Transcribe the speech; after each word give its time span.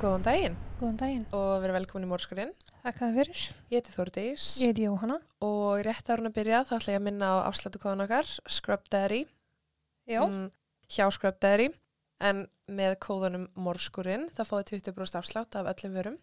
Góðan 0.00 0.22
daginn 0.24 0.54
Góðan 0.80 0.96
daginn. 1.00 1.24
og 1.36 1.60
verið 1.62 1.76
velkomin 1.76 2.06
í 2.06 2.10
Mórskurinn. 2.10 2.52
Þakka 2.80 3.08
þið 3.10 3.16
fyrir. 3.18 3.40
Ég 3.70 3.80
heiti 3.82 3.92
Þórdís 3.96 4.46
Ég 4.62 4.70
heiti 4.70 4.86
Jóhanna. 4.86 5.18
og 5.44 5.82
rétt 5.84 6.08
árun 6.08 6.30
að 6.30 6.36
byrja 6.38 6.60
þá 6.64 6.72
ætla 6.78 6.94
ég 6.94 7.00
að 7.00 7.04
minna 7.04 7.26
á 7.28 7.36
afslættu 7.50 7.78
kóðan 7.82 8.04
okkar, 8.06 8.30
Scrub 8.48 8.88
Daddy, 8.90 9.26
Já. 10.08 10.20
mm, 10.24 10.50
hjá 10.88 11.10
Scrub 11.12 11.38
Daddy, 11.40 11.68
en 12.20 12.48
með 12.68 12.96
kóðanum 12.98 13.48
Mórskurinn 13.56 14.30
þá 14.32 14.42
fáið 14.48 14.64
20% 14.80 15.20
afslátt 15.20 15.56
af 15.56 15.66
öllum 15.74 15.92
vörum 15.94 16.18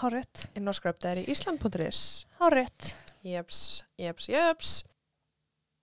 Hárétt. 0.00 0.46
inn 0.56 0.64
á 0.68 0.72
scrubdaddyisland.is. 0.72 2.24
Hárétt. 2.40 2.94
Jeps, 3.22 3.82
jeps, 3.98 4.26
jeps. 4.28 4.84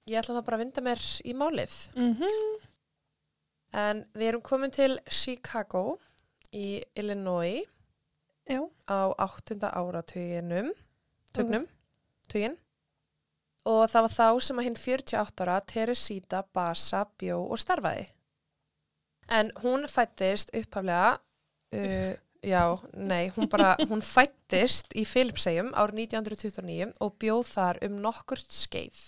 Ég 0.07 0.17
ætla 0.17 0.39
það 0.41 0.45
bara 0.45 0.57
að 0.57 0.63
vinda 0.65 0.81
mér 0.81 1.21
í 1.25 1.33
málið. 1.37 1.77
Mm 1.95 2.25
En 3.71 4.05
við 4.15 4.27
erum 4.31 4.41
komin 4.41 4.71
til 4.73 4.97
Chicago 5.07 5.99
í 6.55 6.79
Illinois 6.97 7.65
Já. 8.49 8.63
á 8.89 9.13
áttunda 9.17 9.69
áratuginum, 9.69 10.71
tugnum, 11.33 11.67
tugin. 12.29 12.57
Og 13.69 13.83
það 13.91 14.05
var 14.05 14.15
þá 14.15 14.27
sem 14.41 14.61
að 14.61 14.67
hinn 14.67 14.79
48 14.79 15.43
ára 15.45 15.59
Teresita 15.61 16.41
Basa 16.53 17.03
bjó 17.19 17.43
og 17.45 17.61
starfaði. 17.61 18.07
En 19.29 19.51
hún 19.61 19.85
fættist 19.85 20.49
upphaflega, 20.57 21.19
uh, 21.77 22.13
já, 22.53 22.63
nei, 22.97 23.29
hún 23.35 23.49
bara, 23.51 23.75
hún 23.91 24.01
fættist 24.01 24.95
í 24.97 25.05
Filipsegjum 25.05 25.69
árið 25.77 26.07
1929 26.07 26.95
og 27.03 27.15
bjóð 27.21 27.45
þar 27.51 27.81
um 27.85 27.99
nokkurt 28.01 28.49
skeið. 28.49 29.03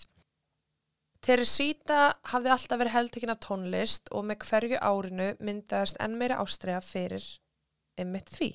Teresita 1.22 2.16
hafði 2.32 2.50
alltaf 2.50 2.80
verið 2.80 2.96
heldekinn 2.96 3.30
af 3.30 3.42
tónlist 3.44 4.08
og 4.10 4.24
með 4.26 4.46
hverju 4.48 4.78
árinu 4.82 5.28
myndaðist 5.38 6.00
enn 6.02 6.16
meira 6.18 6.40
ástræða 6.42 6.80
fyrir 6.82 7.26
einmitt 8.00 8.32
því. 8.34 8.48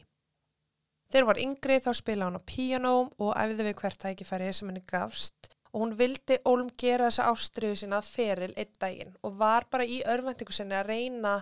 Þegar 1.08 1.28
var 1.30 1.40
yngri 1.40 1.78
þá 1.86 1.92
spilaði 1.96 2.28
hún 2.28 2.42
á 2.44 2.50
píanó 2.52 2.96
og 3.24 3.38
æfði 3.40 3.68
við 3.70 3.78
hvert 3.80 4.02
tækifæri 4.02 4.50
sem 4.52 4.68
henni 4.68 4.84
gafst 4.90 5.54
og 5.72 5.84
hún 5.86 5.94
vildi 6.00 6.40
ólum 6.44 6.72
gera 6.80 7.08
þessa 7.08 7.30
ástriðu 7.32 7.78
sína 7.80 8.02
að 8.02 8.10
feril 8.18 8.52
einn 8.58 8.74
daginn 8.82 9.16
og 9.24 9.38
var 9.40 9.68
bara 9.72 9.88
í 9.88 10.02
örvendingu 10.04 10.56
sinni 10.56 10.76
að 10.76 10.92
reyna 10.92 11.38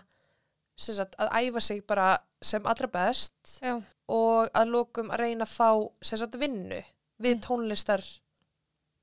sem 0.78 0.98
sagt, 0.98 1.16
að 1.18 1.32
æfa 1.40 1.64
sig 1.64 1.82
bara 1.88 2.10
sem 2.44 2.66
allra 2.70 2.92
best 2.92 3.56
Já. 3.64 3.80
og 4.12 4.52
að 4.54 4.74
lókum 4.76 5.10
að 5.10 5.24
reyna 5.24 5.48
að 5.48 5.56
fá 5.56 5.70
sagt, 6.06 6.38
vinnu 6.38 6.84
við 7.24 7.42
tónlistar 7.48 8.04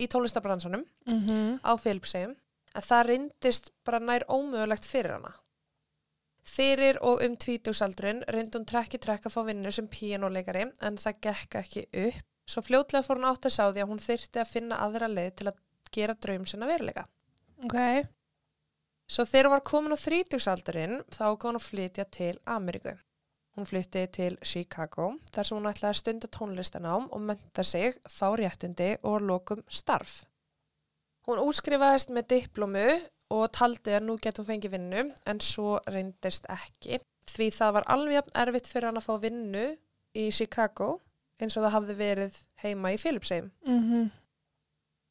í 0.02 0.08
tónlistarbransanum 0.10 0.84
Mm 1.06 1.20
-hmm. 1.20 1.60
á 1.62 1.72
Filipsegjum 1.78 2.34
en 2.74 2.82
það 2.82 3.06
reyndist 3.06 3.70
bara 3.84 4.00
nær 4.00 4.24
ómögulegt 4.28 4.86
fyrir 4.88 5.16
hana. 5.16 5.32
Fyrir 6.42 6.98
og 7.00 7.22
um 7.22 7.36
tvítugsaldrun 7.36 8.24
reyndi 8.28 8.58
hún 8.58 8.66
trekki 8.66 8.98
trekk 8.98 9.26
að 9.26 9.34
fá 9.36 9.44
vinnu 9.46 9.72
sem 9.72 9.88
píanóleikari 9.88 10.64
en 10.80 10.96
það 10.96 11.20
gekk 11.26 11.54
ekki 11.60 11.84
upp. 12.06 12.24
Svo 12.46 12.62
fljótlega 12.62 13.06
fór 13.06 13.20
hún 13.20 13.28
átt 13.30 13.46
að 13.46 13.54
sá 13.54 13.64
því 13.70 13.84
að 13.84 13.90
hún 13.92 14.02
þyrti 14.02 14.40
að 14.42 14.50
finna 14.50 14.80
aðra 14.82 15.08
leið 15.08 15.30
til 15.38 15.46
að 15.52 15.60
gera 15.92 16.14
draum 16.14 16.46
sinna 16.46 16.66
veruleika. 16.66 17.06
Ok. 17.64 17.78
Svo 19.06 19.24
þegar 19.28 19.46
hún 19.46 19.56
var 19.56 19.64
komin 19.68 19.94
á 19.94 20.04
þrítugsaldurinn 20.04 20.98
þá 21.12 21.24
kom 21.36 21.52
hún 21.52 21.60
að 21.60 21.68
flytja 21.68 22.04
til 22.10 22.34
Ameríku. 22.44 22.96
Hún 23.52 23.68
flytti 23.68 24.06
til 24.08 24.38
Chicago 24.40 25.10
þar 25.32 25.48
sem 25.48 25.58
hún 25.58 25.68
ætlaði 25.68 25.90
að 25.90 25.98
stunda 26.00 26.28
tónlistanám 26.32 27.08
og 27.12 27.24
menta 27.28 27.64
sig, 27.64 27.98
fá 28.08 28.30
réttindi 28.38 28.94
og 29.04 29.20
lokum 29.28 29.60
starf. 29.68 30.22
Hún 31.28 31.42
útskrifaðist 31.42 32.10
með 32.10 32.28
diplómu 32.32 32.86
og 33.32 33.44
taldi 33.52 33.92
að 33.96 34.06
nú 34.08 34.16
getur 34.16 34.42
hún 34.42 34.54
fengið 34.54 34.74
vinnu 34.76 35.04
en 35.28 35.42
svo 35.44 35.76
reyndist 35.86 36.48
ekki. 36.50 36.98
Því 37.28 37.50
það 37.54 37.76
var 37.76 37.88
alveg 37.92 38.32
erfitt 38.34 38.70
fyrir 38.70 38.88
hann 38.88 39.00
að 39.00 39.06
fá 39.06 39.14
vinnu 39.20 39.68
í 40.16 40.24
Chicago 40.32 40.96
eins 41.38 41.56
og 41.56 41.66
það 41.66 41.76
hafði 41.76 41.96
verið 42.00 42.42
heima 42.64 42.92
í 42.94 43.00
Philipsheim. 43.00 43.52
Mm 43.66 44.10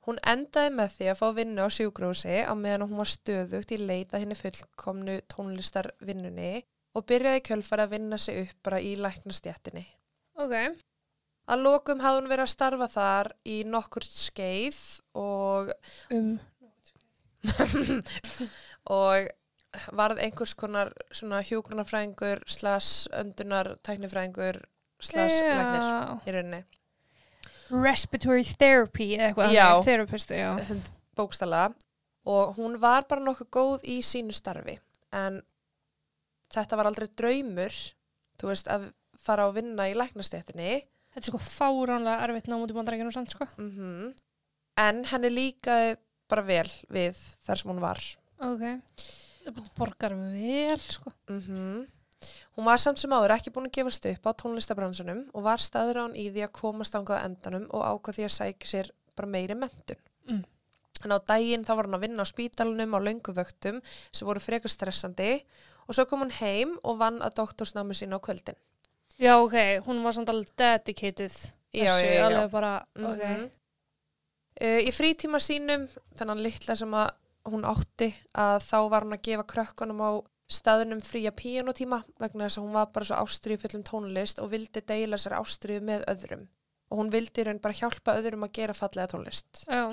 Hún 0.02 0.18
endaði 0.26 0.72
með 0.74 0.94
því 0.96 1.08
að 1.12 1.20
fá 1.20 1.28
vinnu 1.38 1.62
á 1.62 1.70
sjúgrúsi 1.70 2.38
á 2.42 2.54
meðan 2.58 2.88
hún 2.90 2.98
var 2.98 3.10
stöðugt 3.12 3.74
í 3.76 3.78
leita 3.78 4.18
henni 4.18 4.34
fullkomnu 4.34 5.20
tónlistarvinnunni 5.30 6.64
og 6.96 7.06
byrjaði 7.08 7.44
kjölfar 7.48 7.84
að 7.86 7.94
vinna 7.96 8.20
sig 8.20 8.42
upp 8.46 8.64
bara 8.68 8.80
í 8.84 8.94
læknastjættinni. 9.00 9.84
Ok. 10.42 10.56
Að 11.52 11.64
lokum 11.66 12.02
hafði 12.04 12.22
hún 12.22 12.32
verið 12.32 12.46
að 12.46 12.54
starfa 12.54 12.88
þar 12.92 13.32
í 13.50 13.58
nokkur 13.68 14.06
skeið 14.08 14.82
og, 15.20 15.72
Um. 16.14 16.36
og 19.02 19.32
varð 19.98 20.22
einhvers 20.22 20.54
konar 20.58 20.92
svona 21.16 21.42
hjógrunarfræðingur 21.48 22.44
slags 22.46 23.08
öndunar 23.18 23.74
tæknifræðingur 23.88 24.62
slags 25.02 25.40
læknir 25.42 26.28
í 26.28 26.36
rauninni. 26.36 26.64
Respiratory 27.72 28.44
therapy 28.60 29.14
eða 29.16 29.30
eitthvað. 29.32 29.54
Já. 29.56 29.68
Therapistu, 29.88 30.36
já. 30.36 30.52
bókstala 31.16 31.72
og 32.26 32.56
hún 32.58 32.78
var 32.82 33.08
bara 33.10 33.24
nokkuð 33.24 33.50
góð 33.52 33.88
í 33.90 34.02
sínu 34.06 34.36
starfi 34.36 34.78
en 35.16 35.42
þetta 36.56 36.80
var 36.80 36.90
aldrei 36.92 37.08
draumur 37.18 37.76
þú 38.42 38.50
veist 38.52 38.68
að 38.72 38.90
fara 39.22 39.46
að 39.48 39.58
vinna 39.62 39.90
í 39.92 39.96
læknastjættinni 39.98 40.82
Þetta 41.12 41.28
er 41.28 41.34
sko 41.34 41.40
fáránlega 41.44 42.24
erfitt 42.24 42.46
námúti 42.48 42.76
bandarækjunum 42.78 43.12
samt 43.16 43.34
sko. 43.34 43.48
mm 43.60 44.14
en 44.82 45.02
henni 45.10 45.30
líkaði 45.30 45.98
bara 46.32 46.44
vel 46.48 46.70
við 46.90 47.18
þar 47.44 47.60
sem 47.60 47.70
hún 47.74 47.82
var 47.84 48.00
Ok. 48.42 48.62
Borgar 49.78 50.16
vel 50.16 50.80
sko. 50.80 51.12
mm 51.30 51.82
hún 52.56 52.68
var 52.68 52.78
samt 52.80 53.02
sem 53.02 53.12
áður 53.12 53.34
ekki 53.36 53.52
búin 53.54 53.68
að 53.68 53.76
gefast 53.80 54.06
upp 54.06 54.30
á 54.30 54.32
tónlistabransunum 54.40 55.22
og 55.34 55.44
var 55.44 55.60
staður 55.64 56.04
án 56.06 56.16
í 56.16 56.30
því 56.32 56.46
að 56.46 56.56
komast 56.62 56.96
ángað 56.96 57.26
endanum 57.26 57.68
og 57.74 57.82
ákvað 57.82 58.20
því 58.20 58.26
að 58.28 58.36
sækja 58.38 58.72
sér 58.72 58.92
bara 59.18 59.28
meiri 59.28 59.56
mentun. 59.58 60.00
En 61.06 61.16
á 61.16 61.20
daginn 61.20 61.68
þá 61.68 61.76
var 61.76 61.90
hún 61.90 62.00
að 62.00 62.08
vinna 62.08 62.26
á 62.26 62.32
spítalunum 62.32 62.98
á 62.98 63.00
lönguvöktum 63.06 63.80
sem 64.12 64.28
voru 64.28 64.44
frekar 64.44 64.72
stressandi 64.72 65.32
og 65.88 65.96
svo 65.96 66.06
kom 66.06 66.26
hún 66.26 66.36
heim 66.40 66.78
og 66.84 67.00
vann 67.02 67.22
að 67.22 67.40
doktorsnámi 67.42 67.98
sín 67.98 68.16
á 68.16 68.20
kvöldin 68.20 68.60
Já, 69.22 69.38
ok. 69.38 69.86
Hún 69.86 70.04
var 70.04 70.14
samt 70.14 70.30
alveg 70.30 70.50
dedicated. 70.58 71.32
Já, 71.72 71.94
þessu, 71.94 72.06
já, 72.06 72.14
já. 72.18 72.26
Alveg 72.26 72.52
bara, 72.52 72.76
ok. 72.98 73.24
Mhm. 73.24 73.50
Uh, 74.62 74.80
í 74.82 74.92
frítíma 74.94 75.40
sínum, 75.42 75.88
þennan 76.18 76.42
litla 76.42 76.76
sem 76.76 76.92
að 76.94 77.12
hún 77.50 77.64
átti, 77.66 78.12
að 78.38 78.58
þá 78.66 78.78
var 78.90 79.06
hún 79.06 79.16
að 79.16 79.24
gefa 79.26 79.46
krökkunum 79.54 80.02
á 80.02 80.10
staðunum 80.52 81.00
fría 81.02 81.32
píanotíma 81.32 82.04
vegna 82.20 82.46
þess 82.46 82.60
að 82.60 82.66
hún 82.66 82.76
var 82.76 82.90
bara 82.94 83.08
svo 83.08 83.16
ástriðu 83.24 83.62
fullum 83.62 83.86
tónlist 83.88 84.42
og 84.44 84.52
vildi 84.52 84.82
deila 84.82 85.18
sér 85.18 85.38
ástriðu 85.40 85.86
með 85.88 86.04
öðrum. 86.12 86.48
Og 86.92 87.00
hún 87.00 87.12
vildi 87.14 87.46
raun 87.46 87.62
bara 87.64 87.78
hjálpa 87.78 88.18
öðrum 88.20 88.44
að 88.46 88.54
gera 88.58 88.74
fallega 88.74 89.14
tónlist. 89.14 89.64
Já. 89.70 89.88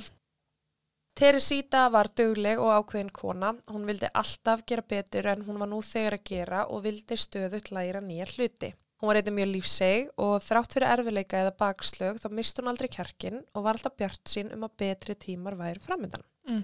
Teresita 1.18 1.88
var 1.90 2.06
dugleg 2.14 2.60
og 2.62 2.70
ákveðin 2.76 3.08
kona. 3.10 3.48
Hún 3.72 3.88
vildi 3.88 4.06
alltaf 4.14 4.60
gera 4.68 4.84
betur 4.86 5.26
en 5.32 5.40
hún 5.48 5.56
var 5.58 5.66
nú 5.66 5.80
þegar 5.82 6.14
að 6.14 6.28
gera 6.30 6.60
og 6.70 6.84
vildi 6.84 7.16
stöðut 7.18 7.72
læra 7.74 8.02
nýja 8.04 8.28
hluti. 8.36 8.70
Hún 8.98 9.10
var 9.10 9.18
eitthvað 9.18 9.34
mjög 9.34 9.50
lífseg 9.50 10.12
og 10.22 10.36
þrátt 10.42 10.76
fyrir 10.76 10.92
erfileika 10.92 11.40
eða 11.42 11.56
bakslög 11.58 12.20
þá 12.22 12.28
mist 12.38 12.58
hún 12.58 12.70
aldrei 12.70 12.88
kjarkin 12.94 13.40
og 13.54 13.66
var 13.66 13.78
alltaf 13.78 13.96
bjart 13.98 14.30
sín 14.30 14.54
um 14.54 14.66
að 14.66 14.76
betri 14.84 15.18
tímar 15.18 15.58
væri 15.58 15.82
framöndan. 15.82 16.22
Mm. 16.46 16.62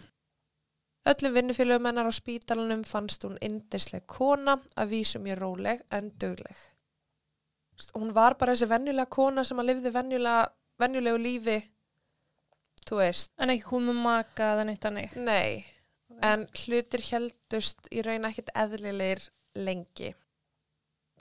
Öllum 1.11 1.35
vinnufélögum 1.35 1.91
hennar 1.91 2.07
á 2.11 2.15
spítalunum 2.15 2.87
fannst 2.87 3.27
hún 3.27 3.37
indisleg 3.43 4.07
kona 4.07 4.61
að 4.79 4.95
vísu 4.95 5.19
mjög 5.23 5.43
róleg 5.43 5.83
en 5.91 6.15
dugleg. 6.15 6.57
Hún 7.95 8.15
var 8.15 8.39
bara 8.39 8.55
þessi 8.55 8.71
venjulega 8.71 9.11
kona 9.11 9.43
sem 9.45 9.59
að 9.59 9.73
lifði 9.73 9.95
venjulegu 10.79 11.19
lífi, 11.19 11.59
þú 12.89 13.01
veist. 13.01 13.33
En 13.39 13.53
ekki 13.53 13.69
komið 13.69 14.03
maka 14.05 14.51
eða 14.55 14.67
neitt 14.69 14.85
annir. 14.89 15.17
Nei, 15.17 15.65
en 16.25 16.47
hlutir 16.65 17.05
heldust 17.11 17.89
í 17.95 18.05
raun 18.07 18.29
ekkit 18.29 18.53
eðlilegir 18.55 19.25
lengi. 19.59 20.13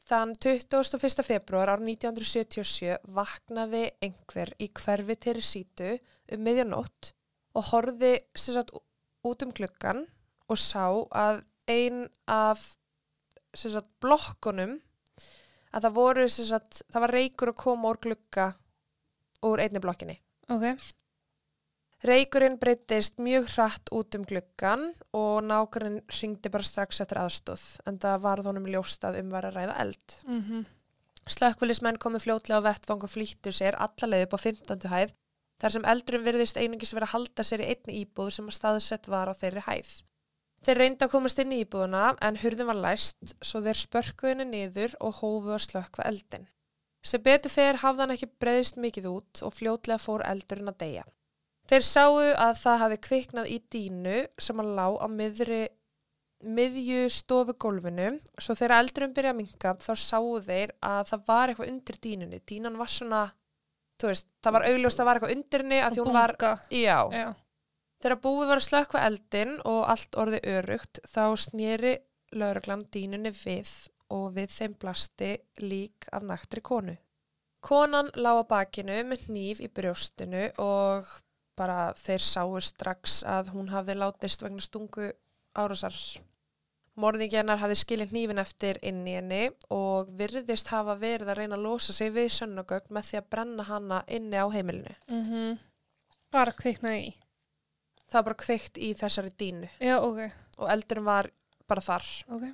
Þann 0.04 0.34
21. 0.36 1.24
februar 1.24 1.72
ár 1.72 1.84
1977 1.84 2.98
vaknaði 3.16 3.86
einhver 4.04 4.52
í 4.60 4.68
hverfi 4.76 5.16
Teresítu 5.16 5.94
um 6.36 6.44
miðjanótt 6.44 7.14
og 7.56 7.70
horfi 7.70 8.18
sem 8.36 8.58
sagt 8.58 8.74
út 9.24 9.46
um 9.46 9.54
gluggan 9.56 10.04
og 10.52 10.60
sá 10.60 10.90
að 11.16 11.46
ein 11.72 12.10
af 12.28 12.74
sagt 13.56 13.88
blokkunum 14.04 14.82
að 15.74 15.86
það 15.86 15.96
voru 15.96 16.26
sagt, 16.30 16.84
það 16.92 17.06
var 17.06 17.16
reykur 17.16 17.54
að 17.54 17.62
koma 17.64 17.94
úr 17.94 18.02
glugga 18.04 18.50
úr 19.48 19.64
einni 19.64 19.82
blokkinni. 19.84 20.18
Ok. 20.52 20.68
Reykurinn 22.04 22.58
breytist 22.60 23.20
mjög 23.24 23.46
hratt 23.54 23.90
út 23.96 24.16
um 24.18 24.26
gluggan 24.28 24.90
og 25.16 25.46
nákvæminn 25.48 26.02
ringdi 26.12 26.50
bara 26.52 26.68
strax 26.68 27.00
eftir 27.00 27.22
aðstóð 27.22 27.62
en 27.88 28.00
það 28.04 28.24
var 28.26 28.42
þónum 28.44 28.68
ljóst 28.74 29.06
að 29.08 29.22
um 29.22 29.30
var 29.32 29.48
að 29.48 29.60
ræða 29.60 29.78
eld. 29.86 30.16
Mm 30.28 30.42
-hmm. 30.42 30.66
Slökkvölismenn 31.36 31.98
komu 32.04 32.20
fljótlega 32.20 32.60
á 32.60 32.68
vettvang 32.68 33.04
og 33.04 33.14
flýttu 33.14 33.52
sér 33.56 33.80
allalegð 33.80 34.26
upp 34.26 34.36
á 34.36 34.40
15. 34.44 34.90
hæð 34.92 35.14
þar 35.62 35.72
sem 35.72 35.86
eldurum 35.86 36.26
virðist 36.28 36.58
einungis 36.58 36.94
vera 36.94 37.06
að 37.06 37.14
halda 37.16 37.44
sér 37.44 37.64
í 37.64 37.70
einni 37.72 38.04
íbúð 38.04 38.34
sem 38.36 38.48
að 38.52 38.58
staðsett 38.60 39.08
var 39.08 39.32
á 39.32 39.34
þeirri 39.34 39.64
hæð. 39.68 39.92
Þeir 40.64 40.78
reynda 40.78 41.06
að 41.06 41.12
komast 41.12 41.40
inn 41.40 41.56
í 41.56 41.64
íbúðuna 41.64 42.04
en 42.22 42.40
hurðin 42.44 42.68
var 42.68 42.80
læst 42.84 43.36
svo 43.40 43.62
þeir 43.64 43.80
spörkuðu 43.80 44.30
henni 44.36 44.46
niður 44.52 44.96
og 45.00 45.16
hófu 45.22 45.56
að 45.56 45.66
slökkva 45.70 46.04
eldin. 46.12 46.48
Sem 47.04 47.24
betur 47.24 47.52
fyrir 47.52 47.80
hafði 47.80 48.02
hann 48.02 48.12
ekki 48.12 48.32
breyðist 48.40 48.80
mikið 48.80 49.10
út 49.12 49.42
og 49.44 49.56
fljótlega 49.56 50.00
fór 50.00 50.24
eldurinn 50.28 50.72
að 50.72 50.80
deyja. 50.84 51.04
Þeir 51.70 51.86
sáu 51.88 52.18
að 52.20 52.58
það 52.60 52.82
hafi 52.82 52.98
kviknað 53.08 53.52
í 53.54 53.60
dínu 53.72 54.18
sem 54.42 54.60
hann 54.60 54.74
lá 54.78 54.88
á 55.00 55.08
miðri, 55.08 55.62
miðju 56.44 57.06
stofu 57.14 57.56
gólfinu 57.56 58.10
svo 58.36 58.56
þegar 58.60 58.82
eldurinn 58.82 59.14
byrja 59.16 59.32
að 59.32 59.38
minka 59.38 59.72
þá 59.80 59.94
sáu 59.96 60.42
þeir 60.44 60.74
að 60.84 61.06
það 61.14 61.24
var 61.30 61.54
eitthvað 61.54 61.72
undir 61.72 62.00
dínunni. 62.04 62.42
Dínan 62.44 62.76
var 62.82 62.92
svona, 62.92 63.22
veist, 64.04 64.28
það 64.44 64.58
var 64.58 64.68
augljóst 64.68 65.00
að 65.00 65.02
það 65.02 65.10
var 65.10 65.20
eitthvað 65.22 65.36
undir 65.38 65.64
henni 65.64 65.80
að 65.80 66.00
hún 66.02 66.14
var, 66.18 66.36
já. 66.68 67.00
Já. 67.16 67.28
Þegar 68.04 68.20
búið 68.26 68.50
var 68.50 68.60
að 68.60 68.68
slökkva 68.68 69.06
eldin 69.08 69.54
og 69.64 69.82
allt 69.88 70.18
orði 70.20 70.44
örugt 70.52 71.00
þá 71.08 71.24
snýri 71.40 71.94
lauruglan 72.36 72.84
dínunni 72.92 73.32
við 73.32 73.72
og 74.12 74.34
við 74.36 74.52
þeim 74.52 74.74
blasti 74.82 75.30
lík 75.64 76.10
af 76.12 76.26
naktri 76.28 76.60
konu. 76.60 76.98
Konan 77.64 78.12
lá 78.20 78.36
á 78.36 78.44
bakinu 78.44 78.98
með 79.08 79.30
hníf 79.30 79.62
í 79.64 79.70
brjóstinu 79.72 80.50
og 80.60 81.08
bara 81.60 81.94
þeir 82.00 82.24
sáu 82.26 82.60
strax 82.64 83.22
að 83.30 83.54
hún 83.56 83.72
hafði 83.74 83.98
látist 84.00 84.44
vegna 84.46 84.64
stungu 84.64 85.12
árásar. 85.58 85.98
Morðingjarnar 87.00 87.58
hafði 87.58 87.80
skilin 87.82 88.12
hnífin 88.12 88.42
eftir 88.42 88.78
inn 88.86 89.02
í 89.10 89.16
henni 89.18 89.48
og 89.74 90.12
virðist 90.18 90.70
hafa 90.70 90.94
verið 91.02 91.32
að 91.34 91.40
reyna 91.40 91.58
að 91.58 91.66
losa 91.66 91.94
sig 91.96 92.14
við 92.14 92.30
sönnugögn 92.36 92.94
með 92.94 93.08
því 93.10 93.20
að 93.20 93.30
brenna 93.34 93.66
hana 93.70 94.02
inni 94.08 94.38
á 94.38 94.48
heimilinu. 94.54 94.96
Mm 95.10 95.58
Bara 96.34 96.50
kviknaði 96.58 97.02
í. 97.08 97.10
Það 98.10 98.16
var 98.18 98.24
bara 98.26 98.42
kveikt 98.42 98.78
í 98.78 98.88
þessari 98.98 99.32
dínu. 99.38 99.68
Já, 99.80 100.00
ok. 100.02 100.32
og 100.58 100.70
eldurinn 100.70 101.06
var 101.06 101.30
bara 101.68 101.82
þar. 101.82 102.08
Ok. 102.30 102.46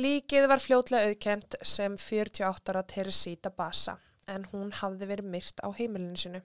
Líkið 0.00 0.48
var 0.50 0.62
fljótlega 0.62 1.10
auðkent 1.10 1.56
sem 1.62 1.96
48 2.00 2.72
ára 2.72 2.82
Teresita 2.82 3.50
Basa 3.50 3.98
en 4.26 4.46
hún 4.52 4.72
hafði 4.72 5.06
verið 5.06 5.30
myrt 5.30 5.60
á 5.60 5.68
heimilinu 5.76 6.16
sinu. 6.16 6.40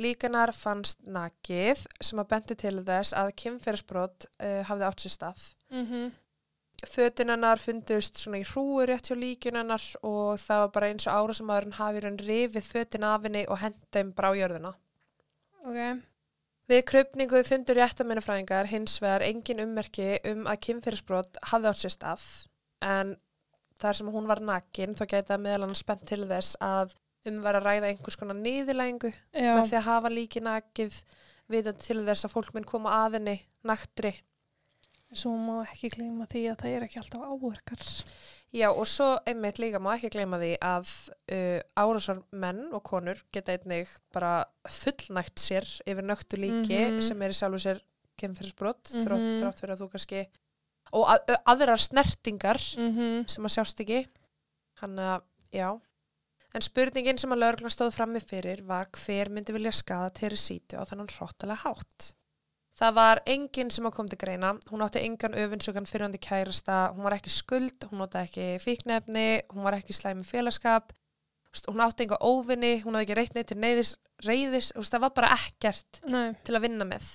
Líkanar 0.00 0.54
fannst 0.56 1.02
nakið 1.04 1.84
sem 2.00 2.20
að 2.20 2.28
bendi 2.30 2.56
til 2.56 2.78
þess 2.80 3.12
að 3.12 3.34
kynferðsbrot 3.42 4.26
uh, 4.40 4.60
hafði 4.68 4.86
átt 4.88 5.04
sér 5.04 5.16
stað. 5.18 5.48
Mm 5.70 6.10
Fötin 6.82 7.30
hennar 7.30 7.60
fundust 7.62 8.16
svona 8.18 8.40
í 8.40 8.42
hrúu 8.42 8.82
rétt 8.82 9.06
hjá 9.06 9.14
líkun 9.14 9.54
hennar 9.54 9.82
og 10.02 10.40
það 10.42 10.62
var 10.62 10.70
bara 10.74 10.86
eins 10.90 11.06
og 11.06 11.14
ára 11.14 11.34
sem 11.38 11.50
aðurinn 11.54 11.76
hafi 11.76 12.00
raun 12.02 12.16
rifið 12.18 12.64
fötin 12.66 13.04
af 13.06 13.22
henni 13.22 13.44
og 13.46 13.60
hendeim 13.62 14.10
brá 14.12 14.32
jörðuna. 14.34 14.72
Ok. 15.62 16.02
Við 16.72 16.82
krupningu 16.90 17.42
fundur 17.46 17.78
réttamennafræðingar 17.78 18.66
hins 18.66 18.96
vegar 19.02 19.22
engin 19.22 19.62
ummerki 19.62 20.18
um 20.32 20.48
að 20.50 20.60
kynfyrirsbrot 20.66 21.38
hafði 21.52 21.70
átt 21.70 21.82
sér 21.84 21.94
stað 21.94 22.26
en 22.82 23.14
þar 23.78 23.98
sem 23.98 24.10
hún 24.14 24.26
var 24.30 24.42
nakin 24.42 24.98
þá 24.98 25.04
gæti 25.06 25.28
það 25.30 25.42
meðal 25.46 25.66
hann 25.66 25.78
spennt 25.78 26.06
til 26.10 26.22
þess 26.26 26.58
að 26.58 26.94
um 27.26 27.36
var 27.42 27.54
að 27.54 27.66
ræða 27.68 27.88
einhvers 27.92 28.16
konar 28.18 28.34
niðurlægingu 28.40 29.12
með 29.34 29.68
því 29.70 29.76
að 29.78 29.86
hafa 29.88 30.08
líki 30.10 30.40
nakið 30.42 31.02
vitandi 31.52 31.82
til 31.86 32.04
þess 32.06 32.24
að 32.26 32.32
fólk 32.34 32.52
minn 32.54 32.64
koma 32.64 32.90
að 33.04 33.18
henni 33.18 33.36
naktri. 33.68 34.14
Svo 35.12 35.34
má 35.36 35.58
ekki 35.66 35.90
gleyma 35.92 36.24
því 36.26 36.46
að 36.50 36.56
það 36.62 36.70
er 36.76 36.84
ekki 36.86 36.98
alltaf 37.02 37.20
áverkar. 37.28 37.82
Já 38.52 38.68
og 38.72 38.86
svo 38.88 39.18
einmitt 39.28 39.58
líka 39.60 39.78
má 39.80 39.90
ekki 39.96 40.10
gleyma 40.14 40.38
því 40.40 40.50
að 40.64 40.90
uh, 41.32 41.60
árásar 41.76 42.22
menn 42.32 42.62
og 42.72 42.82
konur 42.84 43.20
geta 43.32 43.52
einnig 43.52 43.88
bara 44.12 44.44
fullnægt 44.68 45.36
sér 45.40 45.68
yfir 45.86 46.04
nöktu 46.08 46.36
líki 46.40 46.78
Mhm. 46.88 47.00
sem 47.02 47.22
er 47.22 47.30
í 47.30 47.36
sjálfu 47.36 47.60
sér 47.60 47.80
kemfyrirsbrot 48.20 48.92
Mhm. 48.92 49.04
þrótt, 49.04 49.28
þrótt 49.40 49.60
fyrir 49.60 49.76
að 49.76 49.80
þú 49.84 49.90
kannski 49.92 50.26
og 50.92 51.06
að, 51.08 51.36
aðrar 51.46 51.80
snertingar 51.80 52.60
Mm 52.78 52.90
-hmm. 52.96 53.28
sem 53.28 53.44
að 53.44 53.54
sjást 53.56 53.80
ekki 53.80 54.06
hann 54.80 54.96
að, 54.98 55.22
já 55.52 55.80
en 56.54 56.64
spurningin 56.64 57.20
sem 57.20 57.32
að 57.34 57.44
lögreglan 57.44 57.74
stóð 57.74 57.94
frammi 57.96 58.22
fyrir 58.24 58.64
var 58.68 58.90
hver 59.04 59.30
myndi 59.32 59.54
vilja 59.56 59.72
skada 59.76 60.12
Teresítu 60.18 60.80
á 60.80 60.84
þennan 60.88 61.10
hróttalega 61.12 61.64
hátt 61.64 62.12
það 62.78 62.96
var 62.96 63.22
enginn 63.28 63.70
sem 63.70 63.90
kom 63.94 64.08
til 64.08 64.20
greina 64.20 64.54
hún 64.70 64.84
átti 64.84 65.04
engan 65.04 65.36
öfinsökan 65.38 65.88
fyrirandi 65.88 66.20
kærasta 66.22 66.92
hún 66.96 67.06
var 67.06 67.18
ekki 67.18 67.32
skuld, 67.32 67.88
hún 67.90 68.04
átti 68.06 68.22
ekki 68.22 68.48
fíknefni, 68.64 69.42
hún 69.52 69.64
var 69.66 69.78
ekki 69.78 69.96
slæmi 69.96 70.24
félagskap 70.28 70.92
hún 71.68 71.84
átti 71.84 72.06
enga 72.06 72.20
óvinni 72.24 72.78
hún 72.84 72.96
hafði 72.96 73.06
ekki 73.06 73.18
reynt 73.18 73.36
neitt 73.36 73.52
til 73.52 73.60
neyðis 73.60 73.96
reyðis, 74.26 74.72
það 74.76 75.04
var 75.06 75.12
bara 75.16 75.34
ekkert 75.36 76.00
Nei. 76.06 76.32
til 76.46 76.56
að 76.56 76.66
vinna 76.66 76.86
með. 76.88 77.08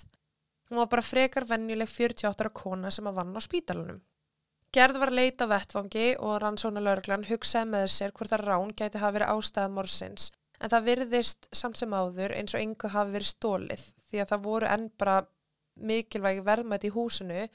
Hún 0.67 0.81
var 0.81 0.89
bara 0.91 1.05
frekar 1.05 1.47
venjuleg 1.47 1.89
48 1.89 2.43
ára 2.43 2.53
kona 2.53 2.91
sem 2.91 3.07
að 3.07 3.21
vann 3.21 3.35
á 3.37 3.41
spítalunum. 3.43 4.01
Gerð 4.75 4.99
var 5.01 5.13
leit 5.15 5.41
á 5.41 5.45
vettfangi 5.47 6.07
og 6.19 6.41
rannsóna 6.43 6.83
lauruglan 6.83 7.25
hugsaði 7.29 7.71
með 7.71 7.87
sér 7.93 8.13
hvort 8.15 8.35
að 8.35 8.45
rán 8.49 8.73
gæti 8.75 9.01
hafa 9.01 9.15
verið 9.15 9.31
ástæða 9.33 9.71
morsins 9.73 10.29
en 10.59 10.73
það 10.73 10.87
virðist 10.89 11.47
samt 11.55 11.79
sem 11.79 11.93
áður 11.93 12.33
eins 12.35 12.55
og 12.55 12.63
engu 12.63 12.91
hafi 12.91 13.13
verið 13.15 13.31
stólið 13.31 13.83
því 14.09 14.21
að 14.23 14.31
það 14.33 14.45
voru 14.49 14.69
enn 14.73 14.87
bara 14.97 15.17
mikilvægi 15.77 16.43
verðmætt 16.45 16.87
í 16.89 16.93
húsinu 16.93 17.47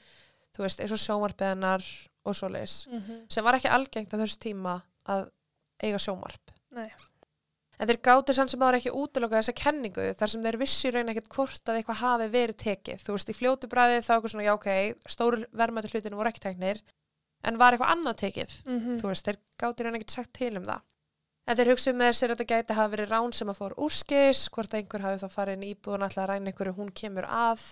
þú 0.55 0.65
veist 0.65 0.81
eins 0.81 0.93
og 0.95 1.01
sjómarbeðanar 1.03 1.87
og 2.23 2.37
svoleiðis 2.37 2.87
Mm 2.87 3.23
sem 3.29 3.43
var 3.43 3.57
ekki 3.57 3.71
algengt 3.71 4.13
á 4.13 4.21
þessu 4.21 4.39
tíma 4.39 4.81
að 5.09 5.27
eiga 5.83 5.99
sjómarp. 5.99 6.53
Nei. 6.73 6.91
En 7.81 7.89
þeir 7.89 7.99
gáttu 8.05 8.33
samt 8.35 8.51
sem 8.53 8.61
ára 8.63 8.77
ekki 8.77 8.93
útiloka 8.93 9.39
þessa 9.39 9.55
kenningu 9.57 10.05
þar 10.19 10.31
sem 10.31 10.43
þeir 10.45 10.57
vissi 10.61 10.91
raun 10.93 11.09
ekkert 11.11 11.31
hvort 11.33 11.69
að 11.69 11.79
eitthvað 11.79 12.01
hafi 12.03 12.27
verið 12.35 12.59
tekið. 12.63 13.01
Þú 13.03 13.15
veist, 13.15 13.31
í 13.33 13.37
fljótu 13.37 13.69
bræði 13.71 14.03
þá 14.05 14.11
eitthvað 14.13 14.33
svona, 14.35 14.45
já 14.45 14.53
ok, 14.53 14.69
stóru 15.09 15.47
verðmættu 15.51 15.91
hlutinu 15.91 16.19
voru 16.19 16.31
ekki 16.31 16.43
teknir, 16.45 16.83
en 17.43 17.59
var 17.59 17.75
eitthvað 17.75 17.93
annað 17.95 18.19
tekið. 18.23 18.57
Mm 18.65 18.97
Þú 19.01 19.11
veist, 19.11 19.27
þeir 19.27 19.39
gáttu 19.59 19.83
í 19.83 19.85
raun 19.85 19.97
ekkert 19.99 20.17
sagt 20.17 20.33
til 20.33 20.57
um 20.57 20.67
það. 20.67 20.83
En 21.43 21.57
þeir 21.59 21.71
hugsuðu 21.73 21.97
með 21.99 22.13
sér 22.15 22.31
að 22.31 22.37
þetta 22.39 22.53
gæti 22.53 22.75
hafi 22.77 22.91
verið 22.95 23.09
rán 23.11 23.33
sem 23.35 23.49
að 23.51 23.57
fór 23.59 23.73
úrskis, 23.83 24.43
hvort 24.49 24.73
að 24.73 24.79
einhver 24.79 25.03
hafi 25.03 25.19
þá 25.23 25.29
farið 25.33 25.57
inn 25.57 25.65
íbúðun 25.73 26.05
alltaf 26.07 26.23
að 26.23 26.29
ræna 26.29 26.51
einhverju, 26.51 26.75
hún 26.77 26.93
kemur 26.95 27.27
að, 27.27 27.65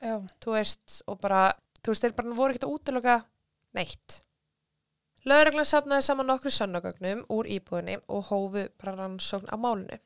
Já. 0.00 0.14
þú 0.40 0.54
veist, 0.54 1.02
og 1.06 1.20
bara, 1.20 1.42
þú 1.82 1.92
veist, 1.92 2.06
þeir 2.06 2.16
bara 2.16 2.38
voru 2.38 2.54
ekkert 2.54 2.64
að 2.64 2.72
útiloka 2.78 3.18
neitt. 3.76 4.22
Lögreglan 5.28 5.68
safnaði 5.68 6.06
saman 6.06 6.30
nokkru 6.30 6.52
sönnagögnum 6.54 7.24
úr 7.34 7.48
íbúðinni 7.52 7.98
og 8.08 8.30
hófu 8.30 8.64
bara 8.80 8.96
rannsókn 8.96 9.50
á 9.52 9.56
málinu. 9.60 9.98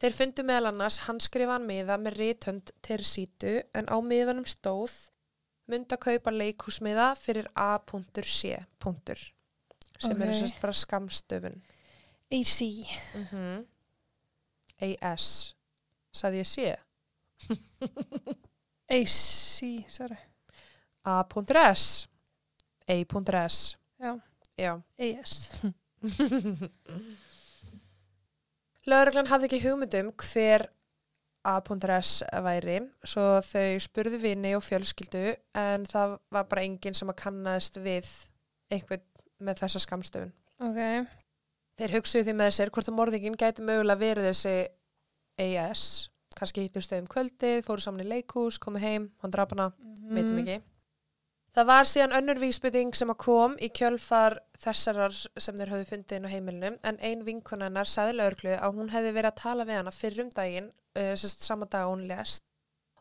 Þeir 0.00 0.16
fundu 0.16 0.44
meðal 0.48 0.70
annars 0.72 1.02
handskrifaðan 1.06 1.68
miða 1.68 1.96
með 2.00 2.18
rithönd 2.20 2.72
Teresítu 2.84 3.60
en 3.76 3.88
á 3.88 3.96
miðanum 4.04 4.46
stóð 4.48 4.94
myndi 5.70 5.94
að 5.96 6.02
kaupa 6.06 6.32
leikhúsmiða 6.34 7.10
fyrir 7.18 7.48
A.C. 7.54 8.56
sem 10.00 10.16
Ok. 10.16 10.20
eru 10.24 10.34
sérst 10.34 10.60
bara 10.62 10.72
skamstöfun. 10.72 11.62
AC. 12.30 12.60
Mm 13.14 13.26
-hmm. 13.30 13.66
A.S. 14.80 15.54
Saði 16.12 16.38
ég 16.38 16.46
sé? 16.46 16.76
AC, 18.96 19.16
sorry. 19.88 20.16
A.S. 21.04 22.06
A.S. 22.88 23.76
AS. 24.98 25.50
Lögreglan 28.90 29.28
hafði 29.28 29.46
ekki 29.46 29.60
hugmyndum 29.68 30.10
hver 30.16 30.66
A.S. 31.44 32.22
væri 32.44 32.80
svo 33.04 33.40
þau 33.46 33.78
spurðu 33.80 34.18
vini 34.20 34.54
og 34.56 34.62
fjölskyldu 34.66 35.22
en 35.56 35.86
það 35.88 36.18
var 36.30 36.44
bara 36.50 36.64
enginn 36.66 36.94
sem 36.94 37.08
að 37.08 37.20
kannast 37.22 37.78
við 37.80 38.08
einhvern 38.70 39.02
með 39.40 39.62
þessa 39.62 39.80
skamstöfun. 39.86 40.32
Ok. 40.60 40.80
Þeir 41.80 41.94
hugsuðu 41.96 42.26
því 42.28 42.34
með 42.36 42.50
sér 42.58 42.70
hvort 42.74 42.90
að 42.90 42.96
morðingin 42.98 43.38
gæti 43.40 43.64
mögulega 43.64 44.02
verið 44.02 44.28
þessi 44.30 44.56
A.S. 45.40 45.84
Kannski 46.36 46.66
hittu 46.66 46.80
stöðum 46.84 47.08
kvöldið, 47.10 47.62
fóru 47.66 47.82
saman 47.82 48.04
í 48.04 48.08
leikhús, 48.10 48.58
komu 48.60 48.78
heim, 48.80 49.10
hann 49.22 49.32
draf 49.32 49.50
hana, 49.54 49.72
Mm. 49.80 50.14
veitum 50.16 50.38
ekki. 50.42 50.60
Það 51.56 51.66
var 51.66 51.84
síðan 51.84 52.12
önnur 52.14 52.38
vísbytting 52.38 52.94
sem 52.94 53.10
að 53.10 53.16
kom 53.24 53.56
í 53.58 53.68
kjölfar 53.74 54.36
þessarar 54.62 55.16
sem 55.38 55.56
þeir 55.56 55.72
höfðu 55.72 55.88
fundið 55.88 56.16
inn 56.16 56.26
á 56.28 56.30
heimilinu 56.30 56.70
en 56.84 56.98
ein 57.02 57.24
vinkonennar 57.26 57.88
sagði 57.90 58.14
lögreglu 58.20 58.54
að 58.60 58.74
hún 58.78 58.90
hefði 58.92 59.12
verið 59.16 59.30
að 59.32 59.40
tala 59.42 59.64
við 59.64 59.80
hana 59.80 59.90
fyrir 59.90 60.22
um 60.24 60.30
daginn, 60.30 60.70
uh, 60.98 61.14
sérst 61.18 61.46
sama 61.46 61.68
dag 61.70 61.88
hún 61.90 62.06
lest 62.08 62.44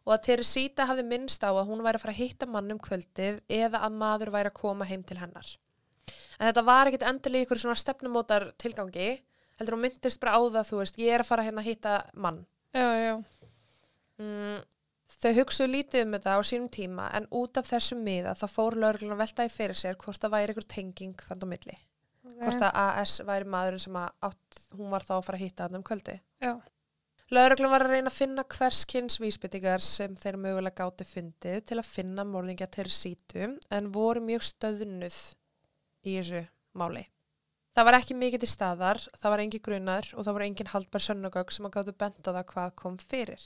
og 0.09 0.15
að 0.15 0.23
Teresita 0.25 0.87
hafði 0.89 1.05
minnst 1.05 1.43
á 1.45 1.51
að 1.51 1.67
hún 1.69 1.83
væri 1.85 1.99
að 1.99 2.03
fara 2.05 2.13
að 2.15 2.21
hitta 2.23 2.47
mann 2.49 2.71
um 2.73 2.79
kvöldið 2.81 3.41
eða 3.45 3.83
að 3.85 3.97
maður 3.99 4.31
væri 4.33 4.49
að 4.49 4.57
koma 4.57 4.87
heim 4.89 5.03
til 5.05 5.19
hennar. 5.19 5.51
En 6.39 6.47
þetta 6.47 6.63
var 6.65 6.89
ekkit 6.89 7.05
endilega 7.05 7.45
ykkur 7.45 7.61
svona 7.61 7.77
stefnumótar 7.77 8.47
tilgangi, 8.61 9.11
heldur 9.59 9.77
hún 9.77 9.83
myndist 9.85 10.21
bara 10.23 10.33
á 10.33 10.41
það, 10.41 10.65
þú 10.71 10.79
veist, 10.81 10.97
ég 10.97 11.13
er 11.13 11.23
að 11.23 11.29
fara 11.29 11.45
hérna 11.45 11.61
að 11.61 11.69
hitta 11.69 11.93
mann. 12.17 12.39
Já, 12.73 12.87
já. 13.03 13.13
Mm, 14.19 14.63
þau 15.19 15.29
hugsuðu 15.37 15.69
lítið 15.75 16.07
um 16.07 16.17
þetta 16.17 16.33
á 16.33 16.39
sínum 16.47 16.71
tíma 16.73 17.11
en 17.19 17.29
út 17.35 17.61
af 17.61 17.69
þessum 17.69 18.01
miða 18.05 18.33
þá 18.39 18.47
fór 18.49 18.79
lögreglun 18.81 19.13
að 19.13 19.23
veltaði 19.27 19.53
fyrir 19.53 19.77
sér 19.77 19.99
hvort 20.01 20.21
það 20.23 20.35
væri 20.35 20.55
ykkur 20.55 20.69
tenging 20.73 21.23
þannig 21.27 21.45
á 21.45 21.51
milli. 21.53 21.77
Ok. 22.29 22.41
Hvort 22.41 22.65
að 22.65 22.81
AS 22.81 23.19
væri 23.29 23.47
maðurinn 23.53 23.85
sem 23.85 24.01
að 24.01 24.09
átt, 24.29 24.59
hún 24.73 24.91
var 24.93 25.05
þá 25.05 25.15
að 25.19 25.25
fara 25.29 25.39
að 25.39 25.45
hitta 25.45 25.67
hann 25.67 25.79
um 25.79 25.85
kvöldi. 25.85 26.17
Já. 26.41 26.53
Lögreglum 27.29 27.69
var 27.69 27.83
að 27.85 27.91
reyna 27.93 28.09
að 28.09 28.15
finna 28.17 28.43
hverskins 28.49 29.19
vísbyttingar 29.21 29.83
sem 29.85 30.15
þeir 30.17 30.39
mögulega 30.41 30.81
gáti 30.81 31.05
fundið 31.05 31.59
til 31.69 31.75
að 31.77 31.85
finna 31.85 32.23
morðingja 32.25 32.65
til 32.73 32.87
sítu 32.89 33.51
en 33.69 33.89
voru 33.93 34.23
mjög 34.25 34.47
stöðnuð 34.47 35.17
í 36.09 36.15
þessu 36.15 36.41
máli. 36.73 37.03
Það 37.77 37.85
var 37.85 37.97
ekki 37.99 38.15
mikið 38.17 38.41
til 38.41 38.49
staðar, 38.49 39.01
það 39.13 39.33
var 39.35 39.43
engin 39.43 39.61
grunar 39.67 40.09
og 40.15 40.25
það 40.25 40.35
voru 40.39 40.47
engin 40.47 40.71
haldbar 40.71 41.03
sönnugögg 41.05 41.53
sem 41.53 41.67
að 41.69 41.75
gátu 41.75 41.93
benda 42.01 42.33
það 42.33 42.47
hvað 42.49 42.71
kom 42.81 42.95
fyrir. 42.97 43.43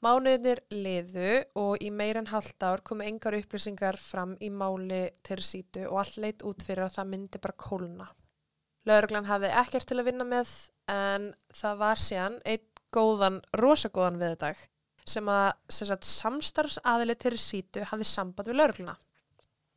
Mánuðinir 0.00 0.62
liðu 0.72 1.34
og 1.60 1.84
í 1.84 1.90
meir 1.92 2.16
en 2.16 2.30
halvt 2.30 2.64
ár 2.64 2.80
komu 2.80 3.04
engar 3.04 3.36
upplýsingar 3.36 3.98
fram 4.00 4.38
í 4.40 4.48
máli 4.48 5.10
til 5.26 5.42
sítu 5.44 5.84
og 5.90 6.00
allt 6.00 6.16
leitt 6.24 6.46
út 6.48 6.64
fyrir 6.64 6.86
að 6.86 6.96
það 6.96 7.12
myndi 7.12 7.42
bara 7.44 7.60
kólna. 7.60 8.08
Lögreglan 8.88 9.28
hafði 9.28 9.52
ekkert 9.60 9.88
til 9.90 10.00
að 10.00 10.08
vinna 10.08 10.28
með 10.28 10.54
en 10.88 11.28
það 11.60 11.78
var 11.84 12.00
síðan 12.00 12.40
einn 12.46 12.66
góðan, 12.94 13.40
rosagóðan 13.56 14.20
viðdag 14.22 14.62
sem 15.06 15.28
að 15.30 15.48
sem 15.70 15.88
sagt, 15.88 16.06
samstarfsaðili 16.10 17.14
til 17.22 17.36
sítu 17.38 17.84
hafði 17.90 18.08
samband 18.10 18.50
við 18.50 18.58
lögregluna. 18.60 18.96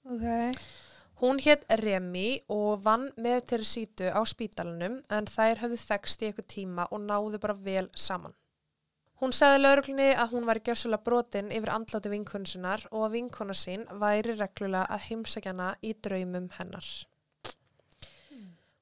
Ok. 0.10 0.70
Hún 1.20 1.42
hétt 1.44 1.66
Remi 1.82 2.40
og 2.48 2.80
vann 2.86 3.10
með 3.20 3.42
til 3.52 3.64
sítu 3.68 4.08
á 4.08 4.24
spítalunum 4.24 5.02
en 5.12 5.28
þær 5.28 5.66
höfðu 5.66 5.80
þekst 5.82 6.22
í 6.24 6.30
eitthvað 6.30 6.48
tíma 6.54 6.86
og 6.90 7.04
náðu 7.04 7.42
bara 7.44 7.58
vel 7.60 7.90
saman. 7.94 8.34
Hún 9.20 9.34
sagði 9.36 9.60
lauruglunni 9.60 10.14
að 10.16 10.32
hún 10.32 10.46
væri 10.48 10.62
gjössulega 10.64 11.04
brotin 11.04 11.52
yfir 11.52 11.74
andláti 11.74 12.12
vinkunsunar 12.14 12.86
og 12.94 13.04
að 13.10 13.16
vinkuna 13.18 13.56
sín 13.62 13.84
væri 14.00 14.38
reglulega 14.40 14.86
að 14.88 15.06
heimsækjana 15.10 15.74
í 15.84 15.92
draumum 16.00 16.48
hennar. 16.56 16.88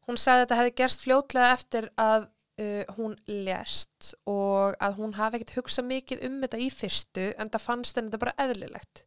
Hún 0.05 0.21
sagði 0.21 0.37
að 0.37 0.43
þetta 0.43 0.59
hefði 0.59 0.75
gerst 0.77 1.07
fljótlega 1.07 1.55
eftir 1.55 1.89
að 1.97 2.29
uh, 2.61 2.95
hún 2.97 3.17
lest 3.27 4.13
og 4.29 4.77
að 4.83 4.97
hún 5.01 5.15
hafi 5.17 5.39
ekkert 5.39 5.57
hugsað 5.59 5.89
mikið 5.91 6.25
um 6.29 6.39
þetta 6.43 6.63
í 6.63 6.71
fyrstu 6.73 7.29
en 7.37 7.53
það 7.53 7.67
fannst 7.67 7.99
henni 7.99 8.11
þetta 8.11 8.23
bara 8.25 8.47
eðlilegt. 8.47 9.05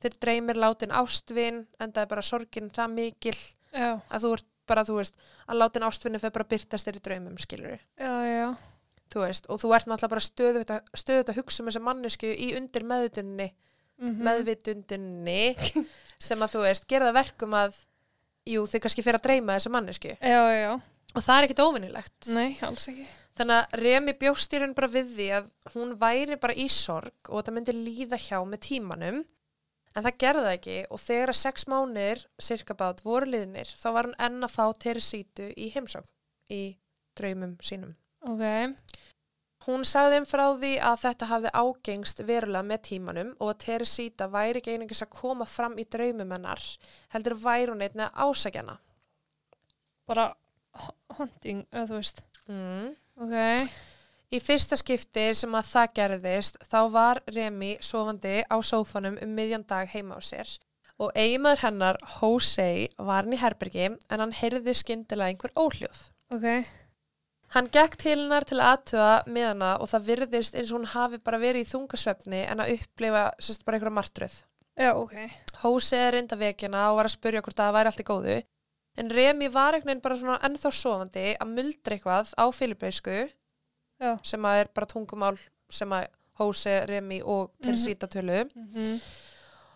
Þeir 0.00 0.20
dreymir 0.24 0.60
látin 0.60 0.94
ástvin 0.96 1.64
en 1.80 1.92
það 1.92 2.04
er 2.06 2.12
bara 2.14 2.24
sorgin 2.24 2.70
það 2.72 2.94
mikil 2.96 3.36
Já, 3.70 4.00
að 4.10 4.24
þú 4.24 4.32
ert 4.38 4.48
bara, 4.70 4.84
þú 4.86 4.98
veist, 5.00 5.18
að 5.50 5.60
látin 5.60 5.86
ástvinni 5.86 6.20
fyrir 6.22 6.34
bara 6.36 6.46
að 6.46 6.52
byrtast 6.54 6.88
þér 6.88 6.98
í 6.98 7.02
draumum, 7.06 7.38
skilur 7.42 7.80
já, 7.98 8.12
já. 8.30 8.46
þú 9.12 9.24
veist, 9.24 9.48
og 9.50 9.60
þú 9.62 9.72
ert 9.76 9.90
náttúrulega 9.90 10.14
bara 10.14 10.26
stöðut 10.26 10.72
að, 10.74 10.92
stöðut 11.02 11.32
að 11.32 11.40
hugsa 11.40 11.62
um 11.62 11.70
þessa 11.70 11.84
mannesku 11.88 12.30
í 12.30 12.52
undir 12.58 12.86
meðvitundinni, 12.92 13.50
Mm 14.00 14.16
meðvitundinni 14.24 15.42
sem 16.28 16.40
að 16.40 16.54
þú 16.54 16.60
veist, 16.64 16.86
gera 16.88 17.10
það 17.10 17.18
verkum 17.18 17.56
að 17.58 17.74
jú, 18.48 18.62
þið 18.64 18.80
kannski 18.86 19.04
fyrir 19.04 19.18
að 19.18 19.26
dreyma 19.26 19.56
þessa 19.58 19.72
mannesku 19.74 20.14
Já, 20.16 20.40
já. 20.56 20.70
Og 21.14 21.24
það 21.24 21.36
er 21.36 21.46
ekkit 21.48 21.64
óvinnilegt 21.64 22.30
Nei, 22.36 22.56
alls 22.66 22.86
ekki. 22.90 23.06
þannig 23.40 23.56
að 23.58 23.76
Remi 23.82 24.14
bjóst 24.20 24.54
í 24.54 24.60
raun 24.62 24.74
bara 24.78 24.92
við 24.92 25.12
því 25.16 25.28
að 25.40 25.50
hún 25.74 25.94
væri 26.00 26.38
bara 26.42 26.56
í 26.56 26.66
sorg 26.70 27.30
og 27.30 27.44
það 27.46 27.56
myndi 27.58 27.76
líða 27.76 28.20
hjá 28.20 28.38
með 28.46 28.64
tímanum 28.68 29.22
en 29.90 30.04
það 30.06 30.18
gerði 30.22 30.44
það 30.46 30.56
ekki 30.58 30.76
og 30.86 31.02
þegar 31.02 31.32
að 31.34 31.40
sex 31.40 31.66
mánir 31.70 32.24
cirka 32.38 32.76
bát 32.78 33.00
voru 33.06 33.30
liðnir 33.32 33.70
þá 33.74 33.88
var 33.96 34.10
hún 34.10 34.18
enn 34.28 34.46
að 34.46 34.54
fá 34.54 34.64
Teresítu 34.84 35.50
í 35.56 35.70
heimsókn 35.74 36.12
í 36.50 36.62
draumum 37.18 37.56
sínum 37.64 37.96
Ok. 38.20 38.44
Hún 39.64 39.82
sagði 39.84 40.18
þeim 40.18 40.26
frá 40.28 40.42
því 40.60 40.70
að 40.84 40.98
þetta 41.02 41.26
hafði 41.30 41.50
ágengst 41.56 42.20
verulega 42.28 42.64
með 42.68 42.80
tímanum 42.86 43.30
og 43.38 43.50
að 43.52 43.58
Teresíta 43.64 44.28
væri 44.32 44.60
ekki 44.60 44.74
einungis 44.74 45.02
að 45.04 45.10
koma 45.18 45.46
fram 45.48 45.76
í 45.80 45.84
draumum 45.88 46.32
hennar, 46.32 46.60
heldur 47.12 47.36
væri 47.40 47.68
hún 47.72 47.84
einnig 47.84 48.06
að 48.06 48.28
ásækjana. 48.28 48.74
Bara 50.08 50.26
h- 50.76 50.96
hunting, 51.18 51.64
eða 51.72 51.86
þú 51.90 51.98
veist. 52.00 52.22
Mm. 52.50 52.90
Ok. 53.20 53.70
Í 54.30 54.38
fyrsta 54.38 54.76
skipti 54.78 55.24
sem 55.34 55.54
að 55.58 55.70
það 55.72 55.94
gerðist 55.98 56.58
þá 56.70 56.80
var 56.94 57.20
Remi 57.34 57.72
sofandi 57.82 58.44
á 58.46 58.56
sófanum 58.62 59.16
um 59.22 59.32
miðjan 59.34 59.64
dag 59.66 59.88
heima 59.90 60.18
á 60.18 60.20
sér 60.22 60.52
og 61.00 61.10
eiginmaður 61.16 61.62
hennar, 61.64 61.96
Jose, 62.20 62.88
var 63.00 63.24
hann 63.24 63.32
í 63.34 63.40
herbergi 63.40 63.86
en 63.88 64.20
hann 64.20 64.34
heyrði 64.36 64.74
skyndilega 64.76 65.32
einhver 65.32 65.54
óhljóð. 65.56 66.02
Ok. 66.30 66.46
Hann 67.56 67.70
gekk 67.72 67.96
til 67.98 68.18
hennar 68.20 68.44
til 68.46 68.60
að 68.60 68.68
aðtöða 68.76 69.14
með 69.26 69.46
hana 69.48 69.70
og 69.80 69.88
það 69.90 70.04
virðist 70.10 70.54
eins 70.60 70.70
og 70.70 70.76
hún 70.78 70.90
hafi 70.92 71.18
bara 71.24 71.40
verið 71.42 71.64
í 71.64 71.70
þungasvefni 71.72 72.42
en 72.52 72.60
að 72.62 72.74
upplifa 72.76 73.24
sérst 73.42 73.64
bara 73.64 73.80
einhverja 73.80 73.96
martröð. 73.96 74.36
Já, 74.78 74.92
ok. 74.94 75.16
Hósi 75.64 75.96
er 75.98 76.14
reynda 76.14 76.38
vekjana 76.38 76.84
og 76.92 77.00
var 77.00 77.08
að 77.10 77.16
spurja 77.16 77.42
hvort 77.42 77.58
það 77.58 77.74
væri 77.78 77.90
allt 77.90 78.04
í 78.04 78.06
góðu. 78.12 78.36
En 78.98 79.10
Remi 79.10 79.48
var 79.52 79.74
einhvern 79.74 79.92
veginn 79.92 80.04
bara 80.04 80.18
svona 80.18 80.38
ennþá 80.46 80.72
sofandi 80.74 81.26
að 81.36 81.52
muldra 81.54 81.96
eitthvað 81.96 82.32
á 82.34 82.44
filipeisku 82.52 83.18
Já. 84.00 84.16
sem 84.26 84.48
að 84.48 84.64
er 84.64 84.72
bara 84.74 84.90
tungumál 84.90 85.36
sem 85.70 85.92
að 85.94 86.08
Hósi, 86.40 86.72
Remi 86.88 87.20
og 87.20 87.52
Teresita 87.62 88.08
tölu. 88.08 88.46
Mm 88.56 89.00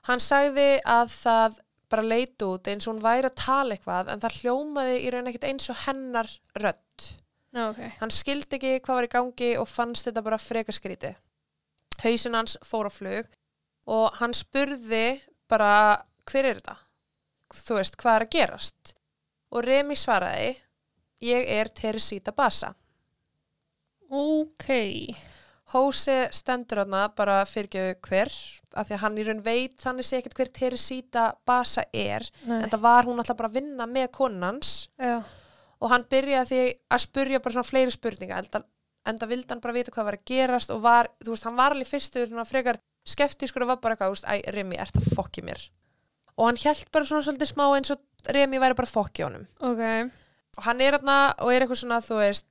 Hann 0.05 0.21
sagði 0.21 0.81
að 0.85 1.13
það 1.15 1.55
bara 1.89 2.03
leit 2.05 2.43
út 2.45 2.69
eins 2.69 2.85
og 2.85 2.95
hún 2.95 3.05
væri 3.05 3.29
að 3.31 3.39
tala 3.41 3.77
eitthvað 3.77 4.11
en 4.13 4.21
það 4.21 4.39
hljómaði 4.41 4.97
í 5.01 5.13
raun 5.15 5.31
ekkert 5.31 5.47
eins 5.49 5.71
og 5.73 5.79
hennar 5.87 6.29
rödd. 6.61 7.07
Já, 7.55 7.63
ok. 7.71 7.81
Hann 8.01 8.13
skildi 8.13 8.59
ekki 8.59 8.73
hvað 8.85 8.99
var 8.99 9.07
í 9.07 9.13
gangi 9.15 9.51
og 9.61 9.71
fannst 9.71 10.09
þetta 10.09 10.25
bara 10.27 10.41
freka 10.43 10.75
skrítið. 10.77 11.17
Hauðsinn 12.03 12.37
hans 12.37 12.59
fór 12.67 12.91
á 12.91 12.93
flug 12.93 13.31
og 13.95 14.19
hann 14.19 14.35
spurði 14.37 15.23
bara 15.49 16.03
hver 16.29 16.51
er 16.51 16.61
þetta? 16.61 16.77
Þú 17.55 17.79
veist, 17.79 17.97
hvað 18.01 18.19
er 18.19 18.27
að 18.27 18.35
gerast? 18.35 18.95
Og 19.55 19.63
Remi 19.63 19.95
svaraði, 19.99 20.57
ég 21.23 21.47
er 21.55 21.71
Teresita 21.71 22.33
Basa. 22.35 22.73
Ok. 24.11 24.67
Hósi 25.75 26.17
stendur 26.35 26.83
hana 26.83 27.07
bara 27.17 27.39
fyrirgjöðu 27.49 27.95
hver, 28.05 28.33
af 28.77 28.89
því 28.89 28.97
að 28.97 29.03
hann 29.05 29.17
í 29.19 29.25
raun 29.27 29.41
veit 29.47 29.79
þannig 29.81 30.07
sé 30.07 30.19
ekkert 30.21 30.37
hver 30.39 30.51
Teresita 30.59 31.25
Basa 31.47 31.87
er, 31.95 32.27
Nei. 32.45 32.61
en 32.61 32.71
það 32.73 32.83
var 32.85 33.09
hún 33.09 33.23
alltaf 33.23 33.39
bara 33.39 33.51
að 33.51 33.61
vinna 33.61 33.87
með 33.89 34.11
konans 34.19 34.75
Já. 35.01 35.23
og 35.81 35.91
hann 35.95 36.05
byrjaði 36.11 36.51
því 36.51 36.61
að 36.93 37.05
spurja 37.07 37.41
bara 37.41 37.57
svona 37.57 37.71
fleiri 37.71 37.95
spurninga 37.95 38.43
enda, 38.43 38.61
enda 39.09 39.31
vildi 39.31 39.55
hann 39.55 39.63
bara 39.65 39.77
vita 39.79 39.95
hvað 39.95 40.11
var 40.11 40.19
að 40.19 40.27
gerast 40.29 40.75
og 40.75 40.85
var, 40.85 41.09
þú 41.25 41.33
veist, 41.33 41.49
hann 41.49 41.59
var 41.59 41.75
alveg 41.75 41.91
fyrstu 41.95 42.27
frekar 42.51 42.83
skeftískur 43.09 43.65
og 43.65 43.73
var 43.73 43.81
bara 43.81 43.97
eitthvað, 43.97 44.27
æ, 44.29 44.53
Remi, 44.53 44.77
er 44.77 44.93
það 44.93 45.11
fokki 45.17 45.47
mér 45.49 45.65
og 46.39 46.47
hann 46.49 46.57
held 46.65 46.85
bara 46.93 47.05
svona 47.09 47.23
svolítið 47.27 47.53
smá 47.53 47.65
eins 47.77 47.91
og 47.95 48.01
Remi 48.35 48.59
væri 48.59 48.75
bara 48.79 48.89
fokki 48.89 49.23
honum 49.27 49.47
Ok. 49.61 49.83
og 50.57 50.63
hann 50.65 50.81
er 50.81 50.97
hérna 50.97 51.35
og 51.39 51.53
er 51.53 51.61
eitthvað 51.65 51.83
svona, 51.83 52.01
þú 52.01 52.19
veist 52.23 52.47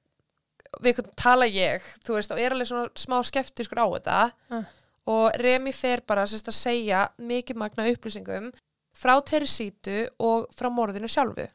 við 0.81 0.95
hvernig 0.97 1.15
tala 1.15 1.45
ég, 1.45 1.81
þú 2.05 2.15
veist, 2.17 2.31
og 2.33 2.39
er 2.41 2.51
alveg 2.55 2.67
svona 2.69 2.89
smá 2.97 3.19
skeftískur 3.25 3.81
á 3.81 3.87
þetta 3.93 4.19
Ah. 4.51 4.63
og 5.07 5.35
Remi 5.41 5.71
fer 5.73 6.01
bara 6.07 6.23
sérst 6.25 6.47
að 6.47 6.57
segja 6.59 7.09
mikið 7.19 7.55
magna 7.59 7.85
upplýsingum 7.91 8.51
frá 8.95 9.17
Teresítu 9.25 10.07
og 10.19 10.47
frá 10.53 10.69
morðinu 10.69 11.09
sjálfu. 11.09 11.47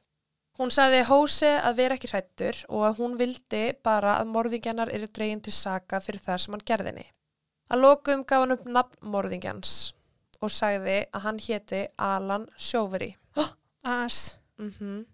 Hún 0.59 0.71
sagði 0.75 1.05
Hóse 1.07 1.51
að 1.63 1.77
vera 1.77 1.95
ekki 1.95 2.09
hrættur 2.11 2.65
og 2.69 2.83
að 2.89 2.97
hún 2.99 3.17
vildi 3.17 3.75
bara 3.83 4.17
að 4.21 4.27
morðingjarnar 4.35 4.91
eru 4.93 5.07
dregin 5.07 5.41
til 5.41 5.53
saka 5.53 6.01
fyrir 6.03 6.19
það 6.21 6.39
sem 6.43 6.53
hann 6.57 6.65
gerði 6.67 6.87
henni. 6.91 7.07
Að 7.71 7.81
lokum 7.85 8.25
gaf 8.25 8.41
hann 8.43 8.53
upp 8.57 8.65
nafn 8.67 8.99
morðingjans 9.13 9.93
og 10.43 10.53
sagði 10.55 10.99
að 11.13 11.25
hann 11.27 11.39
héti 11.43 11.85
Alan 11.99 12.49
Sjóveri. 12.57 13.15
As. 13.85 14.37
Mm 14.59 15.07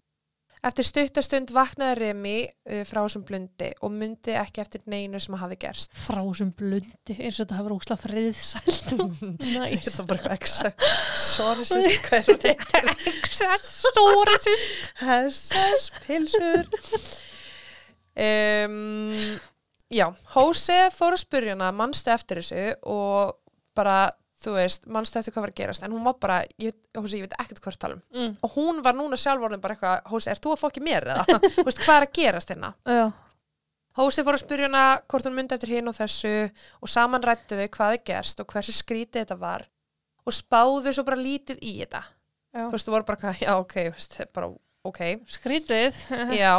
Eftir 0.65 0.87
stuttastund 0.89 1.51
vaknaði 1.53 1.97
Remi 1.99 2.39
uh, 2.47 2.79
frá 2.89 3.03
þessum 3.03 3.25
blundi 3.29 3.67
og 3.85 3.91
myndi 3.93 4.33
ekki 4.41 4.63
eftir 4.63 4.81
neinu 4.89 5.19
sem 5.21 5.37
hafi 5.37 5.59
gerst. 5.61 5.93
Frá 6.07 6.23
sem 6.39 6.55
blundi, 6.57 7.17
eins 7.19 7.37
og 7.37 7.43
þetta 7.43 7.59
hafa 7.59 7.73
rósla 7.73 7.97
friðsælt. 8.01 8.95
Næs. 9.59 9.91
Það 9.91 10.01
er 10.01 10.09
bara 10.09 10.17
eitthvað 10.17 10.39
exa. 10.39 10.73
Sorry, 11.21 11.67
sýst, 11.69 12.01
hvað 12.07 12.33
er 12.33 12.41
þetta? 12.47 12.97
Stóri 13.61 14.39
sýst. 14.47 14.89
Hessas, 15.03 15.87
pilsur. 16.07 16.73
Um, 18.25 19.37
já, 19.93 20.07
Hóse 20.33 20.81
fór 20.97 21.19
að 21.19 21.27
spurja 21.27 21.59
hana, 21.59 21.75
mannstu 21.77 22.15
eftir 22.15 22.41
þessu 22.41 22.71
og 22.89 23.37
bara, 23.77 24.07
þú 24.45 24.55
veist, 24.57 24.87
mannstu 24.91 25.19
eftir 25.21 25.35
hvað 25.35 25.47
var 25.47 25.53
að 25.53 25.61
gerast. 25.61 25.85
En 25.87 25.95
hún 25.95 26.05
var 26.07 26.17
bara, 26.23 26.39
ég, 26.63 26.77
Hóse, 26.97 27.19
ég 27.19 27.27
veit 27.27 27.37
ekkert 27.41 27.63
hvort 27.65 27.81
tala 27.81 27.99
um. 27.99 28.03
Mm. 28.15 28.33
Og 28.47 28.57
hún 28.57 28.81
var 28.85 28.97
núna 28.99 29.19
sjálf 29.21 29.45
orðin 29.45 29.63
bara 29.65 29.77
eitthvað, 29.77 30.01
Hóse, 30.13 30.33
ert 30.33 30.45
þú 30.45 30.55
að 30.55 30.63
fokki 30.63 30.83
mér 30.85 31.09
eða? 31.15 31.39
Þú 31.57 31.67
veist, 31.69 31.83
hvað 31.85 31.97
er 31.97 32.07
að 32.09 32.17
gerast 32.19 32.53
hérna? 32.55 32.73
Já. 32.89 33.05
Hósi 33.95 34.25
fór 34.27 34.35
að 34.35 34.43
spyrja 34.43 34.67
hana 34.67 34.85
hvort 35.07 35.29
hún 35.29 35.37
myndi 35.37 35.55
eftir 35.55 35.71
hinn 35.71 35.87
og 35.91 35.95
þessu 35.95 36.33
og 36.83 36.91
saman 36.91 37.23
rættu 37.23 37.59
þau 37.61 37.69
hvað 37.77 37.95
er 37.95 38.01
gerst 38.11 38.41
og 38.43 38.49
hversu 38.51 38.75
skrítið 38.75 39.21
þetta 39.21 39.37
var 39.39 39.69
og 40.25 40.35
spáðu 40.35 40.95
svo 40.97 41.05
bara 41.07 41.21
lítið 41.21 41.61
í 41.63 41.77
þetta. 41.83 42.01
Já. 42.55 42.65
Þú 42.65 42.73
veist, 42.75 42.89
þú 42.89 42.95
voru 42.95 43.07
bara, 43.07 43.19
eitthvað, 43.21 43.43
já, 43.45 43.53
ok, 43.61 43.77
veist, 43.95 44.19
bara, 44.35 44.51
ok. 44.89 45.01
Skrítið. 45.37 46.01
Já, 46.35 46.55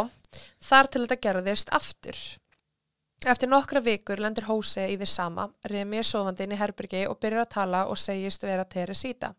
þar 0.63 0.92
til 0.92 1.04
þetta 1.04 1.20
gerðist 1.27 1.72
aftur. 1.75 2.22
Eftir 3.25 3.50
nokkra 3.50 3.82
vikur 3.82 4.20
lendir 4.22 4.46
Hósi 4.46 4.84
í 4.86 5.00
því 5.01 5.05
sama, 5.10 5.48
Remi 5.72 5.98
er 5.98 6.05
sofandi 6.05 6.46
inn 6.46 6.53
í 6.53 6.60
herbyrgi 6.60 7.08
og 7.10 7.17
byrjar 7.17 7.48
að 7.48 7.53
tala 7.55 7.79
og 7.89 7.98
segist 7.98 8.46
vera 8.46 8.67
Teresita. 8.70 9.32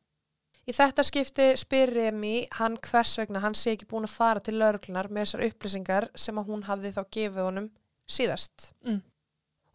Í 0.67 0.75
þetta 0.75 1.05
skipti 1.07 1.45
spyr 1.61 1.93
Remi 1.95 2.49
hann 2.59 2.81
hvers 2.83 3.13
vegna 3.21 3.45
hann 3.45 3.55
sé 3.55 3.77
ekki 3.77 3.87
búin 3.87 4.09
að 4.09 4.17
fara 4.17 4.43
til 4.43 4.57
lauruglunar 4.59 5.07
með 5.07 5.29
þessar 5.29 5.45
upplýsingar 5.47 6.09
sem 6.19 6.41
að 6.41 6.51
hún 6.51 6.67
hafði 6.67 6.93
þá 6.97 7.03
gefið 7.15 7.45
honum 7.45 7.71
síðast. 8.11 8.73
Mm. 8.83 9.05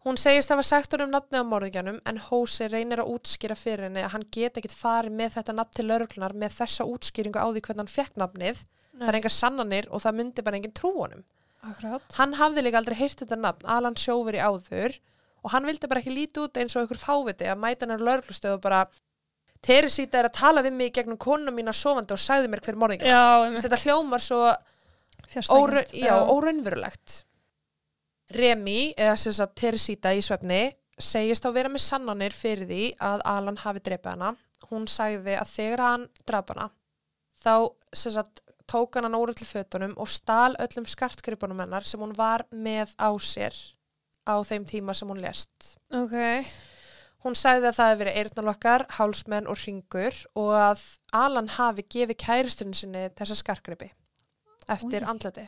Hún 0.04 0.20
segist 0.20 0.52
hafa 0.52 0.66
sagt 0.66 0.92
honum 0.92 1.14
nafni 1.14 1.40
á 1.40 1.48
morðingjanum 1.48 2.02
en 2.04 2.20
Hósi 2.28 2.68
reynir 2.68 3.00
að 3.00 3.14
útskýra 3.14 3.56
fyrir 3.56 3.86
henni 3.86 4.04
að 4.04 4.12
hann 4.18 4.28
get 4.36 4.60
ekkit 4.60 4.76
farið 4.76 5.16
með 5.22 5.38
þetta 5.38 5.56
nafn 5.56 5.78
til 5.78 5.88
lauruglunar 5.88 6.36
með 6.36 6.58
þessa 6.60 6.84
útskýringu 6.90 7.40
á 7.40 7.48
því 7.48 7.64
hvernig 7.64 7.86
hann 7.86 7.96
fekk 7.96 8.20
nafnið. 8.20 8.64
Það 8.98 9.08
er 9.08 9.18
engar 9.22 9.34
sannanir 9.40 9.88
og 9.88 10.04
það 10.04 10.18
myndi 10.20 10.44
bara 10.44 10.60
enginn 10.60 10.76
trú 10.76 10.92
honum. 10.98 11.24
Akkurát. 11.62 12.04
Hann 12.18 12.34
hafði 12.40 12.64
líka 12.66 12.80
aldrei 12.82 12.96
heyrt 12.98 13.22
þetta 13.22 13.38
nafn, 13.38 13.66
Alan 13.70 13.94
Sjóveri 13.98 14.40
áður 14.42 14.96
og 15.42 15.54
hann 15.54 15.66
vildi 15.66 15.88
bara 15.90 16.02
ekki 16.02 16.14
líti 16.14 16.42
út 16.42 16.58
eins 16.58 16.74
og 16.76 16.84
einhver 16.84 17.00
fáviti 17.00 17.46
að 17.50 17.60
mæta 17.62 17.86
hann 17.86 17.98
á 17.98 18.06
lauruglustöðu 18.08 18.58
og 18.58 18.62
bara 18.64 18.82
Teresita 19.62 20.18
er 20.18 20.26
að 20.26 20.38
tala 20.40 20.62
við 20.66 20.74
mig 20.74 20.90
gegnum 20.94 21.18
konuna 21.22 21.52
mína 21.54 21.74
sofandi 21.76 22.14
og 22.16 22.18
sagði 22.18 22.48
mér 22.50 22.62
hver 22.66 22.78
morðingar. 22.82 23.06
Já, 23.06 23.60
Þetta 23.62 23.78
hljómar 23.84 24.22
svo 24.24 24.40
Óra, 25.54 25.84
já, 25.94 26.12
óraunverulegt. 26.28 27.22
Remi, 28.34 28.92
eða 28.98 29.14
sem 29.20 29.32
sagt 29.36 29.54
Teresita 29.60 30.10
í 30.12 30.20
svefni, 30.24 30.64
segist 30.98 31.46
á 31.46 31.50
vera 31.54 31.70
með 31.72 31.84
sannanir 31.86 32.34
fyrir 32.36 32.66
því 32.68 32.88
að 33.00 33.22
Alan 33.32 33.60
hafi 33.62 33.80
drepið 33.86 34.10
hana. 34.16 34.32
Hún 34.68 34.88
sagði 34.90 35.36
að 35.38 35.52
þegar 35.54 35.84
hann 35.86 36.08
draf 36.28 36.50
hana, 36.52 36.68
þá 37.42 37.54
sem 37.94 38.14
sagt 38.18 38.42
tók 38.68 38.98
hann 38.98 39.14
úr 39.14 39.32
öllu 39.32 39.46
fötunum 39.46 39.94
og 40.00 40.10
stal 40.10 40.56
öllum 40.62 40.86
skartgripunum 40.88 41.62
hennar 41.64 41.86
sem 41.86 42.00
hún 42.00 42.14
var 42.16 42.44
með 42.50 42.94
á 43.00 43.10
sér 43.18 43.56
á 44.26 44.38
þeim 44.46 44.66
tíma 44.68 44.94
sem 44.94 45.08
hún 45.08 45.22
lest. 45.22 45.74
Ok. 45.90 46.16
Hún 47.22 47.36
sagði 47.38 47.68
að 47.70 47.76
það 47.76 47.90
hefði 47.90 48.02
verið 48.02 48.20
eyrnalokkar, 48.20 48.84
hálsmenn 48.98 49.48
og 49.50 49.58
ringur 49.62 50.16
og 50.34 50.52
að 50.58 50.84
Alan 51.14 51.50
hafi 51.54 51.84
gefið 51.86 52.18
kæristunni 52.18 52.74
sinni 52.74 53.08
þessa 53.14 53.38
skarkgripi 53.38 53.92
eftir 54.70 55.06
andleti. 55.06 55.46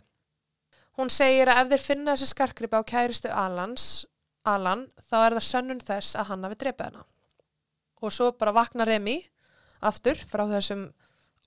Hún 0.95 1.11
segir 1.11 1.51
að 1.51 1.65
ef 1.65 1.73
þeir 1.73 1.83
finna 1.83 2.15
þessi 2.15 2.31
skarkgripi 2.31 2.79
á 2.79 2.83
kæristu 2.87 3.31
Alans, 3.35 4.07
Alan, 4.47 4.87
þá 5.11 5.17
er 5.25 5.37
það 5.39 5.47
sönnun 5.49 5.83
þess 5.83 6.15
að 6.15 6.29
hann 6.31 6.47
hafi 6.47 6.59
drepið 6.63 6.91
hana. 6.91 7.07
Og 8.05 8.15
svo 8.15 8.31
bara 8.39 8.55
vakna 8.55 8.87
Remi 8.87 9.17
aftur 9.83 10.21
frá 10.31 10.45
þessum 10.51 10.87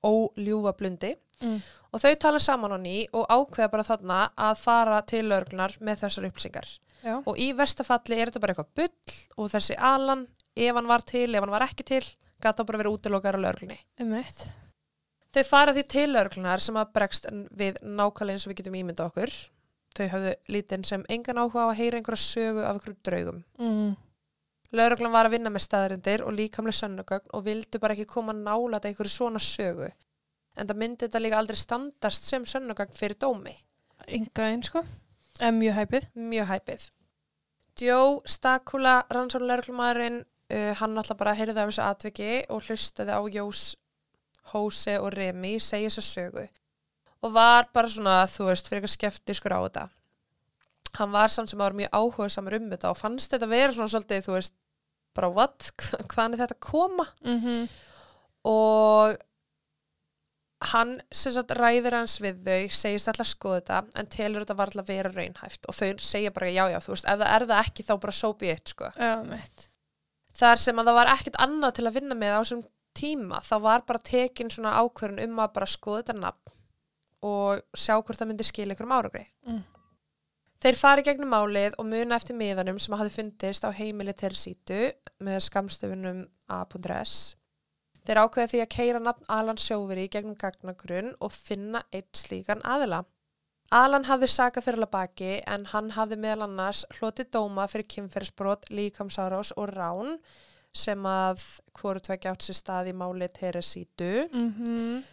óljúfa 0.04 0.74
blundi 0.78 1.14
Mm. 1.44 1.62
og 1.94 2.01
þau 2.01 2.13
tala 2.20 2.39
saman 2.41 2.74
á 2.74 2.79
ný 2.82 2.96
og 3.13 3.27
ákveða 3.29 3.72
bara 3.72 3.86
þarna 3.86 4.20
að 4.48 4.62
fara 4.62 5.01
til 5.06 5.27
örgnar 5.32 5.75
með 5.79 6.03
þessar 6.03 6.29
upplýsingar. 6.29 6.70
Já. 7.03 7.15
Og 7.20 7.38
í 7.38 7.51
verstafalli 7.53 8.17
er 8.17 8.32
þetta 8.32 8.41
bara 8.41 8.56
eitthvað 8.56 8.72
bull 8.79 9.17
og 9.38 9.51
þessi 9.53 9.77
Alan, 9.77 10.25
ef 10.58 10.79
hann 10.79 10.89
var 10.89 11.06
til, 11.06 11.27
ef 11.36 11.44
hann 11.46 11.53
var 11.53 11.67
ekki 11.67 11.86
til, 11.86 12.01
gata 12.41 12.65
bara 12.65 12.82
verið 12.82 12.98
útilokar 12.98 13.38
á 13.38 13.39
löglunni. 13.41 13.77
Um. 14.01 14.15
Þau 15.36 15.44
fara 15.46 15.75
því 15.75 15.84
til 15.91 16.08
löglunar 16.15 16.63
sem 16.63 16.77
að 16.79 16.91
bregst 16.96 17.29
við 17.29 17.77
nákvæmlega 17.84 18.38
eins 18.38 18.48
og 18.48 18.51
við 18.53 18.60
getum 18.62 18.79
ímynda 18.79 19.06
okkur. 19.06 19.34
Þau 19.98 20.08
hafðu 20.13 20.34
lítinn 20.53 20.86
sem 20.86 21.06
engan 21.13 21.41
áhuga 21.41 21.67
á 21.67 21.70
að 21.70 21.79
heyra 21.82 22.00
einhverja 22.00 22.24
sögu 22.24 22.63
af 22.63 22.77
einhverju 22.77 22.98
draugum. 23.06 23.44
Mm. 23.62 23.96
Lögreglan 24.77 25.13
var 25.13 25.27
að 25.27 25.38
vinna 25.38 25.51
með 25.53 25.63
staðarindir 25.63 26.24
og 26.25 26.36
líkamlega 26.36 26.79
sönnugögn 26.82 27.34
og 27.34 27.46
vildu 27.46 27.79
bara 27.79 27.96
ekki 27.96 28.10
koma 28.10 28.36
nála 28.36 28.77
þetta 28.77 28.91
einhverju 28.91 29.13
svona 29.13 29.41
sögu. 29.44 29.91
En 30.58 30.68
það 30.68 30.80
myndi 30.82 31.06
þetta 31.06 31.22
líka 31.22 31.38
aldrei 31.38 31.60
standast 31.62 32.30
sem 32.30 32.46
sönnugögn 32.46 32.96
fyrir 32.98 33.18
dómi. 33.22 33.54
Enga 34.08 34.48
einn, 34.50 34.64
sko. 34.66 34.84
En 35.40 35.60
mjög 35.60 35.76
hæpið. 35.78 36.08
mjög 36.16 36.48
hæpið. 36.52 36.90
Joe 37.78 38.22
Stakula, 38.26 39.04
rannsóknulörglumæðurinn, 39.14 40.24
uh, 40.54 40.72
hann 40.80 40.98
alltaf 40.98 41.18
bara 41.20 41.36
heyrði 41.38 41.62
af 41.62 41.70
þessu 41.70 41.84
atviki 41.86 42.32
og 42.50 42.64
hlustaði 42.66 43.14
á 43.14 43.22
Jós, 43.38 43.76
Hóse 44.54 44.96
og 45.00 45.12
Remi 45.13 45.60
segja 45.60 45.91
þessu 45.91 46.06
sögu 46.08 46.48
og 47.26 47.34
var 47.34 47.67
bara 47.74 47.89
svona, 47.89 48.17
þú 48.30 48.50
veist, 48.52 48.70
fyrir 48.70 48.82
eitthvað 48.82 48.93
skeftiskur 48.93 49.56
á 49.58 49.60
þetta. 49.65 49.86
Hann 50.98 51.13
var 51.13 51.34
samt 51.34 51.52
sem 51.52 51.60
að 51.60 51.65
var 51.65 51.78
mjög 51.78 51.98
áhuga 52.00 52.30
samar 52.32 52.58
um 52.58 52.70
þetta 52.72 52.91
og 52.93 53.00
fannst 53.00 53.34
þetta 53.34 53.50
vera 53.52 53.74
svona 53.76 53.91
svolítið, 53.93 54.26
þú 54.26 54.36
veist, 54.38 54.56
bara 55.17 55.32
what, 55.34 55.70
hvaðan 56.13 56.38
er 56.38 56.43
þetta 56.43 56.58
að 56.58 56.65
koma? 56.70 57.08
Mm 57.26 57.41
-hmm. 57.41 57.67
og 58.43 59.17
hann 60.72 60.96
sem 61.13 61.34
sagt 61.36 61.52
ræðir 61.54 61.93
hans 61.93 62.15
við 62.22 62.39
þau 62.48 62.70
segist 62.74 63.08
alltaf 63.12 63.28
skoða 63.30 63.60
þetta 63.60 64.00
en 64.02 64.08
telur 64.10 64.41
þetta 64.41 64.56
var 64.58 64.72
alltaf 64.72 64.88
vera 64.89 65.12
raunhæft 65.13 65.67
og 65.70 65.76
þau 65.78 65.91
segja 66.02 66.32
bara 66.34 66.50
já 66.50 66.63
já 66.74 66.80
þú 66.82 66.93
veist 66.96 67.06
ef 67.06 67.20
það 67.22 67.34
er 67.36 67.46
það 67.52 67.62
ekki 67.67 67.86
þá 67.86 67.93
bara 68.06 68.15
so 68.17 68.34
be 68.34 68.50
it 68.52 68.74
sko 68.74 68.89
Já, 68.98 69.12
þar 70.38 70.58
sem 70.63 70.80
að 70.82 70.89
það 70.89 70.98
var 71.00 71.13
ekkert 71.13 71.39
annað 71.46 71.78
til 71.78 71.88
að 71.88 71.98
vinna 72.00 72.17
með 72.17 72.34
á 72.34 72.39
þessum 72.41 72.63
tíma 72.98 73.41
þá 73.46 73.56
var 73.62 73.86
bara 73.88 74.06
tekin 74.10 74.50
svona 74.50 74.76
ákvörun 74.82 75.22
um 75.28 75.39
að 75.46 75.54
bara 75.54 75.70
skoða 75.70 76.02
þetta 76.02 76.17
nafn 76.26 76.54
og 77.28 77.62
sjá 77.78 77.96
hvort 78.02 78.17
það 78.17 78.30
myndi 78.32 78.46
skila 78.46 78.74
ykkur 78.74 78.89
um 78.89 78.96
árangri 78.98 79.26
Mm. 79.48 79.63
Þeir 80.58 80.74
fari 80.80 81.04
gegnum 81.06 81.30
málið 81.30 81.76
og 81.78 81.86
muna 81.86 82.17
eftir 82.17 82.34
miðanum 82.34 82.80
sem 82.82 82.96
hafði 82.98 83.12
fundist 83.13 83.62
á 83.62 83.70
heimili 83.78 84.13
Teresítu 84.17 84.80
með 85.22 85.43
skamstöfunum 85.46 86.24
A.S. 86.50 87.36
Þeir 88.08 88.22
ákveða 88.24 88.52
því 88.54 88.60
að 88.63 88.70
keira 88.72 89.00
nafn 89.04 89.26
Alan 89.36 89.58
Sjóveri 89.60 90.06
í 90.08 90.12
gegnum 90.12 90.38
gagnagrunn 90.39 91.10
og 91.20 91.34
finna 91.36 91.82
eitt 91.91 92.15
slíkan 92.15 92.63
aðila. 92.63 93.02
Alan 93.76 94.08
hafði 94.08 94.30
sakað 94.32 94.63
fyrir 94.63 94.80
alveg 94.80 94.93
baki 94.93 95.32
en 95.43 95.65
hann 95.74 95.89
hafði 95.98 96.17
meðal 96.24 96.46
annars 96.46 96.86
hlotið 96.96 97.34
dóma 97.36 97.65
fyrir 97.67 97.89
kynferðsbrot, 97.91 98.70
líkamsárás 98.72 99.52
og 99.60 99.74
rán 99.74 100.15
sem 100.72 101.04
að 101.10 101.43
hvoru 101.76 102.00
tvekja 102.04 102.32
átt 102.32 102.48
sér 102.48 102.60
stað 102.62 102.93
í 102.93 102.96
máli 102.96 103.28
Teresítu. 103.28 104.28
Mm 104.32 105.04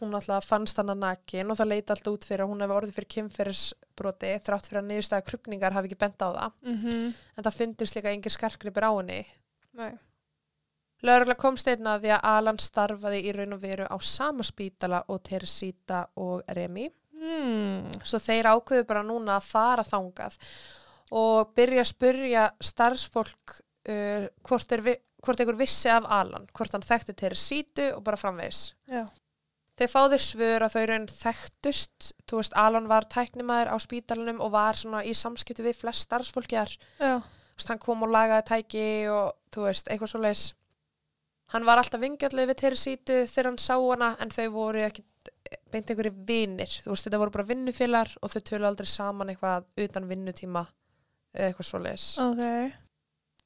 Hún 0.00 0.14
alltaf 0.16 0.46
fannst 0.48 0.78
hann 0.80 0.88
að 0.88 1.02
nakin 1.02 1.50
og 1.52 1.58
það 1.58 1.68
leiti 1.68 1.92
alltaf 1.92 2.14
út 2.14 2.22
fyrir 2.24 2.42
að 2.46 2.48
hún 2.48 2.62
hefði 2.64 2.76
orðið 2.76 2.94
fyrir 2.96 3.08
kynferðsbroti 3.14 4.30
þrátt 4.46 4.68
fyrir 4.68 4.80
að 4.80 4.86
niðurstaða 4.88 5.26
krupningar 5.26 5.74
hafi 5.76 5.90
ekki 5.90 5.98
bent 6.00 6.22
á 6.24 6.28
það. 6.32 6.52
-hmm. 6.64 7.10
En 7.36 7.44
það 7.44 7.58
fundist 7.58 7.96
líka 7.96 8.12
engir 8.14 8.32
skarkripir 8.32 8.86
á 8.88 8.92
henni. 8.96 9.26
Nei. 9.76 9.92
Lörgla 11.06 11.34
komst 11.40 11.68
einna 11.72 11.94
því 12.02 12.10
að 12.16 12.26
Alan 12.28 12.58
starfaði 12.60 13.22
í 13.24 13.32
raun 13.36 13.54
og 13.56 13.62
veru 13.62 13.86
á 13.88 13.96
sama 14.04 14.44
spítala 14.44 15.02
og 15.08 15.22
Teresita 15.24 16.02
og 16.20 16.42
Remi. 16.56 16.90
Mm. 17.20 18.00
Svo 18.04 18.18
þeir 18.20 18.48
ákveðu 18.54 18.86
bara 18.88 19.02
núna 19.04 19.38
að 19.38 19.48
fara 19.48 19.84
þangað 19.84 20.36
og 21.12 21.50
byrja 21.56 21.82
að 21.82 21.88
spurja 21.90 22.44
starfsfólk 22.64 23.56
uh, 23.88 24.26
hvort, 24.46 24.76
vi- 24.84 25.00
hvort 25.24 25.40
einhver 25.42 25.58
vissi 25.58 25.88
af 25.92 26.06
Alan, 26.08 26.46
hvort 26.56 26.76
hann 26.76 26.84
þekkti 26.86 27.16
Teresitu 27.18 27.88
og 27.96 28.04
bara 28.06 28.16
framvegis. 28.20 28.60
Já. 28.88 29.04
Þeir 29.80 29.88
fá 29.88 30.00
þeir 30.12 30.20
svör 30.26 30.64
að 30.66 30.74
þau 30.76 30.82
raun 30.90 31.06
þekktust, 31.08 32.10
þú 32.28 32.40
veist, 32.42 32.56
Alan 32.60 32.88
var 32.90 33.06
tæknimaður 33.08 33.70
á 33.72 33.76
spítalanum 33.80 34.40
og 34.44 34.50
var 34.52 34.76
svona 34.76 35.00
í 35.08 35.14
samskipti 35.16 35.64
við 35.64 35.78
flest 35.80 36.04
starfsfólkjar 36.04 36.74
hann 37.68 37.80
kom 37.80 38.02
og 38.04 38.08
lagaði 38.12 38.44
tæki 38.50 38.82
og 39.12 39.32
þú 39.52 39.64
veist, 39.66 39.88
eitthvað 39.88 40.12
svo 40.12 40.20
leis. 40.20 40.42
Hann 41.50 41.66
var 41.66 41.80
alltaf 41.80 42.02
vingjallið 42.02 42.50
við 42.52 42.58
Teresítu 42.60 43.16
þegar 43.26 43.48
hann 43.50 43.58
sá 43.58 43.74
hana 43.74 44.10
en 44.22 44.30
þau 44.30 44.44
voru 44.54 44.84
ekki 44.86 45.02
beint 45.72 45.90
einhverju 45.90 46.12
vinir. 46.26 46.76
Þú 46.84 46.92
veist, 46.92 47.06
þetta 47.06 47.20
voru 47.22 47.34
bara 47.34 47.48
vinnufélar 47.48 48.12
og 48.20 48.30
þau 48.30 48.42
tölu 48.46 48.68
aldrei 48.68 48.90
saman 48.90 49.32
eitthvað 49.32 49.66
utan 49.82 50.06
vinnutíma 50.10 50.62
eða 51.34 51.48
eitthvað 51.50 51.68
svo 51.70 51.82
leis. 51.82 52.06
Ok. 52.22 52.44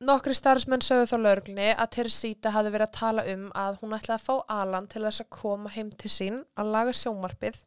Nokkri 0.05 0.35
starfsmenn 0.37 0.83
sögðu 0.85 1.07
þá 1.13 1.17
lögreglunni 1.23 1.69
að 1.73 1.93
Teresíta 1.97 2.53
hafði 2.53 2.75
verið 2.75 2.89
að 2.91 2.97
tala 2.99 3.25
um 3.31 3.45
að 3.57 3.79
hún 3.81 3.95
ætlaði 3.97 4.17
að 4.19 4.25
fá 4.27 4.57
Alan 4.59 4.89
til 4.91 5.05
þess 5.07 5.23
að 5.23 5.31
koma 5.39 5.73
heim 5.73 5.93
til 5.95 6.11
sín 6.13 6.41
að 6.61 6.73
laga 6.75 6.97
sjómarpið 6.99 7.61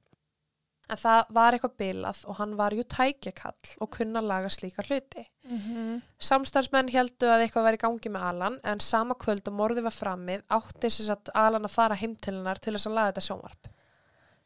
en 0.87 0.99
það 0.99 1.31
var 1.35 1.55
eitthvað 1.55 1.75
bilað 1.81 2.19
og 2.27 2.37
hann 2.39 2.53
var 2.59 2.75
jú 2.75 2.83
tækjakall 2.87 3.73
og 3.83 3.89
kunna 3.97 4.21
laga 4.23 4.49
slíka 4.51 4.85
hluti. 4.87 5.25
Mm 5.47 5.59
-hmm. 5.59 6.01
Samstarfsmenn 6.19 6.91
heldu 6.91 7.27
að 7.27 7.43
eitthvað 7.43 7.67
væri 7.67 7.77
gangi 7.77 8.09
með 8.09 8.27
Alan 8.29 8.59
en 8.63 8.79
sama 8.79 9.15
kvöld 9.15 9.47
og 9.47 9.53
morði 9.53 9.81
var 9.83 9.95
framið 9.95 10.43
átti 10.49 10.87
þess 10.89 11.09
að 11.09 11.31
Alan 11.33 11.65
að 11.65 11.75
fara 11.75 11.95
heim 11.95 12.15
til 12.15 12.33
hennar 12.33 12.59
til 12.59 12.73
þess 12.73 12.87
að 12.87 12.93
laga 12.93 13.11
þetta 13.11 13.27
sjónvarp. 13.27 13.67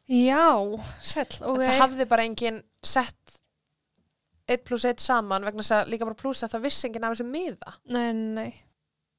Já, 0.08 0.78
sæll, 1.02 1.38
ok. 1.40 1.62
En 1.62 1.70
það 1.70 1.80
hafði 1.80 2.06
bara 2.06 2.24
enginn 2.24 2.62
sett 2.82 3.40
1 4.46 4.64
pluss 4.64 4.84
1 4.84 5.00
saman 5.00 5.44
vegna 5.44 5.62
þess 5.62 5.76
að 5.78 5.88
líka 5.88 6.04
bara 6.04 6.18
pluss 6.18 6.42
að 6.42 6.54
það 6.54 6.64
vissi 6.66 6.86
enginn 6.88 7.04
af 7.04 7.14
þessu 7.14 7.28
miða. 7.30 7.74
Nei, 7.84 8.12
nei. 8.12 8.52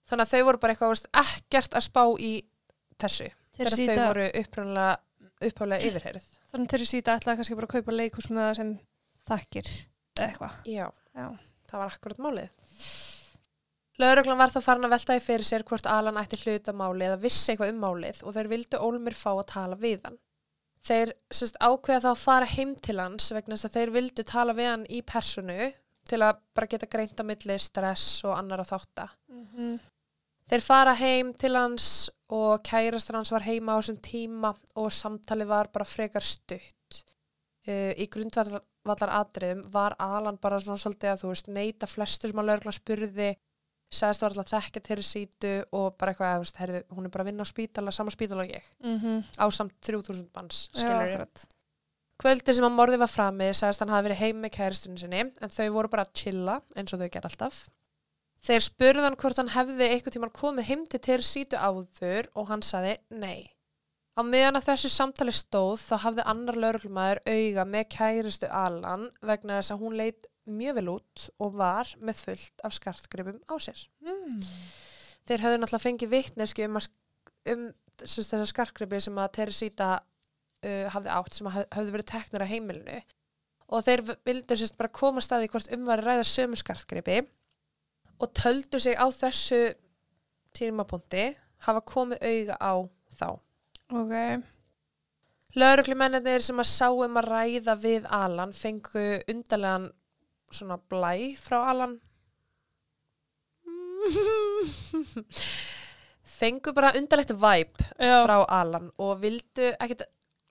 Þannig 0.10 0.26
að 0.26 0.32
þau 0.34 0.44
voru 0.44 0.58
bara 0.58 0.74
eitthvað 0.74 0.94
veist, 0.94 1.08
ekkert 1.14 1.74
að 1.74 1.86
spá 1.88 2.04
í 2.20 2.34
þessu 3.00 3.30
þegar 3.58 3.78
þau 3.80 4.08
voru 4.08 4.28
upprænlega 6.54 6.62
upphaflega 6.62 6.62
yfirheyrið. 6.62 6.62
þannig 6.62 6.70
Teresita 6.70 7.18
ætlaði 7.18 7.38
kannski 7.38 7.56
bara 7.56 7.68
að 7.68 7.74
kaupa 7.74 7.96
leikhús 7.98 8.30
með 8.30 8.44
það 8.44 8.58
sem 8.58 8.80
þakkir 9.30 9.70
eitthvað. 10.20 10.60
Já, 10.66 10.88
Já. 11.14 11.28
það 11.70 11.80
var 11.80 11.94
akkurat 11.94 12.20
málið. 12.20 12.50
Lögreglan 14.02 14.38
var 14.38 14.50
þá 14.50 14.62
farin 14.66 14.86
að 14.88 14.94
velta 14.96 15.16
í 15.16 15.22
fyrir 15.22 15.46
sér 15.46 15.64
hvort 15.64 15.86
Alan 15.86 16.18
ætti 16.18 16.40
hluta 16.42 16.74
máli 16.74 17.06
eða 17.06 17.22
vissi 17.22 17.52
eitthvað 17.52 17.74
um 17.74 17.82
málið 17.84 18.24
og 18.24 18.34
þeir 18.34 18.50
vildu 18.50 18.78
Ólmir 18.82 19.14
fá 19.14 19.32
að 19.36 19.48
tala 19.54 19.76
við 19.76 20.02
hann. 20.06 20.18
Þeir 20.84 21.14
sérst, 21.32 21.58
ákveða 21.62 22.02
þá 22.02 22.10
að 22.10 22.24
fara 22.24 22.46
heim 22.46 22.76
til 22.76 23.00
hans 23.00 23.32
vegna 23.32 23.56
þess 23.56 23.66
að 23.70 23.78
þeir 23.78 23.92
vildu 23.94 24.24
tala 24.24 24.54
við 24.54 24.68
hann 24.68 24.86
í 24.90 25.02
personu 25.02 25.72
til 26.10 26.20
að 26.26 26.42
bara 26.54 26.68
geta 26.68 26.90
greint 26.90 27.22
á 27.22 27.24
milli 27.24 27.58
stress 27.62 28.24
og 28.26 28.36
annara 28.36 28.66
þátta. 28.68 29.08
Mm 29.30 29.46
-hmm. 29.46 29.80
Þeir 30.54 30.62
fara 30.62 30.92
heim 30.94 31.32
til 31.34 31.56
hans 31.58 31.86
og 32.30 32.60
kærastur 32.68 33.16
hans 33.18 33.32
var 33.34 33.42
heima 33.42 33.74
á 33.74 33.82
þessum 33.82 33.96
tíma 34.06 34.52
og 34.78 34.92
samtali 34.94 35.48
var 35.50 35.72
bara 35.74 35.88
frekar 35.90 36.22
stutt. 36.22 37.00
Uh, 37.66 37.90
í 37.98 38.06
grundvallar, 38.12 38.62
vallar 38.86 39.14
atriðum 39.18 39.64
var 39.74 39.96
Alan 39.98 40.38
bara 40.38 40.60
svona 40.62 40.78
svolítið 40.78 41.10
að 41.10 41.24
þú 41.24 41.32
veist 41.32 41.50
neita 41.56 41.90
flestu 41.90 42.30
sem 42.30 42.44
að 42.44 42.52
lögreglan 42.52 42.78
spurði 42.78 43.32
sagðist 43.98 44.28
var 44.28 44.36
alltaf 44.36 44.54
þekka 44.54 44.86
til 44.92 45.02
sítu 45.10 45.58
og 45.74 45.98
bara 45.98 46.14
eitthvað 46.14 46.36
að 46.36 46.46
veist, 46.46 46.62
herðu, 46.62 46.86
hún 46.94 47.10
er 47.10 47.16
bara 47.18 47.26
að 47.26 47.32
vinna 47.32 47.50
á 47.50 47.54
spítala 47.54 47.98
sama 47.98 48.14
spítala 48.14 48.46
og 48.46 48.54
ég, 48.54 48.72
Mm 48.84 49.00
-hmm. 49.00 49.24
á 49.42 49.46
samt 49.50 49.74
3000 49.82 50.30
manns, 50.36 50.70
skilur 50.74 51.02
ég 51.02 51.14
akkurat. 51.14 51.48
Kvöldi 52.22 52.54
sem 52.54 52.66
að 52.66 52.78
morði 52.78 52.98
var 52.98 53.10
framið 53.10 53.54
sagðist 53.58 53.80
hann 53.80 53.90
hafi 53.90 54.10
verið 54.10 54.22
heim 54.22 54.42
með 54.42 54.52
kæristunni 54.52 55.00
sinni 55.00 55.20
en 55.20 55.50
þau 55.50 55.70
voru 55.74 55.88
bara 55.90 56.04
að 56.04 56.14
chilla 56.14 56.62
eins 56.76 56.94
og 56.94 57.00
þau 57.00 57.10
ger 57.10 57.26
alltaf. 57.26 57.70
Þeir 58.44 58.64
spurði 58.66 59.06
hann 59.08 59.16
hvort 59.22 59.40
hann 59.40 59.52
hefði 59.54 59.88
eitthvað 59.88 60.16
tíman 60.18 60.34
komið 60.36 60.68
heim 60.68 60.82
til 60.92 61.00
til 61.06 61.20
sítu 61.24 61.60
áður 61.60 62.28
og 62.36 62.50
hann 62.50 62.64
saði 62.66 62.98
nei. 63.16 63.50
Á 64.14 64.22
meðan 64.28 64.60
að 64.60 64.68
þessu 64.68 64.92
samtali 64.94 65.32
stóð 65.34 65.80
þá 65.82 65.96
hafði 66.04 66.26
annar 66.30 66.58
lauruglumæður 66.60 67.22
auga 67.34 67.64
með 67.66 67.88
kæristu 67.96 68.50
Alan 68.54 69.08
vegna 69.26 69.62
þess 69.62 69.74
að 69.74 69.82
hún 69.86 69.96
leit 69.98 70.28
mjög 70.46 70.76
vel 70.78 70.90
út 70.98 71.24
og 71.42 71.56
var 71.58 71.94
með 72.04 72.20
fullt 72.26 72.66
af 72.68 72.76
skartgripum 72.76 73.40
á 73.48 73.56
sér. 73.64 73.80
Mm. 74.04 74.44
Þeir 75.24 75.46
höfðu 75.46 75.62
náttúrulega 75.64 75.86
fengið 75.88 76.12
vittneski 76.14 76.68
um, 76.68 76.78
að 76.82 76.90
um 77.56 77.64
þessar 78.04 78.50
skarkgripi 78.52 79.00
sem 79.08 79.18
að 79.24 79.32
Teresita 79.40 79.90
uh, 80.04 80.86
hafði 80.94 81.14
átt 81.16 81.38
sem 81.40 81.48
að 81.48 81.56
haf- 81.62 81.70
höfðu 81.80 81.96
verið 81.96 82.10
teknir 82.12 82.44
á 82.44 82.52
heimilinu 82.52 83.00
og 83.74 83.86
þeir 83.88 84.04
v- 84.12 84.18
vildu 84.28 84.58
sérst 84.60 84.76
bara 84.78 84.92
koma 84.94 85.24
að 85.24 85.30
staði 85.30 85.50
hvort 85.56 85.72
um 85.74 85.88
var 85.88 86.04
að 86.04 86.10
ræða 86.12 86.28
sömu 86.28 86.60
skarkgripi 86.60 87.22
og 88.24 88.32
töldu 88.38 88.80
sig 88.80 88.96
á 88.96 89.08
þessu 89.12 89.62
tímapunkti 90.56 91.26
hafa 91.66 91.82
komið 91.88 92.24
auga 92.24 92.56
á 92.60 92.74
þá. 93.20 93.30
Ok. 93.94 94.14
Lauruglumennir 95.60 96.42
sem 96.42 96.62
að 96.62 96.70
sá 96.72 96.88
um 96.90 97.20
að 97.20 97.30
ræða 97.30 97.76
við 97.78 98.08
Alan 98.10 98.54
fengu 98.58 99.06
undarlegan 99.30 99.92
svona 100.54 100.80
blæ 100.90 101.14
frá 101.38 101.60
Alan. 101.74 102.00
fengu 106.40 106.74
bara 106.76 106.96
undarlegt 106.98 107.36
væp 107.40 107.86
frá 108.00 108.38
Alan 108.50 108.90
og 109.00 109.22
vildu 109.22 109.70
ekkit, 109.78 110.04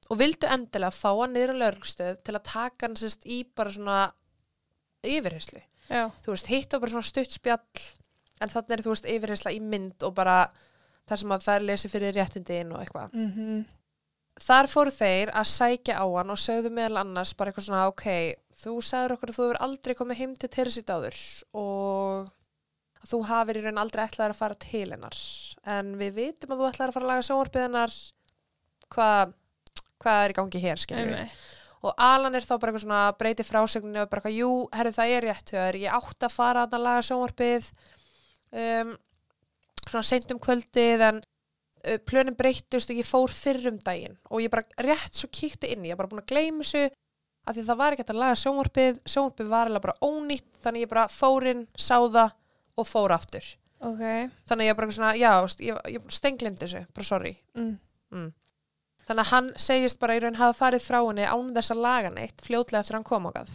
og 0.08 0.18
vildu 0.20 0.48
endilega 0.48 0.94
fá 0.94 1.10
hann 1.10 1.34
niður 1.34 1.54
á 1.58 1.60
lauruglustöð 1.64 2.22
til 2.24 2.34
að 2.38 2.46
taka 2.48 2.86
hann 2.86 2.98
sérst 3.00 3.26
í 3.26 3.42
bara 3.56 3.74
svona 3.74 3.98
yfirheyslu. 5.06 5.62
Já. 5.88 6.06
Þú 6.24 6.34
veist, 6.34 6.50
hitt 6.52 6.72
var 6.72 6.82
bara 6.82 6.94
svona 6.94 7.08
stutt 7.08 7.34
spjall 7.34 7.84
en 8.42 8.50
þannig 8.50 8.74
er 8.76 8.84
þú 8.84 8.94
veist 8.94 9.08
yfirheysla 9.14 9.54
í 9.54 9.60
mynd 9.62 10.06
og 10.06 10.14
bara 10.16 10.36
þar 11.08 11.22
sem 11.22 11.34
að 11.34 11.46
þær 11.46 11.66
lesi 11.68 11.90
fyrir 11.92 12.14
réttindin 12.16 12.74
og 12.74 12.82
eitthvað. 12.82 13.14
Mm 13.14 13.32
-hmm. 13.32 13.64
Þar 14.42 14.66
fóru 14.66 14.90
þeir 14.90 15.30
að 15.36 15.50
sækja 15.52 15.98
á 16.00 16.06
hann 16.16 16.30
og 16.30 16.38
sögðu 16.38 16.70
meðal 16.70 17.02
annars 17.02 17.34
bara 17.34 17.50
eitthvað 17.50 17.64
svona, 17.64 17.88
ok, 17.88 18.06
þú 18.62 18.80
sagður 18.82 19.12
okkur 19.12 19.28
að 19.28 19.36
þú 19.36 19.42
hefur 19.42 19.62
aldrei 19.66 19.94
komið 19.94 20.16
heim 20.16 20.36
til 20.36 20.48
Teresit 20.48 20.90
áður 20.90 21.18
og 21.52 22.30
þú 23.10 23.22
hafir 23.28 23.58
í 23.58 23.62
raun 23.62 23.78
aldrei 23.78 24.04
ætlaðir 24.06 24.34
að 24.34 24.40
fara 24.40 24.54
til 24.54 24.90
hennar. 24.90 25.18
En 25.66 25.98
við 25.98 26.14
vitum 26.14 26.54
að 26.54 26.58
þú 26.58 26.68
ætlaðir 26.70 26.88
að 26.88 26.94
fara 26.94 27.04
að 27.04 27.12
laga 27.12 27.26
sjónvarpið 27.28 27.62
hennar, 27.62 27.92
hvað 28.88 29.34
hva 30.02 30.18
er 30.24 30.34
í 30.34 30.36
gangi 30.38 30.62
hér, 30.62 30.80
skiljum 30.82 31.12
við. 31.14 31.42
Og 31.82 31.94
Alan 31.98 32.38
er 32.38 32.44
þá 32.46 32.54
bara 32.54 32.70
eitthvað 32.70 32.84
svona 32.84 33.02
breyti 33.18 33.46
frásögninni 33.46 34.02
og 34.04 34.10
bara 34.10 34.22
eitthvað, 34.22 34.38
jú, 34.38 34.50
herru 34.70 34.94
það 34.94 35.14
er 35.16 35.26
rétt 35.26 35.50
þér, 35.50 35.78
ég 35.82 35.96
átti 35.98 36.28
að 36.28 36.36
fara 36.36 36.62
að 36.68 36.78
laga 36.78 37.04
sjónvarpið 37.08 37.68
um, 38.62 38.92
svona 39.88 40.06
seint 40.06 40.30
um 40.30 40.40
kvöldið 40.42 41.04
en 41.08 41.18
uh, 41.22 41.98
plönin 42.06 42.38
breyttust 42.38 42.92
og 42.92 43.00
ég 43.02 43.08
fór 43.08 43.34
fyrr 43.34 43.72
um 43.72 43.80
daginn 43.82 44.14
og 44.30 44.44
ég 44.44 44.52
bara 44.52 44.86
rétt 44.86 45.18
svo 45.18 45.30
kíkti 45.32 45.72
inn, 45.74 45.88
ég 45.88 45.98
var 45.98 46.06
bara 46.06 46.14
búin 46.14 46.22
að 46.22 46.30
gleyma 46.30 46.62
þessu 46.62 46.84
af 47.42 47.56
því 47.56 47.64
það 47.66 47.80
var 47.80 47.94
ekki 47.94 48.04
hægt 48.04 48.12
að 48.14 48.20
laga 48.22 48.38
sjónvarpið, 48.38 49.00
sjónvarpið 49.14 49.50
var 49.50 49.70
alveg 49.70 49.84
bara 49.86 49.98
ónýtt 50.06 50.62
þannig 50.62 50.84
ég 50.84 50.92
bara 50.92 51.08
fór 51.10 51.48
inn, 51.50 51.64
sá 51.74 51.96
það 51.98 52.36
og 52.78 52.88
fór 52.88 53.14
aftur. 53.16 53.48
Ok. 53.82 54.04
Þannig 54.46 54.68
ég 54.68 54.78
bara 54.78 54.94
svona, 54.94 55.14
já, 55.18 55.32
ég, 55.66 55.80
ég 55.96 56.14
stenglimd 56.14 56.62
þessu, 56.62 56.84
bara 56.94 57.06
sorry. 57.08 57.32
Mm. 57.58 57.74
Mm. 58.14 58.30
Þannig 59.08 59.24
að 59.24 59.32
hann 59.32 59.50
segist 59.58 59.98
bara 60.02 60.16
í 60.16 60.22
raun 60.22 60.38
hafa 60.38 60.54
farið 60.54 60.84
frá 60.86 61.00
henni 61.00 61.26
án 61.26 61.50
þess 61.56 61.74
að 61.74 61.82
laga 61.82 62.10
neitt 62.14 62.44
fljótlega 62.44 62.84
eftir 62.84 62.96
að 62.96 63.00
hann 63.00 63.08
kom 63.08 63.28
ákað. 63.30 63.52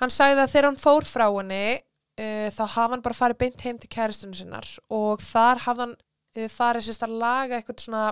Hann 0.00 0.12
sagði 0.14 0.40
að 0.40 0.52
þegar 0.54 0.68
hann 0.70 0.80
fór 0.80 1.06
frá 1.08 1.26
henni 1.26 1.64
uh, 1.76 2.48
þá 2.56 2.62
hafa 2.64 2.88
hann 2.94 3.04
bara 3.04 3.18
farið 3.18 3.40
beint 3.42 3.66
heim 3.66 3.80
til 3.80 3.90
kæristunum 3.92 4.36
sinnar 4.38 4.70
og 4.88 5.20
þar 5.24 5.64
hafði 5.66 5.86
hann 5.86 5.94
uh, 5.98 6.48
farið 6.54 6.86
sérst 6.88 7.04
að 7.04 7.18
laga 7.20 7.58
eitthvað 7.58 7.84
svona 7.84 8.04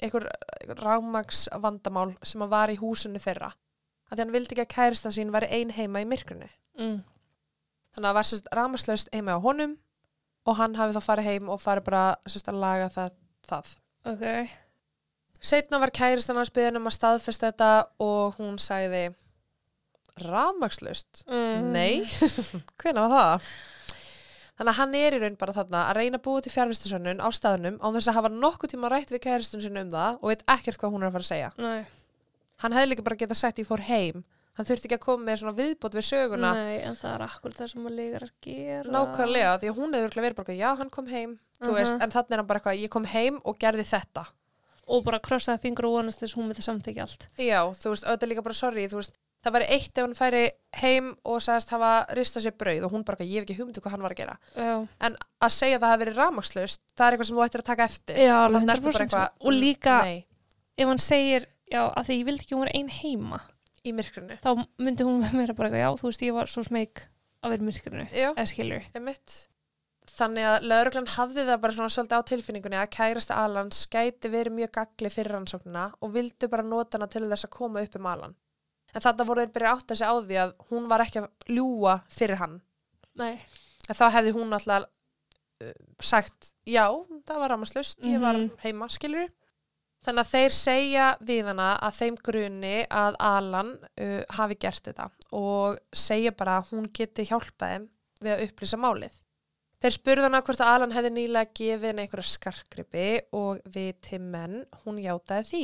eitthvað, 0.00 0.28
eitthvað 0.60 0.82
rámags 0.84 1.44
vandamál 1.60 2.10
sem 2.24 2.42
að 2.44 2.54
var 2.56 2.72
í 2.72 2.80
húsinu 2.80 3.20
þeirra. 3.22 3.52
Af 4.08 4.16
því 4.16 4.24
hann 4.24 4.34
vildi 4.34 4.54
ekki 4.54 4.64
að 4.64 4.74
kærista 4.74 5.12
sín 5.14 5.32
væri 5.34 5.52
ein 5.52 5.72
heima 5.76 6.02
í 6.02 6.08
myrkrunu. 6.08 6.48
Mm. 6.80 6.98
Þannig 7.94 8.08
að 8.08 8.10
það 8.10 8.18
var 8.18 8.28
sérst 8.30 8.52
rámaslaust 8.58 9.14
heima 9.14 9.36
á 9.36 9.44
honum 9.44 9.78
og 10.44 10.58
hann 10.58 10.76
hafi 10.80 10.96
þá 10.96 11.04
farið 11.04 11.30
heim 11.30 11.48
og 11.52 11.62
farið 11.62 11.88
bara 11.88 12.04
sérst 12.28 12.50
að 12.52 12.60
laga 12.64 12.90
það. 12.96 13.16
það. 13.48 13.74
Ok. 14.10 14.26
Setna 15.44 15.78
var 15.82 15.92
kæristan 15.92 16.38
hans 16.40 16.50
byggðin 16.54 16.78
um 16.80 16.88
að 16.88 16.94
staðfesta 16.96 17.50
þetta 17.50 17.70
og 18.00 18.38
hún 18.40 18.56
sagði 18.62 19.02
rafmakslust. 20.24 21.24
Mm. 21.28 21.70
Nei, 21.74 22.04
hvenær 22.80 23.08
var 23.08 23.14
það? 23.14 23.48
Þannig 24.54 24.70
að 24.70 24.78
hann 24.78 24.92
er 24.94 25.16
í 25.16 25.18
raun 25.24 25.36
bara 25.40 25.54
þarna 25.56 25.80
að 25.90 25.96
reyna 25.98 26.18
að 26.20 26.24
búa 26.28 26.42
til 26.44 26.52
fjárvistasönnun 26.54 27.18
á 27.20 27.28
staðnum 27.34 27.80
á 27.82 27.86
þess 27.96 28.10
að 28.12 28.18
hafa 28.20 28.30
nokkuð 28.30 28.70
tíma 28.76 28.90
rætt 28.92 29.10
við 29.10 29.24
kæristun 29.24 29.64
sinni 29.64 29.82
um 29.82 29.90
það 29.90 30.20
og 30.22 30.30
veit 30.30 30.44
ekkert 30.54 30.78
hvað 30.78 30.94
hún 30.94 31.02
er 31.02 31.10
að 31.10 31.16
fara 31.16 31.26
að 31.26 31.32
segja. 31.32 31.48
Nei. 31.58 31.82
Hann 32.62 32.76
hefði 32.78 32.90
líka 32.92 33.04
bara 33.08 33.18
getað 33.24 33.40
sagt 33.40 33.58
ég 33.58 33.66
fór 33.66 33.82
heim. 33.88 34.22
Hann 34.54 34.68
þurfti 34.68 34.86
ekki 34.86 34.94
að 35.00 35.02
koma 35.08 35.26
með 35.26 35.40
svona 35.40 35.56
viðbót 35.58 35.96
við 35.98 36.06
söguna 36.06 36.52
Nei, 36.54 36.76
en 36.86 36.94
það 37.00 37.14
er 37.16 37.24
akkur 37.26 37.56
það 37.58 37.70
sem 37.72 37.88
að 37.90 37.96
lígar 37.98 38.22
að 38.28 38.32
gera. 38.46 38.92
nákvæmlega 38.94 39.54
því 39.64 39.70
að 39.72 39.78
hún 39.80 39.96
örugglega 39.98 40.26
verið 40.28 40.36
bara 40.38 40.54
já 40.60 40.68
hann 40.78 40.92
kom 40.94 41.08
heim, 41.10 41.32
þú 41.58 41.72
Mhm. 41.72 41.74
veist, 41.80 41.96
en 41.98 42.12
þannig 42.14 42.30
er 42.30 42.36
hann 42.38 42.46
bara 42.46 42.60
eitthvað 42.62 42.82
ég 42.84 42.92
kom 42.94 43.04
heim 43.10 43.40
og 43.44 43.58
gerði 43.58 43.82
þetta. 43.90 44.24
Og 44.86 45.04
bara 45.06 45.20
krossaði 45.24 45.62
fingur 45.64 45.86
og 45.88 45.94
vonast 45.98 46.20
þess 46.20 46.34
að 46.34 46.40
hún 46.40 46.48
myndi 46.50 46.64
samþykja 46.64 47.04
allt. 47.06 47.28
Já, 47.40 47.60
þú 47.72 47.92
veist, 47.94 48.04
auðvitað 48.04 48.30
líka 48.32 48.42
bara 48.44 48.58
þú 48.92 48.98
veist, 49.00 49.14
það 49.44 49.54
væri 49.56 49.68
eitt 49.76 49.98
ef 49.98 50.04
hann 50.04 50.14
færi 50.18 50.42
heim 50.80 51.08
og 51.24 51.40
sagðist 51.44 51.72
hafa 51.74 51.92
rista 52.16 52.40
sér 52.40 52.54
brauð 52.60 52.84
og 52.88 52.92
hún 52.94 53.04
bara, 53.04 53.24
ég 53.24 53.40
hef 53.40 53.46
ekki 53.46 53.56
hugmyndu 53.58 53.80
hvað 53.84 53.94
hann 53.96 54.04
var 54.04 54.14
að 54.14 54.20
gera. 54.22 54.36
Já. 54.56 54.74
En 55.08 55.16
að 55.44 55.52
segja 55.56 55.78
að 55.78 55.84
það 55.84 55.92
hafi 55.94 56.02
verið 56.04 56.20
rafmagnslaust, 56.20 56.80
það 56.96 57.06
er 57.06 57.16
eitthvað 57.16 57.28
sem 57.30 57.36
þú 57.40 57.44
ættir 57.46 57.62
að 57.64 57.68
taka 57.70 57.88
eftir. 57.90 58.20
Já, 58.24 58.34
Og 58.34 58.44
alveg 58.44 58.60
þannig 58.60 58.74
ertu 58.74 58.88
100%. 58.88 58.92
bara 58.94 59.04
eitthvað, 59.04 59.48
Og 59.48 59.52
líka, 59.58 59.96
Nei, 60.02 60.26
ef 60.78 60.88
hann 60.92 61.02
segir, 61.04 61.48
já, 61.72 61.82
að 61.92 62.04
því 62.08 62.18
ég 62.20 62.28
vildi 62.30 62.44
ekki 62.46 62.54
hún 62.56 62.64
var 62.64 62.74
ein 62.74 62.88
heima, 63.00 63.40
í 63.84 63.92
myrkrunu. 63.92 64.38
þá 64.40 64.50
myndi 64.80 65.04
hún 65.08 65.20
meira 65.36 65.54
bara 65.56 65.68
eitthvað, 65.68 65.84
já, 65.84 65.90
þú 66.00 66.08
veist, 66.08 66.22
ég 66.28 66.36
var 66.40 66.46
svo 66.52 66.64
smeg 66.64 67.04
að 67.44 67.56
vera. 67.58 68.08
Já, 68.12 68.30
Eða 68.32 68.48
skilur. 68.48 68.92
Þannig 70.14 70.46
að 70.46 70.66
lauruglan 70.70 71.08
hafði 71.10 71.42
það 71.48 71.60
bara 71.64 71.74
svona 71.74 71.90
svolítið 71.90 72.20
á 72.22 72.28
tilfinningunni 72.30 72.78
að 72.78 72.90
kærasta 72.94 73.38
Alans 73.42 73.80
gæti 73.90 74.30
verið 74.30 74.54
mjög 74.60 74.72
gagli 74.76 75.10
fyrir 75.10 75.34
rannsóknina 75.34 75.84
og 76.00 76.12
vildu 76.14 76.48
bara 76.52 76.62
nota 76.66 76.98
hana 76.98 77.08
til 77.10 77.24
þess 77.26 77.48
að 77.48 77.54
koma 77.56 77.82
upp 77.82 77.96
um 77.98 78.06
Alan. 78.12 78.34
En 78.94 79.02
þetta 79.02 79.26
voru 79.26 79.42
þeir 79.42 79.54
byrja 79.56 79.72
átt 79.74 79.90
að 79.90 79.98
segja 79.98 80.12
á 80.14 80.16
því 80.22 80.36
að 80.44 80.52
hún 80.70 80.84
var 80.92 81.02
ekki 81.02 81.22
að 81.24 81.54
ljúa 81.56 81.94
fyrir 82.14 82.38
hann. 82.38 82.60
Nei. 83.18 83.40
að 83.88 83.98
þá 83.98 84.04
hefði 84.14 84.30
hún 84.34 84.54
alltaf 84.56 84.86
uh, 84.86 85.72
sagt, 86.02 86.52
já, 86.66 86.86
það 87.26 87.40
var 87.42 87.50
rámaslust, 87.54 87.98
ég 88.06 88.20
var 88.22 88.38
Mhm. 88.38 88.54
heima, 88.62 88.88
skilur 88.90 89.28
Þannig 90.04 90.20
að 90.20 90.30
þeir 90.34 90.52
segja 90.52 91.04
við 91.24 91.46
hana 91.48 91.68
að 91.80 91.94
þeim 91.98 92.16
gruni 92.20 92.72
að 92.92 93.14
Alan 93.24 93.70
uh, 94.00 94.22
hafi 94.36 94.56
gert 94.60 94.84
þetta 94.84 95.06
og 95.32 95.78
segja 95.96 96.30
bara 96.36 96.58
að 96.60 96.72
hún 96.74 96.90
geti 96.92 97.24
hjálpað 97.24 97.70
þeim 97.72 97.86
við 98.20 98.32
að 98.34 98.42
upplýsa 98.48 98.76
málið. 98.82 99.14
Þeir 99.84 99.92
spurðu 99.98 100.24
hana 100.24 100.38
hvort 100.40 100.60
að 100.64 100.70
Alan 100.72 100.92
hefði 100.96 101.08
nýlega 101.12 101.50
gefið 101.58 101.82
henni 101.90 102.04
einhverja 102.06 102.30
skarkgripi 102.32 103.08
og 103.36 103.58
við 103.74 103.90
til 104.06 104.20
menn, 104.24 104.62
hún 104.80 104.96
játaði 105.02 105.44
því. 105.50 105.60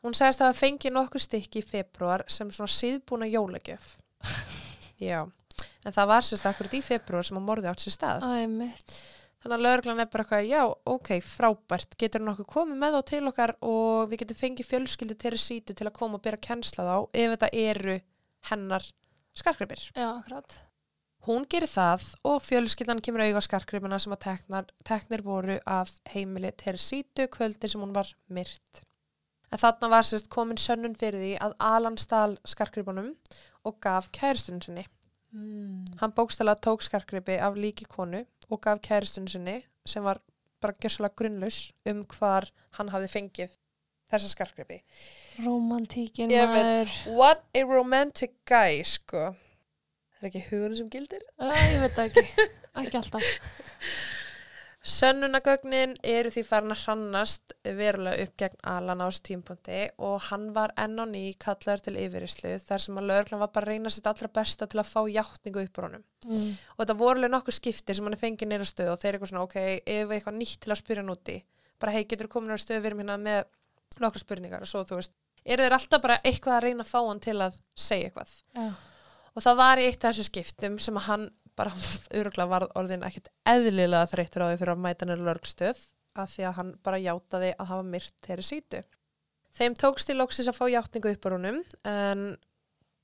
Hún 0.00 0.16
segist 0.16 0.40
að 0.40 0.48
það 0.48 0.60
fengi 0.62 0.92
nokkur 0.94 1.20
stykki 1.20 1.60
í 1.60 1.66
februar 1.66 2.24
sem 2.32 2.48
svona 2.48 2.72
síðbúna 2.72 3.28
jólagjöf. 3.28 3.90
Já, 5.10 5.26
en 5.28 5.98
það 5.98 6.10
var 6.14 6.24
sérst 6.24 6.48
akkurat 6.48 6.78
í 6.80 6.82
februar 6.88 7.28
sem 7.28 7.36
að 7.36 7.46
morði 7.50 7.72
átt 7.74 7.84
sér 7.84 7.98
stað. 7.98 8.24
Æ, 8.24 8.48
mitt. 8.48 8.98
Þannig 9.44 9.58
að 9.58 9.68
lögreglan 9.68 10.00
er 10.00 10.12
bara 10.16 10.24
eitthvað, 10.24 10.48
já, 10.48 10.62
ok, 10.88 11.14
frábært, 11.28 11.96
getur 12.00 12.24
nokkuð 12.24 12.46
komið 12.48 12.78
með 12.80 12.94
þá 12.96 13.00
til 13.10 13.24
okkar 13.28 13.58
og 13.60 14.06
við 14.08 14.22
getum 14.22 14.38
fengið 14.40 14.70
fjölskyldi 14.72 15.20
til 15.20 15.36
sítu 15.36 15.76
til 15.76 15.90
að 15.90 15.98
koma 16.00 16.16
og 16.16 16.24
byrja 16.24 16.40
að 16.40 16.46
kennsla 16.48 16.86
þá 16.88 16.94
ef 17.12 17.34
þetta 17.34 17.56
eru 17.68 17.98
hennar 18.48 18.94
skarkripir. 19.36 19.90
Já, 19.92 20.14
akkurat. 20.14 20.62
Hún 21.24 21.46
gerir 21.48 21.70
það 21.70 22.02
og 22.28 22.42
fjölskyldan 22.44 23.00
kemur 23.04 23.22
auðvitað 23.24 23.40
á 23.40 23.46
skarkripina 23.46 23.98
sem 24.02 24.12
að 24.12 24.24
teknar, 24.26 24.66
teknir 24.84 25.22
voru 25.24 25.56
af 25.64 25.94
heimili 26.12 26.50
til 26.60 26.76
sítu 26.76 27.24
kvöldi 27.32 27.70
sem 27.70 27.80
hún 27.80 27.94
var 27.96 28.10
myrt. 28.28 28.82
En 29.48 29.60
þarna 29.62 29.88
var 29.92 30.04
sérst 30.04 30.28
komin 30.32 30.60
sönnun 30.60 30.96
fyrir 30.98 31.22
því 31.22 31.32
að 31.46 31.54
Alan 31.62 31.96
stal 32.00 32.36
skarkripunum 32.44 33.14
og 33.64 33.78
gaf 33.80 34.10
kæristunum 34.12 34.60
sinni. 34.64 34.84
Mm. 35.32 35.86
Hann 36.02 36.12
bókstala 36.12 36.56
tók 36.60 36.84
skarkripi 36.84 37.38
af 37.40 37.56
líki 37.56 37.86
konu 37.88 38.24
og 38.50 38.60
gaf 38.60 38.82
kæristunum 38.84 39.30
sinni 39.30 39.62
sem 39.86 40.04
var 40.04 40.20
bara 40.60 40.76
gjössalega 40.76 41.16
grunnlaus 41.16 41.70
um 41.88 42.02
hvar 42.16 42.50
hann 42.76 42.92
hafði 42.92 43.12
fengið 43.14 43.56
þessa 44.12 44.30
skarkgripi. 44.34 44.82
Romantíkin 45.44 46.30
maður. 46.30 46.92
What 47.16 47.44
a 47.56 47.64
romantic 47.64 48.36
guy, 48.48 48.82
sko. 48.84 49.32
Er 50.24 50.30
ekki 50.30 50.40
hugurinn 50.48 50.78
sem 50.78 50.86
gildir. 50.88 51.20
Æ, 51.36 51.52
ég 51.52 51.80
veit 51.82 51.96
það 51.98 52.06
ekki. 52.08 52.44
Ekki 52.80 52.96
alltaf. 52.96 53.26
Sönnunagögnin 54.84 55.92
eru 56.00 56.28
því 56.32 56.42
farin 56.48 56.72
að 56.72 56.80
hrannast 56.82 57.54
verulega 57.76 58.24
upp 58.24 58.32
gegn 58.40 58.58
Alan 58.68 59.00
á 59.04 59.08
þessu 59.08 59.22
tímpunkti 59.28 59.78
og 60.08 60.16
hann 60.30 60.46
var 60.56 60.72
enn 60.80 60.96
á 61.00 61.04
ný 61.08 61.22
kallaður 61.40 61.84
til 61.86 61.94
yfirýslu 62.02 62.54
þar 62.64 62.84
sem 62.84 63.00
að 63.00 63.08
lögreglan 63.10 63.42
var 63.44 63.52
bara 63.54 63.68
að 63.68 63.72
reyna 63.72 63.92
sitt 63.92 64.08
allra 64.08 64.30
besta 64.40 64.68
til 64.68 64.80
að 64.80 64.90
fá 64.94 65.00
játningu 65.08 65.64
upp 65.64 65.80
úr 65.80 65.88
honum. 65.88 66.06
Mm. 66.28 66.52
Og 66.76 66.84
þetta 66.84 66.98
voru 67.00 67.16
alveg 67.20 67.32
nokkuð 67.32 67.58
skipti 67.60 67.96
sem 67.96 68.08
hann 68.08 68.16
er 68.16 68.24
fengið 68.24 68.52
neyra 68.52 68.68
stöð 68.68 68.92
og 68.92 69.00
þeir 69.00 69.10
eru 69.10 69.20
eitthvað 69.20 69.32
svona, 69.34 69.48
ok, 69.48 69.60
ef 69.80 70.08
við 70.08 70.16
eitthvað 70.18 70.40
nýtt 70.42 70.60
til 70.64 70.72
að 70.72 70.80
spyrja 70.84 71.04
hann 71.04 71.16
úti, 71.16 71.40
bara 71.80 71.96
hei, 71.96 72.02
getur 72.08 72.32
komin 72.32 72.56
á 72.56 72.60
stöð 72.60 72.82
við 72.82 72.90
erum 72.92 73.04
hérna 73.04 73.20
með 73.24 73.44
nokkra 74.04 74.20
spurningar 74.24 74.64
og 74.64 74.68
svo 74.68 74.84
þú 74.88 75.00
veist, 75.00 75.16
eru 75.44 75.64
þeir 75.64 75.78
alltaf 75.78 76.04
bara 76.04 76.20
eitthvað 76.20 76.58
að 76.58 76.66
reyna 76.68 76.84
að 76.84 76.92
fá 76.92 77.00
hann 77.00 77.24
til 77.24 77.40
að 77.40 77.62
segja 77.72 78.12
eitthvað. 78.12 78.36
Já. 78.52 78.68
Og 79.34 79.42
það 79.42 79.58
var 79.58 79.82
í 79.82 79.88
eitt 79.88 80.04
af 80.04 80.14
þessu 80.14 80.28
skiptum 80.28 80.78
sem 80.82 80.98
að 81.00 81.08
hann 81.08 81.26
bara 81.58 81.74
öruglega 82.18 82.50
var 82.50 82.68
orðin 82.78 83.06
ekkit 83.06 83.30
eðlilega 83.48 84.10
þreyttur 84.10 84.46
á 84.46 84.50
því 84.50 84.60
fyrir 84.60 84.74
að 84.74 84.84
mæta 84.86 85.08
nýra 85.08 85.28
lörgstöð 85.30 85.82
að 86.14 86.34
því 86.34 86.46
að 86.48 86.56
hann 86.58 86.74
bara 86.86 87.02
játaði 87.02 87.50
að 87.58 87.70
hafa 87.72 87.86
myrt 87.88 88.14
þeirri 88.26 88.46
sítu. 88.46 88.82
Þeim 89.54 89.76
tókst 89.78 90.10
í 90.10 90.16
loksis 90.16 90.50
að 90.50 90.58
fá 90.58 90.64
játningu 90.70 91.12
upp 91.14 91.26
á 91.26 91.28
húnum 91.34 91.60
en 91.86 92.24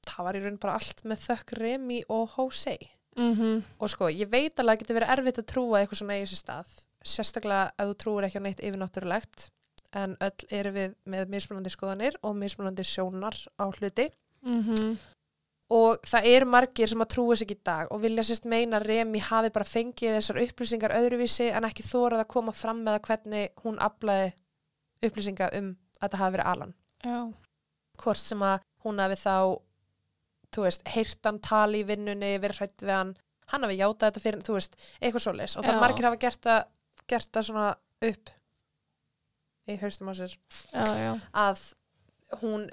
það 0.07 0.27
var 0.27 0.39
í 0.39 0.43
raun 0.45 0.59
bara 0.63 0.77
allt 0.79 1.05
með 1.07 1.27
þökk 1.27 1.55
Remi 1.59 2.01
og 2.11 2.37
Jose. 2.37 2.77
Mm 3.19 3.35
Og 3.83 3.91
sko, 3.91 4.09
ég 4.09 4.31
veit 4.31 4.59
alveg 4.59 4.63
að 4.63 4.69
það 4.71 4.81
getur 4.81 4.99
verið 4.99 5.13
erfitt 5.15 5.39
að 5.39 5.51
trúa 5.51 5.81
eitthvað 5.81 5.99
svona 5.99 6.17
í 6.17 6.23
þessi 6.23 6.39
stað. 6.39 6.75
Sérstaklega 7.03 7.71
ef 7.77 7.91
þú 7.91 7.97
trúir 7.99 8.27
ekki 8.27 8.39
á 8.39 8.47
neitt 8.47 8.63
yfirnáttúrulegt 8.63 9.51
en 9.93 10.17
öll 10.23 10.47
eru 10.51 10.71
við 10.71 10.95
með 11.11 11.33
mismunandi 11.33 11.71
skoðanir 11.71 12.19
og 12.23 12.37
mismunandi 12.39 12.85
sjónar 12.87 13.35
á 13.59 13.67
hluti 13.67 14.11
-hmm. 14.43 14.97
Og 15.71 16.01
það 16.11 16.27
eru 16.33 16.49
margir 16.51 16.91
sem 16.91 17.03
að 17.05 17.13
trúa 17.15 17.37
sig 17.39 17.53
í 17.55 17.59
dag 17.67 17.91
og 17.95 18.03
vilja 18.03 18.25
sérst 18.27 18.49
meina 18.51 18.81
Remi 18.83 19.21
hafi 19.23 19.53
bara 19.55 19.69
fengið 19.69 20.17
þessar 20.17 20.41
upplýsingar 20.43 20.95
öðruvísi 20.99 21.47
en 21.55 21.67
ekki 21.69 21.87
þórað 21.87 22.25
að 22.25 22.31
koma 22.35 22.55
fram 22.57 22.83
með 22.83 22.97
að 22.99 23.05
hvernig 23.07 23.63
hún 23.65 23.79
aflaði 23.83 24.33
upplýsinga 25.07 25.51
um 25.61 25.71
að 26.01 26.13
það 26.13 26.23
hafi 26.25 26.37
verið 26.37 26.51
Alan. 26.53 26.75
Já. 27.05 27.19
Hvort 28.01 28.23
sem 28.23 28.43
að 28.43 28.65
hún 28.85 29.03
hafi 29.05 29.19
þá, 29.21 29.35
þú 30.57 30.67
veist, 30.67 30.87
heyrt 30.95 31.29
hann 31.29 31.41
tali 31.45 31.83
í 31.83 31.87
vinnunni, 31.89 32.33
verið 32.43 32.63
hrætt 32.63 32.85
við 32.85 32.95
hann, 32.97 33.15
hann 33.53 33.67
hafi 33.67 33.79
játað 33.79 34.07
þetta 34.09 34.25
fyrir, 34.25 34.45
þú 34.47 34.57
veist, 34.57 34.77
eitthvað 35.01 35.25
svoleiðis 35.27 35.57
og 35.61 35.67
það 35.69 35.77
Já. 35.77 35.81
margir 35.85 36.09
hafa 36.09 36.21
gert 36.25 36.47
það, 36.49 36.61
gert 37.13 37.33
það 37.37 37.49
svona 37.51 37.69
upp 38.11 38.35
í 39.71 39.77
haustum 39.85 40.11
á 40.11 40.15
sér 40.19 40.37
Já, 40.73 40.87
já. 40.99 41.13
að 41.37 41.65
hún, 42.41 42.67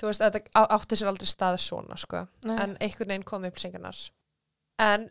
þú 0.00 0.10
veist, 0.10 0.22
þetta 0.22 0.64
átti 0.76 0.98
sér 1.00 1.10
aldrei 1.10 1.28
stað 1.30 1.58
svona, 1.62 1.96
sko. 2.00 2.26
Nei. 2.44 2.56
en 2.62 2.76
einhvern 2.80 3.08
veginn 3.12 3.24
kom 3.24 3.46
upplýsingarnar. 3.48 4.00
En 4.78 5.08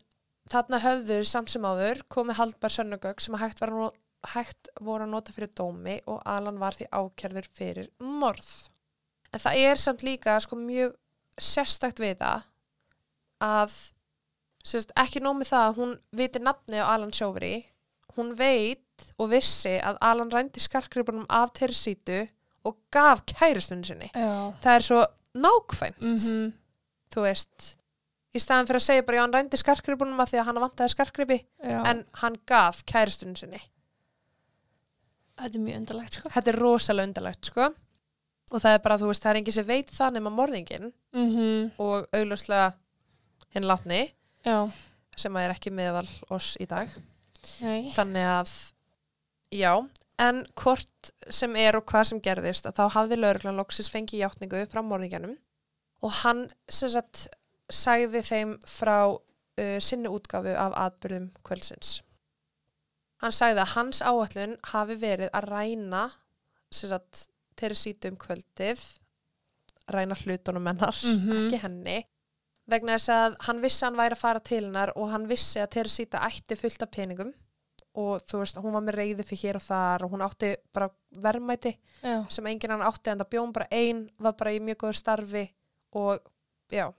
þarna 0.52 0.80
höfður 0.84 1.26
samt 1.26 1.50
sem 1.50 1.65
áður 1.65 2.04
komið 2.13 2.39
haldbar 2.41 2.69
sönnugögg 2.76 3.21
sem 3.24 3.38
hægt, 3.41 3.62
no- 3.71 3.93
hægt 4.36 4.69
voru 4.82 5.04
að 5.08 5.10
nota 5.15 5.34
fyrir 5.34 5.50
dómi 5.58 6.00
og 6.06 6.21
Alan 6.26 6.60
var 6.62 6.78
því 6.78 6.88
ákjærður 6.93 7.50
fyrir 7.54 7.89
morð. 8.00 8.69
En 9.34 9.39
það 9.41 9.58
er 9.65 9.76
samt 9.82 10.04
líka 10.06 10.38
sko 10.39 10.56
mjög 10.56 10.93
sérstakt 11.41 12.00
við 12.00 12.17
það 12.21 12.43
að 13.43 13.74
sérst, 14.65 14.93
ekki 14.98 15.19
nómið 15.21 15.50
það 15.52 15.65
að 15.69 15.76
hún 15.82 15.95
viti 16.15 16.39
nafni 16.39 16.80
á 16.82 16.88
Alan 16.93 17.12
Sjóveri 17.13 17.65
hún 18.15 18.32
veit 18.39 18.82
og 19.19 19.30
vissi 19.34 19.76
að 19.84 19.98
Alan 20.02 20.32
rændi 20.32 20.62
skarkripunum 20.63 21.26
af 21.30 21.52
Teresítu 21.58 22.21
og 22.65 22.78
gaf 22.91 23.23
kærustunni 23.30 23.86
sinni 23.88 24.10
Já. 24.13 24.51
það 24.63 24.75
er 24.75 24.86
svo 24.89 25.01
nákvæmt 25.36 26.06
Mm 26.06 26.54
þú 27.15 27.21
veist 27.23 27.75
í 28.36 28.39
staðan 28.43 28.67
fyrir 28.67 28.82
að 28.82 28.84
segja 28.89 29.04
bara 29.08 29.17
já 29.17 29.21
hann 29.23 29.34
rændi 29.38 29.58
skarkrippunum 29.62 30.19
að 30.19 30.32
því 30.34 30.39
að 30.41 30.47
hann 30.49 30.60
vantaði 30.65 30.91
skarkripi 30.91 31.38
Já. 31.63 31.78
en 31.88 32.01
hann 32.21 32.36
gaf 32.49 32.82
kæristunum 32.89 33.36
sinni 33.39 33.62
Þetta 35.36 35.58
er 35.60 35.63
mjög 35.65 35.78
undarlegt, 35.82 36.13
sko. 36.15 36.30
þetta 36.32 36.51
er 36.54 36.58
rosalega 36.63 37.08
undarlegt 37.10 37.49
sko 37.51 37.65
og 38.56 38.62
það 38.62 38.75
er 38.78 38.82
bara 38.86 38.97
þú 39.01 39.08
veist 39.10 39.23
það 39.25 39.32
er 39.34 39.39
enginn 39.41 39.56
sem 39.58 39.65
veit 39.67 39.89
það 39.91 40.13
nema 40.17 40.32
morðingin 40.32 40.91
Mm 41.15 41.71
og 41.82 42.06
augljóslega 42.15 42.67
hinn 43.56 43.67
látni 43.67 44.01
Já. 44.45 44.58
sem 45.17 45.36
er 45.41 45.54
ekki 45.56 45.71
meðal 45.75 46.08
oss 46.30 46.56
í 46.62 46.67
dag 46.69 46.89
Nei. 47.62 47.91
þannig 47.95 48.28
að 48.36 48.54
já 49.56 49.71
en 50.21 50.43
hvort 50.56 51.12
sem 51.30 51.56
er 51.60 51.75
og 51.75 51.86
hvað 51.91 52.04
sem 52.12 52.21
gerðist 52.23 52.65
að 52.69 52.78
þá 52.80 52.84
hafði 52.95 53.17
lauruglan 53.19 53.58
loksis 53.60 53.89
fengið 53.91 54.21
játningu 54.23 54.62
frá 54.71 54.82
morðingjanum 54.86 55.38
og 56.06 56.12
hann 56.23 56.45
sem 56.69 56.89
sagt 56.93 57.28
sagði 57.71 58.21
þeim 58.23 58.54
frá 58.69 58.97
uh, 59.12 59.80
sinni 59.82 60.08
útgáfu 60.12 60.54
af 60.56 60.75
atbyrðum 60.86 61.32
kvöldsins. 61.43 62.01
Hann 63.23 63.32
sagði 63.34 63.63
að 63.63 63.73
hans 63.75 64.01
áallun 64.06 64.58
hafi 64.71 64.95
verið 65.01 65.32
að 65.34 65.49
ræna 65.51 66.04
sem 66.71 66.89
sagt 66.91 67.28
Teresítu 67.56 68.10
um 68.12 68.17
kvöldið 68.19 68.82
ræna 69.93 70.15
hlutunum 70.19 70.65
hennar, 70.67 70.97
Mhm. 71.06 71.32
ekki 71.45 71.60
henni 71.62 71.99
vegna 72.67 72.95
þess 72.97 73.10
að 73.13 73.36
hann 73.47 73.62
vissi 73.62 73.84
að 73.86 73.89
hann 73.91 73.99
væri 73.99 74.15
að 74.15 74.21
fara 74.23 74.39
til 74.39 74.63
hennar 74.65 74.91
og 74.95 75.12
hann 75.12 75.28
vissi 75.30 75.60
að 75.62 75.69
Teresíta 75.75 76.19
ætti 76.25 76.58
fullt 76.58 76.82
af 76.84 76.91
peningum 76.91 77.34
og 77.95 78.25
þú 78.27 78.41
veist, 78.41 78.60
hún 78.60 78.75
var 78.75 78.84
með 78.84 78.97
reyði 78.99 79.23
fyrir 79.27 79.41
hér 79.41 79.60
og 79.60 79.65
þar 79.65 80.05
og 80.05 80.12
hún 80.13 80.23
átti 80.25 80.51
bara 80.75 80.89
verðmæti 81.23 81.71
Já. 82.03 82.17
sem 82.29 82.47
enginn 82.51 82.73
hann 82.75 82.86
átti 82.86 83.12
en 83.13 83.21
það 83.23 83.31
bjón 83.34 83.53
bara 83.55 83.67
ein 83.71 84.10
var 84.19 84.36
bara 84.39 84.53
í 84.55 84.60
mjög 84.60 84.81
góður 84.84 84.99
starfi 84.99 85.45
og 85.95 86.19
já. 86.71 86.91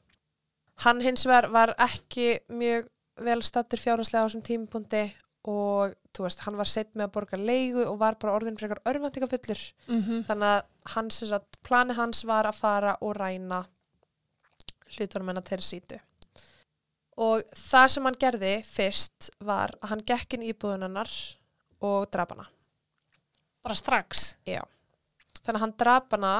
Hann 0.84 1.00
hins 1.04 1.26
vegar 1.26 1.50
var 1.52 1.74
ekki 1.78 2.40
mjög 2.48 2.88
vel 3.24 3.42
stattur 3.42 3.80
fjárhanslega 3.80 4.24
á 4.24 4.26
þessum 4.28 4.44
tímapunkti 4.44 5.04
og 5.46 5.94
þú 6.16 6.24
veist, 6.24 6.40
hann 6.46 6.56
var 6.58 6.68
seitt 6.68 6.94
með 6.96 7.06
að 7.06 7.12
borga 7.14 7.38
leigu 7.38 7.84
og 7.86 7.98
var 8.00 8.16
bara 8.20 8.34
orðin 8.34 8.56
frekar 8.58 8.80
örvæntingafullur 8.88 9.62
Mm 9.86 10.24
þannig 10.26 10.48
að 10.48 10.62
hans, 10.96 11.22
plani 11.62 11.94
hans 11.94 12.24
var 12.24 12.48
að 12.48 12.60
fara 12.60 12.96
og 13.00 13.16
ræna 13.16 13.64
hlutunum 14.96 15.28
hennar 15.28 15.44
til 15.46 15.60
sítu 15.60 16.00
og 17.16 17.42
það 17.56 17.86
sem 17.94 18.04
hann 18.08 18.18
gerði 18.20 18.52
fyrst 18.68 19.30
var 19.40 19.72
að 19.80 19.88
hann 19.94 20.04
gekk 20.10 20.34
inn 20.36 20.42
í 20.44 20.50
íbúðunarnar 20.52 21.12
og 21.86 22.10
draf 22.12 22.34
hana 22.34 22.46
Bara 23.66 23.74
strax. 23.74 24.34
þannig 24.46 25.56
að 25.56 25.62
hann 25.64 25.76
draf 25.80 26.10
hana 26.14 26.34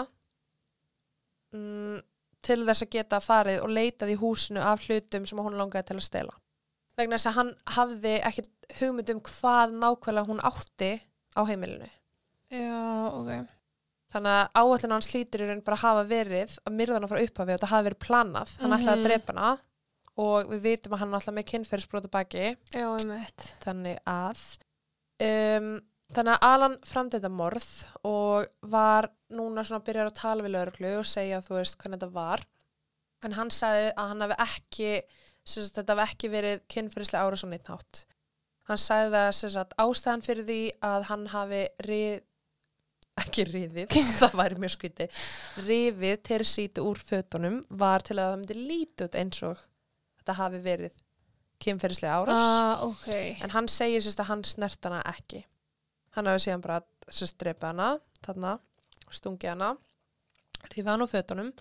mm, 1.55 2.01
til 2.47 2.61
þess 2.69 2.85
að 2.87 2.93
geta 2.97 3.21
farið 3.25 3.63
og 3.65 3.73
leitað 3.75 4.13
í 4.15 4.19
húsinu 4.21 4.63
af 4.63 4.85
hlutum 4.87 5.27
sem 5.27 5.41
hún 5.43 5.57
langaði 5.59 5.89
til 5.91 5.97
að 5.99 6.07
stela 6.07 6.37
vegna 6.97 7.19
þess 7.19 7.31
að 7.33 7.39
hann 7.41 7.53
hafði 7.77 8.15
ekkit 8.31 8.51
hugmynd 8.81 9.11
um 9.17 9.21
hvað 9.27 9.75
nákvæmlega 9.83 10.29
hún 10.31 10.45
átti 10.49 10.93
á 11.37 11.41
heimilinu 11.49 11.89
Já, 12.47 13.11
ok. 13.11 13.31
Þannig 14.15 14.31
að 14.39 14.51
áallinu 14.61 14.95
hans 14.95 15.09
hlýtur 15.11 15.43
í 15.43 15.47
raun 15.49 15.63
bara 15.67 15.81
hafa 15.81 16.05
verið 16.07 16.53
að 16.63 16.77
myrða 16.79 16.95
hana 17.01 17.09
frá 17.11 17.19
upphafi 17.25 17.55
og 17.57 17.59
það 17.65 17.73
hafi 17.73 17.87
verið 17.89 17.99
planað. 18.05 18.53
Hann 18.61 18.75
ætlaði 18.77 18.93
að 18.93 19.01
Mhm. 19.01 19.07
drepa 19.09 19.33
hana 19.35 19.49
og 20.23 20.49
við 20.55 20.63
vitum 20.65 20.97
að 20.97 21.03
hann 21.03 21.13
er 21.13 21.19
alltaf 21.19 21.37
með 21.37 21.49
kynferðisbróta 21.51 22.11
baki. 22.13 22.47
Já, 22.73 22.89
meitt. 23.09 23.51
Þannig 23.65 24.01
að 24.09 24.43
um, 25.27 25.71
þannig 26.17 26.35
að 26.37 26.49
Alan 26.49 26.77
framdi 26.87 27.19
þetta 27.19 27.33
morð 27.35 27.71
og 28.09 28.71
var 28.73 29.11
núna 29.37 29.65
svona 29.67 29.83
að 29.83 29.89
byrja 29.91 30.07
að 30.09 30.19
tala 30.21 30.47
við 30.47 30.55
lauruglu 30.55 30.93
og 31.01 31.09
segja 31.11 31.43
þú 31.45 31.59
veist 31.59 31.79
hvernig 31.81 32.01
þetta 32.01 32.13
var. 32.17 32.45
En 33.25 33.37
hann 33.37 33.53
sagði 33.53 33.89
að 33.93 34.13
hann 34.13 34.27
hafi 34.27 34.39
ekki 34.47 34.91
sagt, 35.47 35.79
þetta 35.79 35.97
hafi 35.97 36.07
ekki 36.07 36.33
verið 36.33 36.63
kynferðislega 36.73 37.27
ára 37.27 37.41
svo 37.41 37.51
neitt 37.51 37.69
nátt. 37.71 38.05
Hann 38.67 38.81
sagði 38.83 39.13
það 39.15 39.29
sagt, 39.55 39.77
ástæðan 39.79 40.25
fyrir 40.27 40.49
því 40.49 40.63
að 40.87 41.07
hann 41.11 41.29
hafi 41.31 41.63
rið, 41.87 42.25
ekki 43.23 43.47
riðið, 43.53 43.95
það 44.21 44.37
væri 44.41 44.61
mjög 44.63 44.75
skviti, 44.75 45.07
rifið 45.69 46.19
tersítu 46.27 46.85
úr 46.89 47.01
fötunum 47.01 47.61
var 47.69 48.05
til 48.07 48.19
að 48.19 48.31
það 48.33 48.39
myndi 48.41 48.59
lítið 48.73 49.19
eins 49.23 49.43
og 49.47 49.63
þetta 50.27 50.41
hafi 50.43 50.61
verið 50.65 50.95
kynferðislega 51.63 52.19
árás. 52.21 52.47
Ah, 52.47 52.83
ok. 52.85 53.11
En 53.45 53.53
hann 53.55 53.69
segir 53.71 54.03
sérst 54.05 54.21
að 54.21 54.31
hann 54.33 54.45
snert 54.45 54.85
hana 54.85 55.01
ekki. 55.09 55.45
Hann 56.17 56.27
hafi 56.27 56.47
síðan 56.47 56.65
bara 56.65 56.81
sérst 57.07 57.39
drepa 57.41 57.71
hana, 57.71 57.95
þarna, 58.27 58.57
stungi 59.15 59.49
hana, 59.49 59.75
rífa 60.73 60.93
hann 60.93 61.05
úr 61.05 61.13
fötunum 61.13 61.53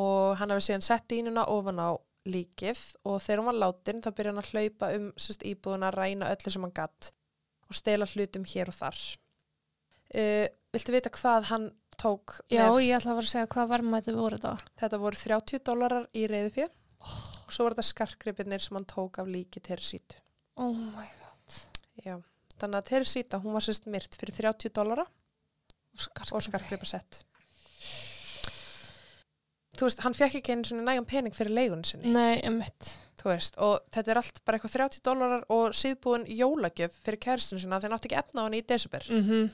og 0.00 0.38
hann 0.40 0.54
hafi 0.54 0.70
síðan 0.70 0.86
sett 0.86 1.08
dýnuna 1.10 1.44
ofan 1.50 1.82
á 1.82 1.90
líkið 2.30 2.80
og 3.08 3.18
þegar 3.22 3.42
hún 3.42 3.50
var 3.50 3.58
látin 3.58 4.02
þá 4.04 4.10
byrja 4.14 4.32
hann 4.32 4.42
að 4.42 4.50
hlaupa 4.54 4.90
um 4.96 5.08
sérst 5.20 5.44
íbúðuna, 5.48 5.92
ræna 5.92 6.30
öllu 6.32 6.52
sem 6.52 6.64
hann 6.64 6.76
gatt 6.76 7.10
og 7.68 7.76
stela 7.76 8.08
hlutum 8.08 8.46
hér 8.48 8.72
og 8.72 8.78
þar. 8.80 9.02
Uh, 10.10 10.46
viltu 10.74 10.94
vita 10.94 11.12
hvað 11.14 11.50
hann 11.52 11.70
tók 12.00 12.40
Já, 12.50 12.64
með? 12.64 12.80
ég 12.86 12.96
ætla 12.96 13.12
að 13.12 13.20
fara 13.20 13.28
að 13.28 13.34
segja 13.34 13.50
hvað 13.52 13.74
varmæti 13.74 14.14
voru 14.16 14.38
þetta. 14.40 14.72
Þetta 14.80 15.02
voru 15.04 15.20
30 15.20 15.66
dólarar 15.68 16.08
í 16.16 16.24
reyðufjö 16.30 16.70
og 17.50 17.54
svo 17.56 17.66
voru 17.66 17.74
þetta 17.74 17.88
skarkgripinir 17.90 18.62
sem 18.62 18.78
hann 18.78 18.86
tók 18.86 19.18
af 19.18 19.26
líki 19.26 19.58
Teresít. 19.66 20.20
Oh 20.56 20.70
my 20.70 21.08
god. 21.18 21.56
Já, 22.04 22.14
þannig 22.60 22.78
að 22.78 22.86
Teresíta, 22.92 23.40
hún 23.42 23.56
var 23.58 23.66
sérst 23.66 23.90
myrt 23.90 24.14
fyrir 24.20 24.36
30 24.38 24.70
dólara 24.78 25.04
og 26.30 26.44
skarkgripa 26.46 26.86
sett 26.86 27.24
þú 29.80 29.86
veist, 29.88 30.02
hann 30.04 30.16
fekk 30.16 30.34
ekki 30.40 30.52
einu 30.54 30.68
svona 30.68 30.84
nægum 30.90 31.06
pening 31.08 31.34
fyrir 31.36 31.54
leigun 31.56 31.84
sinni 31.88 32.10
Nei, 32.12 32.40
emmitt. 32.44 32.90
þú 33.20 33.30
veist, 33.30 33.56
og 33.64 33.78
þetta 33.94 34.12
er 34.12 34.20
allt 34.20 34.40
bara 34.44 34.58
eitthvað 34.58 34.74
30 34.76 35.02
dólarar 35.08 35.46
og 35.56 35.74
síðbúin 35.76 36.26
jólagjöf 36.28 36.98
fyrir 37.04 37.20
kæristinu 37.24 37.62
sinna 37.62 37.80
þeir 37.80 37.94
nátti 37.94 38.10
ekki 38.10 38.20
efna 38.20 38.44
á 38.44 38.46
henni 38.46 38.60
í 38.62 38.66
desember 38.68 39.06
Mm 39.10 39.50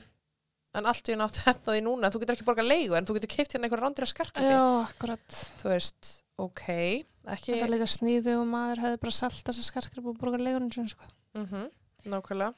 en 0.77 0.87
allt 0.89 1.09
í 1.11 1.15
nátti 1.19 1.43
efna 1.49 1.73
á 1.73 1.75
því 1.75 1.81
núna 1.87 2.11
þú 2.13 2.21
getur 2.23 2.37
ekki 2.37 2.47
borgað 2.47 2.69
leigu 2.71 2.97
en 2.99 3.07
þú 3.07 3.17
getur 3.17 3.33
keipt 3.33 3.55
hérna 3.55 3.67
einhver 3.69 3.83
rándir 3.83 4.05
að 4.07 4.11
skarkgripi 4.13 4.53
Já, 4.53 4.61
akkurat. 4.83 5.41
þú 5.61 5.71
veist, 5.73 6.11
ok 6.37 6.63
ekki, 6.67 7.51
Þetta 7.57 7.65
er 7.67 7.73
líka 7.73 7.89
sníðu 7.91 8.37
og 8.41 8.47
maður 8.51 8.83
hefði 8.85 9.01
bara 9.03 9.17
selt 9.19 9.43
þessa 9.49 9.65
skarkgrip 9.71 10.07
og 10.13 10.21
borgað 10.21 10.45
leigunum 10.47 10.71
sinni, 10.75 10.93
sko. 10.93 11.09
mm 11.37 11.67
nákvæmlega 12.07 12.53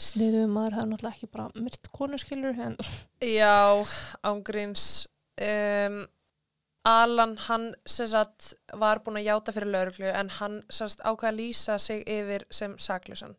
Sníðu 0.00 0.46
maður 0.50 0.78
hefði 0.78 0.90
náttúrulega 0.94 1.14
ekki 1.18 1.28
bara 1.34 1.50
myrt 1.60 1.88
konu 1.94 2.18
skilur, 2.18 2.56
en 2.64 2.76
Já, 3.20 3.84
ángríns 4.24 4.86
um, 5.42 5.98
Alan 6.84 7.36
hann 7.46 7.70
sem 7.88 8.08
sagt 8.10 8.50
var 8.76 9.00
búin 9.04 9.16
að 9.20 9.28
játa 9.30 9.52
fyrir 9.56 9.70
lauruglu 9.72 10.10
en 10.12 10.32
hann 10.38 10.58
sem 10.68 10.88
sagt 10.90 11.04
ákvað 11.04 11.30
að 11.30 11.38
lýsa 11.38 11.78
sig 11.80 12.02
yfir 12.08 12.44
sem 12.52 12.74
saklusan 12.80 13.36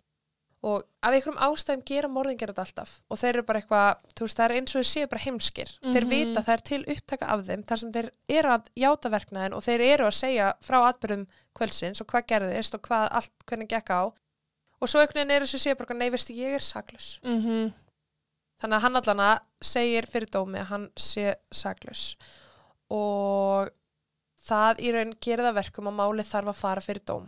og 0.65 0.82
af 1.06 1.13
einhverjum 1.13 1.38
ástæðum 1.45 1.84
gera 1.86 2.08
morðingar 2.10 2.49
þetta 2.51 2.63
alltaf. 2.65 2.91
Og 3.13 3.19
þeir 3.21 3.30
eru 3.36 3.43
bara 3.45 3.60
eitthvað, 3.62 3.99
þú 4.17 4.25
veist, 4.25 4.38
það 4.39 4.45
er 4.47 4.54
eins 4.58 4.73
og 4.75 4.80
þeir 4.82 4.89
séu 4.89 5.10
bara 5.12 5.21
heimskir, 5.25 5.71
þeir 5.84 6.06
Mhm. 6.08 6.10
vita 6.15 6.41
það 6.47 6.54
er 6.56 6.63
til 6.69 6.80
upptaka 6.95 7.25
af 7.36 7.43
þeim 7.45 7.63
þar 7.69 7.78
sem 7.84 7.91
þeir 7.93 8.10
eru 8.39 8.49
að 8.56 8.69
játa 8.82 9.12
verknaðin 9.13 9.54
og 9.54 9.63
þeir 9.63 9.82
eru 9.93 10.06
að 10.10 10.15
segja 10.19 10.47
frá 10.65 10.78
atbyrðum 10.89 11.28
kvöldsins 11.56 12.01
og 12.01 12.08
hvað 12.08 12.25
gerðist 12.32 12.73
og 12.73 12.82
hvað 12.82 13.08
allt, 13.12 13.32
hvernig 13.45 13.69
gekk 13.69 13.89
á. 13.93 14.01
Og 14.82 14.89
svo 14.89 14.99
einhvern 14.99 15.21
veginn 15.21 15.32
eru 15.38 15.45
þessu 15.45 15.62
séu 15.62 15.78
bara, 15.78 15.93
nei, 15.95 16.10
veistu, 16.10 16.34
ég 16.36 16.56
er 16.56 16.60
saklus 16.65 17.19
mm 17.23 17.71
Þannig 18.56 18.78
að 18.78 18.82
hann 18.82 18.95
allana 18.95 19.39
segir 19.62 20.06
fyrir 20.08 20.30
dómi 20.32 20.60
að 20.62 20.69
hann 20.71 20.89
sé 20.95 21.36
saklaus. 21.51 22.15
Og 22.89 23.69
það 24.47 24.80
í 24.80 24.91
raun 24.95 25.13
gerir 25.19 25.43
það 25.43 25.58
verkum 25.60 25.89
að 25.91 25.97
málið 25.99 26.30
þarf 26.30 26.51
að 26.54 26.60
fara 26.62 26.82
fyrir 26.86 27.04
dóm. 27.06 27.25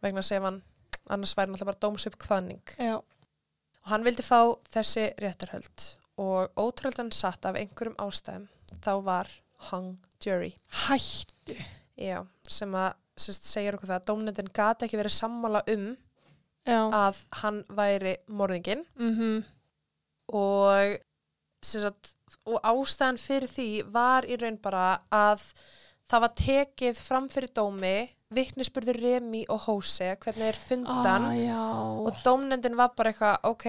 Vegna 0.00 0.22
að 0.22 0.28
segja 0.28 0.44
hann 0.46 0.62
annars 1.10 1.36
væri 1.36 1.52
náttúrulega 1.52 1.70
bara 1.72 1.82
dómsöp 1.84 2.18
kvanning 2.20 2.74
já, 2.78 2.96
og 2.98 3.90
hann 3.92 4.04
vildi 4.06 4.24
fá 4.26 4.40
þessi 4.72 5.08
réttarhöld 5.22 5.88
og 6.18 6.58
ótröldan 6.58 7.12
satt 7.14 7.46
af 7.46 7.56
einhverjum 7.56 7.98
ástæðum. 8.02 8.48
Þá 8.82 8.92
var 9.06 9.30
hung 9.70 9.98
jury. 10.22 10.50
Hættu. 10.86 11.54
Já, 11.98 12.24
sem 12.46 12.74
að 12.74 12.92
sérst, 13.18 13.48
segir 13.50 13.74
okkur 13.74 13.90
það 13.90 14.00
að 14.00 14.08
dómnendin 14.10 14.52
gati 14.54 14.86
ekki 14.86 15.00
verið 15.00 15.16
sammála 15.16 15.62
um 15.74 15.88
Já, 16.68 16.80
að 16.92 17.20
hann 17.40 17.62
væri 17.72 18.14
morðingin 18.28 18.84
mhm, 18.98 19.38
og, 20.36 20.98
sem 21.64 21.82
sagt, 21.82 22.12
og 22.46 22.60
ástæðan 22.60 23.18
fyrir 23.22 23.50
því 23.50 23.68
var 23.94 24.28
í 24.28 24.36
raun 24.38 24.58
bara 24.62 24.98
að 25.14 25.46
það 26.10 26.24
var 26.26 26.34
tekið 26.42 27.00
fram 27.00 27.28
fyrir 27.32 27.54
dómi 27.56 27.96
vittnisspurður 28.34 28.98
Remi 29.02 29.44
og 29.48 29.62
Hóse 29.68 30.10
hvernig 30.20 30.50
er 30.50 30.58
fundan. 30.60 31.28
Ah, 31.48 31.94
og 32.04 32.18
dómnendin 32.26 32.76
var 32.76 32.92
bara 32.98 33.12
eitthvað 33.14 33.48
ok, 33.48 33.66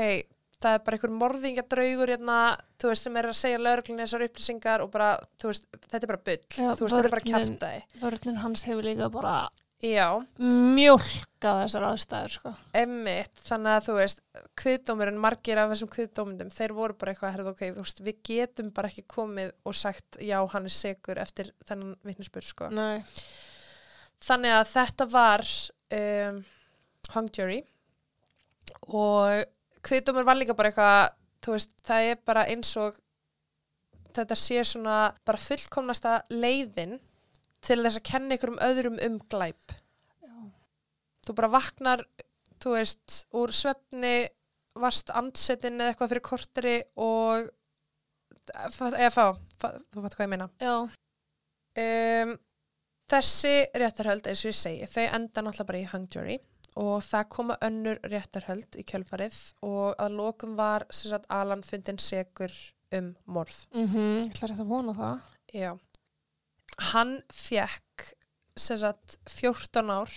það 0.60 0.74
er 0.76 0.84
bara 0.84 0.98
einhver 1.00 1.14
morðingadraugur 1.22 2.12
hérna, 2.12 2.40
þú 2.82 2.92
veist, 2.92 3.06
sem 3.08 3.16
er 3.22 3.30
að 3.30 3.38
segja 3.40 3.62
lögreglunni 3.64 4.04
þessar 4.04 4.26
upplýsingar 4.28 4.84
og 4.84 4.92
bara, 4.92 5.14
þú 5.40 5.54
veist, 5.54 5.70
þetta 5.88 6.04
er 6.04 6.12
bara 6.12 6.24
bull, 6.28 6.44
Já, 6.52 6.68
þú 6.76 6.84
veist, 6.84 6.96
þetta 6.98 7.00
er 7.08 7.16
bara 7.16 7.24
vörnin- 7.24 7.40
kjaftaði 7.40 8.04
vörnin 8.04 8.42
hans 8.44 8.66
hefur 8.68 8.84
líka 8.90 9.10
bara 9.14 9.38
Já, 9.80 10.10
mjólka 10.44 11.52
þessar 11.62 11.86
aðstæður, 11.88 12.34
sko. 12.36 12.52
emmitt, 12.76 13.38
þannig 13.48 13.78
að 13.78 13.86
þú 13.88 13.94
veist 13.96 14.20
kviðdómurinn, 14.60 15.20
margir 15.24 15.62
af 15.62 15.70
þessum 15.72 15.92
kviðdómundum 15.94 16.50
þeir 16.52 16.74
voru 16.76 16.98
bara 17.00 17.14
eitthvað, 17.14 17.32
herðu 17.38 17.54
ok, 17.54 17.62
þú 17.78 17.86
veist, 17.86 18.02
við 18.04 18.18
getum 18.28 18.74
bara 18.76 18.92
ekki 18.92 19.06
komið 19.16 19.54
og 19.64 19.78
sagt 19.80 20.20
já, 20.20 20.36
hann 20.52 20.68
er 20.68 20.76
segur 20.76 21.22
eftir 21.24 21.54
þennan 21.70 21.96
vittnisspur, 22.04 22.44
sko. 22.44 22.68
Nei, 22.76 23.00
þannig 24.24 24.56
að 24.56 24.72
þetta 24.74 25.08
var 25.12 25.46
um, 26.00 26.40
hung 27.16 27.30
jury. 27.36 27.60
Og 28.90 29.46
kviðdómur 29.86 30.28
var 30.28 30.40
líka 30.40 30.56
bara 30.58 30.72
eitthvað 30.72 31.54
veist, 31.54 31.76
það 31.86 32.08
er 32.12 32.20
bara 32.28 32.48
eins 32.52 32.72
og 32.78 32.98
þetta 34.16 34.36
sé 34.38 34.64
svona 34.68 34.98
bara 35.26 35.42
fullkomnasta 35.42 36.16
leiðin 36.34 36.98
til 37.66 37.80
þess 37.84 38.00
að 38.00 38.08
kenna 38.10 38.36
ykkur 38.36 38.54
um 38.54 38.64
öðrum 38.64 39.00
um 39.06 39.20
glæp. 39.32 39.76
Já, 40.24 40.34
þú 41.26 41.36
bara 41.40 41.52
vaknar, 41.56 42.04
þú 42.62 42.76
veist, 42.76 43.22
úr 43.36 43.54
svefni, 43.56 44.16
varst 44.80 45.12
andsetin 45.16 45.80
eða 45.80 45.94
eitthvað 45.94 46.14
fyrir 46.14 46.26
korteri 46.30 46.76
og 47.02 47.50
eða 48.50 49.12
fá 49.14 49.26
þú 49.60 50.04
fattu 50.04 50.18
hvað 50.18 50.26
ég 50.26 50.34
meina. 50.36 50.50
já, 50.62 50.76
Um, 51.80 52.32
þessi 53.10 53.54
réttarhöld, 53.82 54.28
eins 54.30 54.46
og 54.46 54.52
ég 54.52 54.58
segi, 54.60 54.88
þau 54.90 55.06
enda 55.08 55.44
náttúrulega 55.44 55.70
bara 55.72 55.82
í 55.82 55.90
hung 55.94 56.08
jury 56.14 56.40
og 56.80 57.02
það 57.04 57.30
koma 57.34 57.58
önnur 57.66 58.00
réttarhöld 58.08 58.78
í 58.80 58.86
kjölfarið 58.88 59.40
og 59.66 59.96
að 60.00 60.18
lokum 60.20 60.56
var 60.60 60.86
sagt 60.94 61.28
Alan 61.34 61.64
fundin 61.66 62.00
segur 62.00 62.54
um 62.96 63.14
morð. 63.26 63.66
mhm, 63.74 64.22
ég 64.24 64.32
ætla 64.32 64.52
rétt 64.52 64.64
að 64.64 64.72
vona 64.72 64.96
það. 64.98 65.20
Já. 65.54 65.72
Hann 66.94 67.22
fekk 67.34 68.14
sagt 68.60 69.18
14 69.28 69.90
ár 69.90 70.14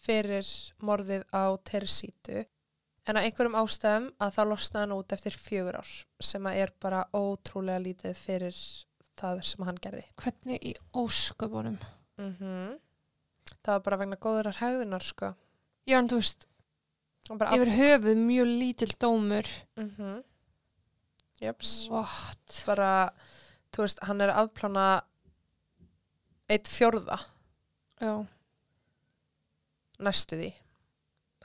fyrir 0.00 0.48
morðið 0.80 1.24
á 1.34 1.44
Teresítu 1.64 2.44
en 3.08 3.18
á 3.18 3.24
einhverjum 3.24 3.58
ástæðum 3.58 4.10
að 4.20 4.34
þá 4.36 4.42
losnaði 4.48 4.84
hann 4.84 4.96
út 4.96 5.14
eftir 5.16 5.36
fjögur 5.36 5.80
ár 5.80 5.92
sem 6.22 6.46
er 6.52 6.72
bara 6.80 7.04
ótrúlega 7.12 7.82
lítið 7.82 8.16
fyrir 8.16 8.60
það 9.20 9.42
sem 9.44 9.64
hann 9.68 9.80
gerði. 9.82 10.04
Hvernig 10.22 10.68
í 10.70 10.74
ósköpunum? 10.96 11.80
Mm 12.20 12.78
Það 13.60 13.72
var 13.72 13.80
bara 13.84 13.96
vegna 13.96 14.16
góðurar 14.16 14.56
hegðunar 14.60 15.02
sko. 15.04 15.34
Já, 15.88 15.98
en 15.98 16.08
þú 16.08 16.20
veist, 16.20 16.46
yfir 17.30 17.70
höfuð 17.76 18.16
mjög 18.16 18.46
lítill 18.46 18.94
dómur. 18.98 19.46
mm 19.76 19.90
-hmm. 19.96 20.22
Jöps. 21.40 21.88
What? 21.88 22.62
Bara, 22.66 23.10
þú 23.72 23.82
veist, 23.82 23.98
hann 24.02 24.20
er 24.20 24.28
að 24.28 24.40
afplána 24.42 25.02
eitt 26.48 26.68
fjórða 26.68 27.18
Já, 28.00 28.26
næstu 29.98 30.36
því 30.36 30.50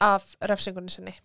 af 0.01 0.35
refsingunni 0.41 0.89
sinni. 0.89 1.15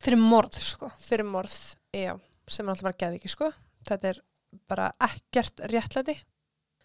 fyrir 0.00 0.20
morð, 0.20 0.58
sko. 0.60 0.90
fyrir 0.98 1.24
morð, 1.24 1.76
já, 1.92 2.18
sem 2.48 2.66
er 2.66 2.70
alltaf 2.70 2.82
bara 2.82 2.98
geðviki, 2.98 3.28
sko. 3.28 3.52
Þetta 3.88 4.08
er 4.08 4.20
bara 4.68 4.92
ekkert 5.00 5.60
réttlæti. 5.72 6.18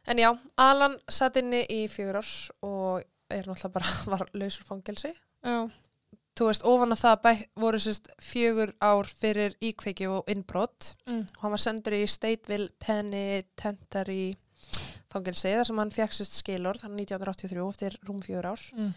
En 0.08 0.18
já, 0.18 0.30
Alan 0.58 0.98
satt 1.10 1.38
inni 1.38 1.66
í 1.70 1.88
fjögur 1.92 2.18
ár 2.22 2.30
og 2.66 3.04
er 3.30 3.46
náttúrulega 3.46 3.74
bara 3.74 3.86
var 4.14 4.30
lausur 4.34 4.64
fangelsi. 4.66 5.14
Já, 5.46 5.70
Þú 6.40 6.46
veist, 6.48 6.64
ofan 6.64 6.94
að 6.96 7.02
það 7.02 7.16
bæ, 7.26 7.32
voru 7.60 7.80
sérst 7.84 8.06
fjögur 8.24 8.70
ár 8.80 9.04
fyrir 9.12 9.58
íkveiki 9.60 10.06
og 10.08 10.30
innbrott 10.32 10.94
mm. 11.06 11.26
og 11.36 11.42
hann 11.44 11.52
var 11.52 11.60
sendur 11.60 11.96
í 11.98 12.06
Stateville 12.08 12.70
Penitentiary 12.80 14.38
fangelsi 15.12 15.52
þar 15.52 15.68
sem 15.68 15.82
hann 15.82 15.92
fekk 15.92 16.16
sérst 16.16 16.38
skilorð, 16.40 16.86
hann 16.86 16.96
1983 16.96 17.66
eftir 17.74 17.98
rúm 18.08 18.22
fjögur 18.24 18.48
ár 18.54 18.64
Mm. 18.72 18.94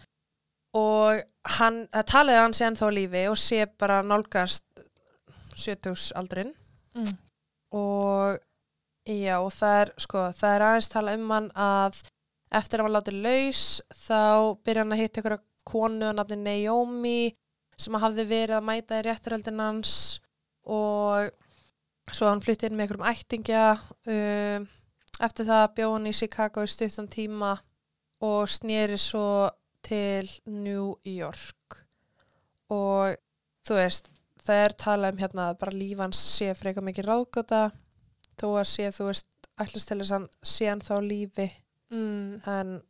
og 0.79 1.23
hann, 1.57 1.81
það 1.91 2.07
talaði 2.13 2.39
hann 2.45 2.53
sé 2.55 2.65
ennþá 2.69 2.87
á 2.87 2.91
lífi 2.95 3.25
og 3.33 3.37
sé 3.43 3.59
bara 3.77 3.99
nálgast 4.07 4.63
70 5.57 6.13
aldrin 6.15 6.53
Mm. 6.95 7.17
og 7.73 8.39
já, 9.07 9.37
og 9.39 9.51
það 9.53 9.79
er 9.81 9.93
sko, 10.05 10.25
það 10.37 10.55
er 10.55 10.65
aðeins 10.67 10.91
tala 10.93 11.15
um 11.17 11.31
hann 11.33 11.49
að 11.59 12.01
eftir 12.53 12.79
að 12.79 12.83
hann 12.83 12.89
var 12.89 12.95
látið 12.97 13.23
laus 13.25 13.63
þá 13.97 14.21
byrja 14.63 14.83
hann 14.83 14.95
að 14.95 15.01
hitta 15.01 15.23
ykkur 15.23 15.37
konu 15.67 16.09
að 16.09 16.17
nafni 16.19 16.37
Naomi 16.43 17.33
sem 17.79 17.97
hafði 17.99 18.27
verið 18.29 18.57
að 18.59 18.67
mæta 18.67 18.99
í 18.99 19.05
rétturöldin 19.07 19.63
hans 19.63 19.95
og 20.69 21.33
svo 22.13 22.29
hann 22.29 22.43
flytti 22.43 22.69
inn 22.69 22.77
með 22.77 22.89
ykkur 22.89 23.01
um 23.01 23.09
ættingja 23.09 23.65
um, 23.73 24.67
eftir 25.23 25.49
það 25.49 25.67
bjóð 25.77 25.93
hann 25.97 26.09
í 26.09 26.15
Chicago 26.17 26.63
í 26.63 26.71
stuttan 26.71 27.09
tíma 27.11 27.53
og 28.23 28.47
snýri 28.51 28.99
svo 29.01 29.51
til 29.83 30.29
New 30.47 30.93
York. 31.03 31.79
Og 32.71 33.17
þú 33.67 33.79
veist 33.79 34.09
það 34.43 34.61
er 34.65 34.75
talað 34.79 35.15
um 35.15 35.23
hérna 35.23 35.47
að 35.51 35.59
bara 35.63 35.75
líf 35.75 36.01
hans 36.03 36.19
sé 36.37 36.53
freka 36.57 36.83
mikið 36.83 37.09
ráðgóta 37.09 37.63
þó 38.43 38.47
að 38.59 38.67
sé 38.69 38.89
þú 38.93 39.07
veist 39.09 39.49
ætlast 39.63 39.89
til 39.89 39.99
þess 40.01 40.15
að 40.17 40.27
sé 40.53 40.69
hann 40.69 40.83
þá 40.83 40.95
lífi. 41.05 41.47
Mm. 41.93 42.41
en 42.49 42.81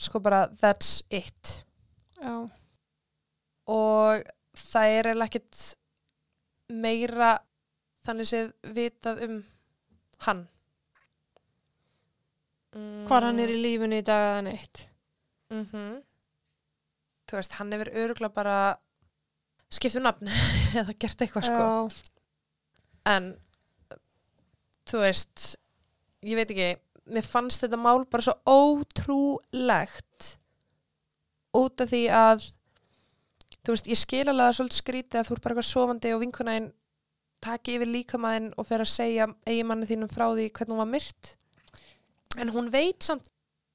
sko 0.00 0.20
bara 0.20 0.46
that's 0.60 1.00
it. 1.10 1.54
Já, 2.20 2.48
og 3.70 4.24
það 4.56 4.94
er 4.96 5.08
eiginlega 5.10 5.28
ekkit 5.30 5.60
meira 6.70 7.30
þannig 8.04 8.28
séð 8.30 8.52
vitað 8.76 9.24
um 9.26 9.36
hann. 10.26 10.46
Mm. 12.76 13.02
hvar 13.08 13.26
hann 13.26 13.40
er 13.42 13.50
í 13.50 13.58
lífinu 13.58 13.98
í 13.98 14.06
dag 14.06 14.28
eða 14.28 14.46
neitt. 14.46 14.86
mm 15.50 15.98
þú 17.30 17.38
veist, 17.38 17.52
hann 17.60 17.70
hefur 17.70 17.90
öruglega 17.94 18.34
bara 18.34 18.54
skipt 19.70 19.98
um 20.00 20.06
nafn 20.06 20.30
eða 20.80 20.96
gert 20.98 21.22
eitthvað 21.22 21.46
sko. 21.46 21.60
Já, 21.62 22.19
en 23.08 23.32
þú 24.90 25.02
veist 25.04 25.54
ég 26.26 26.36
veit 26.36 26.50
ekki, 26.52 26.70
mér 27.10 27.26
fannst 27.26 27.64
þetta 27.64 27.80
mál 27.80 28.04
bara 28.10 28.26
svo 28.26 28.36
ótrúlegt 28.44 30.34
út 31.56 31.82
af 31.82 31.90
því 31.90 32.02
að 32.14 32.44
þú 33.64 33.74
veist, 33.74 33.90
ég 33.90 34.00
skil 34.00 34.26
alveg 34.26 34.46
að 34.46 34.56
svolítið 34.58 34.82
skrítið 34.82 35.20
að 35.20 35.28
þú 35.28 35.34
er 35.36 35.42
bara 35.44 35.54
eitthvað 35.54 35.70
sofandi 35.70 36.14
og 36.14 36.22
vinkunæðin 36.24 36.70
taki 37.40 37.76
yfir 37.78 37.90
líkamæðin 37.90 38.50
og 38.60 38.68
fer 38.68 38.84
að 38.84 38.92
segja 38.92 39.28
eigimanni 39.48 39.88
þínum 39.88 40.12
frá 40.12 40.26
því 40.28 40.48
hvernig 40.52 40.74
hún 40.74 40.82
var 40.82 40.90
myrt. 40.90 41.30
En 42.38 42.52
hún 42.54 42.68
veit 42.72 43.02
samt 43.04 43.26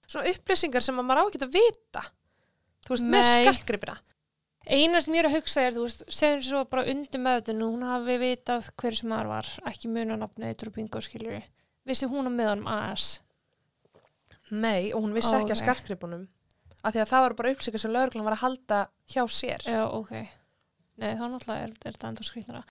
svona 0.06 0.30
upplýsingar 0.30 0.86
sem 0.86 1.02
að 1.02 1.08
maður 1.08 1.26
á 1.26 1.28
ekki 1.32 1.42
að 1.44 1.56
vita. 1.58 2.04
Þú 2.86 2.94
veist, 2.94 3.08
með 3.10 3.26
Nei. 3.26 3.46
Skartgripina 4.66 4.86
Eina 4.86 5.02
sem 5.02 5.14
ég 5.14 5.24
er 5.24 5.30
að 5.30 5.36
hugsa 5.38 5.62
er, 5.62 5.76
þú 5.76 5.84
veist, 5.86 6.06
segjum 6.10 6.42
svo 6.42 6.64
bara 6.70 6.86
undir 6.90 7.22
meðutinu, 7.22 7.68
hún 7.70 7.84
hafi 7.86 8.18
vitað 8.22 8.70
hver 8.82 8.96
sem 8.98 9.10
maður 9.10 9.30
var, 9.30 9.52
ekki 9.70 9.92
muna 9.94 10.18
nafnið 10.18 10.56
Trubingo 10.62 11.02
skiljur 11.02 11.44
Vissi 11.86 12.10
hún 12.10 12.26
á 12.26 12.32
meðanum 12.34 12.68
AS? 12.68 13.20
Nei, 14.52 14.94
og 14.94 15.04
hún 15.06 15.14
vissi 15.14 15.34
Ó, 15.34 15.40
ekki 15.40 15.54
að 15.54 15.60
nei. 15.60 15.66
skartgripunum 15.66 16.26
af 16.86 16.94
því 16.94 17.02
að 17.02 17.12
það 17.12 17.24
var 17.26 17.36
bara 17.40 17.52
upplýsingar 17.54 17.82
sem 17.82 17.94
lögreglan 17.94 18.26
var 18.26 18.36
að 18.36 18.44
halda 18.44 18.80
hjá 19.10 19.24
sér 19.34 19.66
Já, 19.66 19.84
ok. 19.90 20.12
Nei, 21.02 21.12
þá 21.18 21.26
náttúrulega 21.28 21.66
er, 21.66 21.72
er 21.84 21.96
þetta 21.96 22.10
enda 22.12 22.24
skrýtnara. 22.24 22.62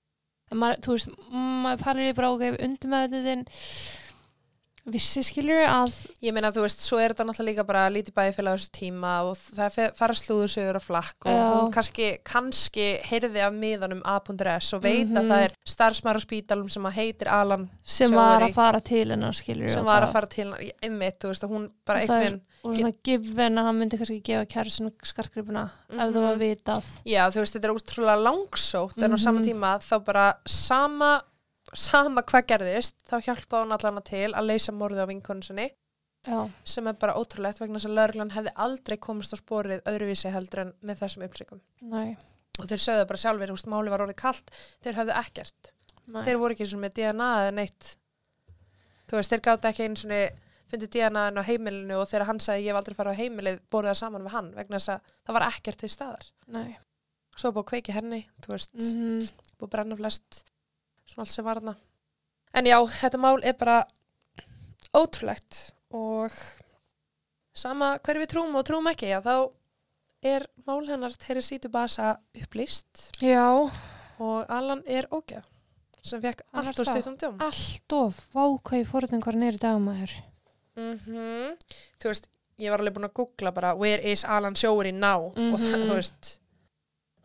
Þú 0.84 0.95
veist, 0.95 1.11
maður 1.34 2.01
í 2.05 2.12
bara, 2.16 2.30
ok, 2.32 2.45
undir 2.64 2.92
meðutinu 2.92 3.47
vissi 4.87 5.22
skiljur 5.24 5.62
að, 5.64 5.93
Ég 6.24 6.32
meina, 6.37 6.51
þú 6.53 6.62
veist, 6.64 6.80
svo 6.85 6.99
er 7.01 7.12
þetta 7.12 7.24
náttúrulega 7.28 7.49
líka 7.51 7.64
bara 7.68 7.82
lítið 7.93 8.14
bæði 8.16 8.35
fyrir 8.37 8.55
þessu 8.55 8.70
tíma 8.72 9.12
og 9.28 9.37
það 9.37 9.78
fara 9.97 10.14
slúður 10.16 10.51
sögur 10.53 10.76
á 10.76 10.82
flakk 10.85 11.26
og 11.28 11.32
Já. 11.32 11.45
hún 11.61 11.72
kannski, 11.72 12.09
kannski 12.24 12.87
heyrði 13.05 13.43
af 13.45 13.53
miðanum 13.53 14.03
A.S. 14.05 14.72
og 14.76 14.82
veit 14.82 15.09
að 15.09 15.22
Mhm. 15.24 15.28
það 15.30 15.45
er 15.45 15.53
starfsmæður 15.66 16.20
á 16.20 16.26
spítalum 16.26 16.70
sem 16.70 16.82
að 16.85 16.93
heitir 16.93 17.28
Alan 17.32 17.70
sem 17.82 18.11
Sjóari. 18.11 18.14
var 18.16 18.41
að 18.49 18.55
fara 18.55 18.80
til 18.80 19.09
hennar 19.11 19.32
skiljur 19.32 19.70
sem 19.70 19.85
var 19.85 20.03
að 20.03 20.12
fara 20.12 20.26
til 20.26 20.45
hann, 20.53 20.70
einmitt, 20.82 21.18
þú 21.18 21.28
veist, 21.32 21.45
að 21.45 21.51
hún 21.51 21.70
bara 21.87 22.01
Og 22.01 22.09
það 22.09 22.20
er- 22.20 22.24
einhvern 22.30 22.41
og 22.64 22.74
svona 22.76 22.95
given 23.05 23.55
að 23.59 23.64
hann 23.64 23.78
myndi 23.78 23.99
kannski 23.99 24.22
gefa 24.22 24.47
kærasinu 24.47 24.93
skarkripuna 25.03 25.70
ef 25.91 25.97
það 25.99 26.12
var 26.14 26.37
Mhm. 26.37 26.41
vitað. 26.41 26.82
Já, 27.05 27.28
þú 27.28 27.41
veist, 27.41 27.55
þetta 27.57 27.64
er 27.64 27.74
útrúlega 27.74 28.22
langsótt 28.24 29.03
en 29.03 29.11
á 29.12 29.16
Mhm. 29.16 29.20
sama 29.20 29.41
tíma 29.41 29.78
þá 29.80 30.05
bara 30.05 30.35
sama, 30.47 31.22
sama 31.78 32.22
hvað 32.26 32.46
gerðist 32.52 33.00
þá 33.08 33.16
hjálpaði 33.28 33.64
hún 33.64 33.74
allan 33.76 34.04
til 34.06 34.28
að 34.30 34.50
leysa 34.50 34.74
morðið 34.74 35.06
á 35.06 35.10
vinkonu 35.10 35.46
sinni. 35.46 35.70
Já, 36.24 36.38
sem 36.64 36.86
er 36.88 36.96
bara 36.96 37.16
ótrúlegt 37.20 37.58
vegna 37.60 37.76
þess 37.76 37.90
að 37.90 37.98
lögreglan 37.98 38.30
hefði 38.32 38.52
aldrei 38.64 38.94
komist 38.96 39.34
á 39.34 39.36
sporið 39.36 39.82
öðruvísi 39.90 40.30
heldur 40.32 40.62
en 40.62 40.70
með 40.80 41.02
þessum 41.02 41.24
uppsökum. 41.26 41.60
Nei, 41.84 42.14
og 42.56 42.70
þeir 42.70 42.80
sögðu 42.80 43.08
bara 43.10 43.20
sjálfur, 43.20 43.52
veist, 43.52 43.68
máli 43.68 43.92
var 43.92 44.04
orðið 44.06 44.16
kalt 44.22 44.54
þeir 44.86 44.96
höfðu 45.02 45.18
ekkert, 45.20 45.68
nei. 46.06 46.22
þeir 46.24 46.40
voru 46.40 46.56
ekki 46.56 46.80
með 46.80 46.96
DNA 46.96 47.28
eða 47.42 47.52
neitt. 47.58 47.90
Þú 49.04 49.20
veist, 49.20 49.34
þeir 49.34 49.44
gátt 49.44 49.68
ekki 49.68 49.84
einu 49.84 50.00
svona 50.00 50.22
fundið 50.72 50.94
DNA 50.94 51.26
á 51.36 51.42
heimilinu 51.44 52.00
og 52.00 52.08
þegar 52.08 52.28
hann 52.30 52.40
sagði 52.40 52.64
ég 52.64 52.72
hef 52.72 52.80
aldrei 52.80 52.96
farið 52.96 53.20
á 53.20 53.20
heimilið, 53.20 53.60
borðið 53.68 53.92
það 53.92 54.00
saman 54.00 54.24
við 54.24 54.36
hann 54.38 54.50
vegna 54.56 54.80
þess 54.80 54.94
að 54.94 55.12
það 55.12 55.36
var 55.36 55.48
ekkert 55.50 55.82
til 55.82 55.92
staðar. 55.92 56.30
Nei. 56.56 56.76
svo 57.36 57.52
búið 57.52 57.64
að 57.66 57.70
kveiki 57.74 57.98
henni, 57.98 58.24
þú 58.40 58.54
veist 58.54 58.80
Mm 58.80 59.20
búið 59.54 59.68
að 59.68 59.72
brenna 59.76 59.96
flest 59.98 60.44
svona 61.07 61.24
allt 61.24 61.34
sem 61.34 61.44
var 61.44 61.61
hana 61.62 61.76
en 62.55 62.64
já, 62.70 62.78
þetta 62.86 63.18
mál 63.20 63.40
er 63.44 63.52
bara 63.59 63.84
ótrúlegt 64.94 65.72
og 65.94 66.30
sama 67.55 67.94
hverju 68.02 68.22
við 68.24 68.30
trúum 68.34 68.57
og 68.59 68.66
trúum 68.66 68.88
ekki 68.90 69.11
já, 69.12 69.20
þá 69.24 69.50
er 70.24 70.46
mál 70.66 70.84
hennar 70.88 71.12
Teresítu 71.20 71.68
Basa 71.72 72.14
upplýst 72.40 73.11
Já, 73.22 73.50
og 74.18 74.46
Alan 74.48 74.82
er 74.86 75.09
ógeð 75.12 75.44
sem 76.05 76.20
fekk 76.20 76.42
allt 76.52 76.78
og 76.78 76.86
það. 76.86 76.94
stuttum 76.94 77.16
djóm 77.20 77.42
allt 77.44 77.92
of 77.96 78.22
vákvæði 78.36 78.86
fórhundin 78.90 79.22
hvað 79.24 79.38
í 79.57 79.61
dagmaður. 79.62 80.14
mm 80.76 81.55
þú 82.00 82.11
veist, 82.11 82.28
ég 82.59 82.70
var 82.70 82.80
alveg 82.82 82.94
búin 82.96 83.09
að 83.09 83.14
googla 83.20 83.52
bara 83.55 83.74
where 83.78 84.00
is 84.02 84.24
Alan 84.24 84.55
Sjóri 84.55 84.92
now 84.92 85.26
og 85.30 85.59
það, 85.61 85.78
Mhm. 85.78 85.88
þú 85.90 85.94
veist 86.00 86.38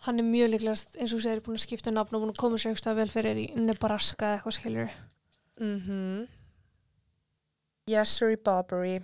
Hann 0.05 0.19
er 0.19 0.23
mjög 0.23 0.53
líklegast, 0.53 0.95
eins 0.95 1.13
og 1.13 1.21
segir, 1.21 1.41
búin 1.43 1.57
að 1.59 1.65
skipta 1.65 1.91
nafn 1.91 2.15
og 2.15 2.23
búin 2.23 2.31
að 2.31 2.39
koma 2.39 2.59
sér 2.59 2.71
eitthvað 2.71 3.01
vel 3.01 3.09
fyrir 3.11 3.39
í 3.41 3.47
Nebraska 3.59 4.25
eða 4.25 4.37
eitthvað 4.39 4.57
skiljur. 4.59 4.91
mhm 5.59 6.27
yes, 7.89 8.09
sorry 8.09 8.37
Barbary 8.37 9.01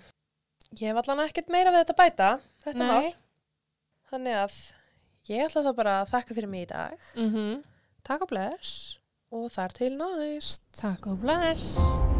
ég 0.77 0.87
hef 0.87 0.97
allan 1.01 1.25
ekkert 1.25 1.49
meira 1.49 1.73
við 1.73 1.83
þetta 1.83 1.99
bæta 1.99 2.31
þetta 2.65 2.89
mál 2.89 3.13
Þannig 4.15 4.37
að 4.37 4.57
ég 5.31 5.47
ætla 5.47 5.63
það 5.65 5.77
bara 5.79 5.95
að 6.01 6.11
þakka 6.13 6.37
fyrir 6.37 6.51
mig 6.51 6.67
í 6.67 6.69
dag. 6.69 7.07
Mm 7.17 7.31
-hmm. 7.33 7.55
Takk 8.05 8.27
og 8.27 8.29
bless 8.29 8.99
og 9.33 9.49
þar 9.51 9.73
til 9.79 9.97
næst. 9.97 10.61
Takk 10.79 11.07
og 11.07 11.19
bless. 11.25 12.14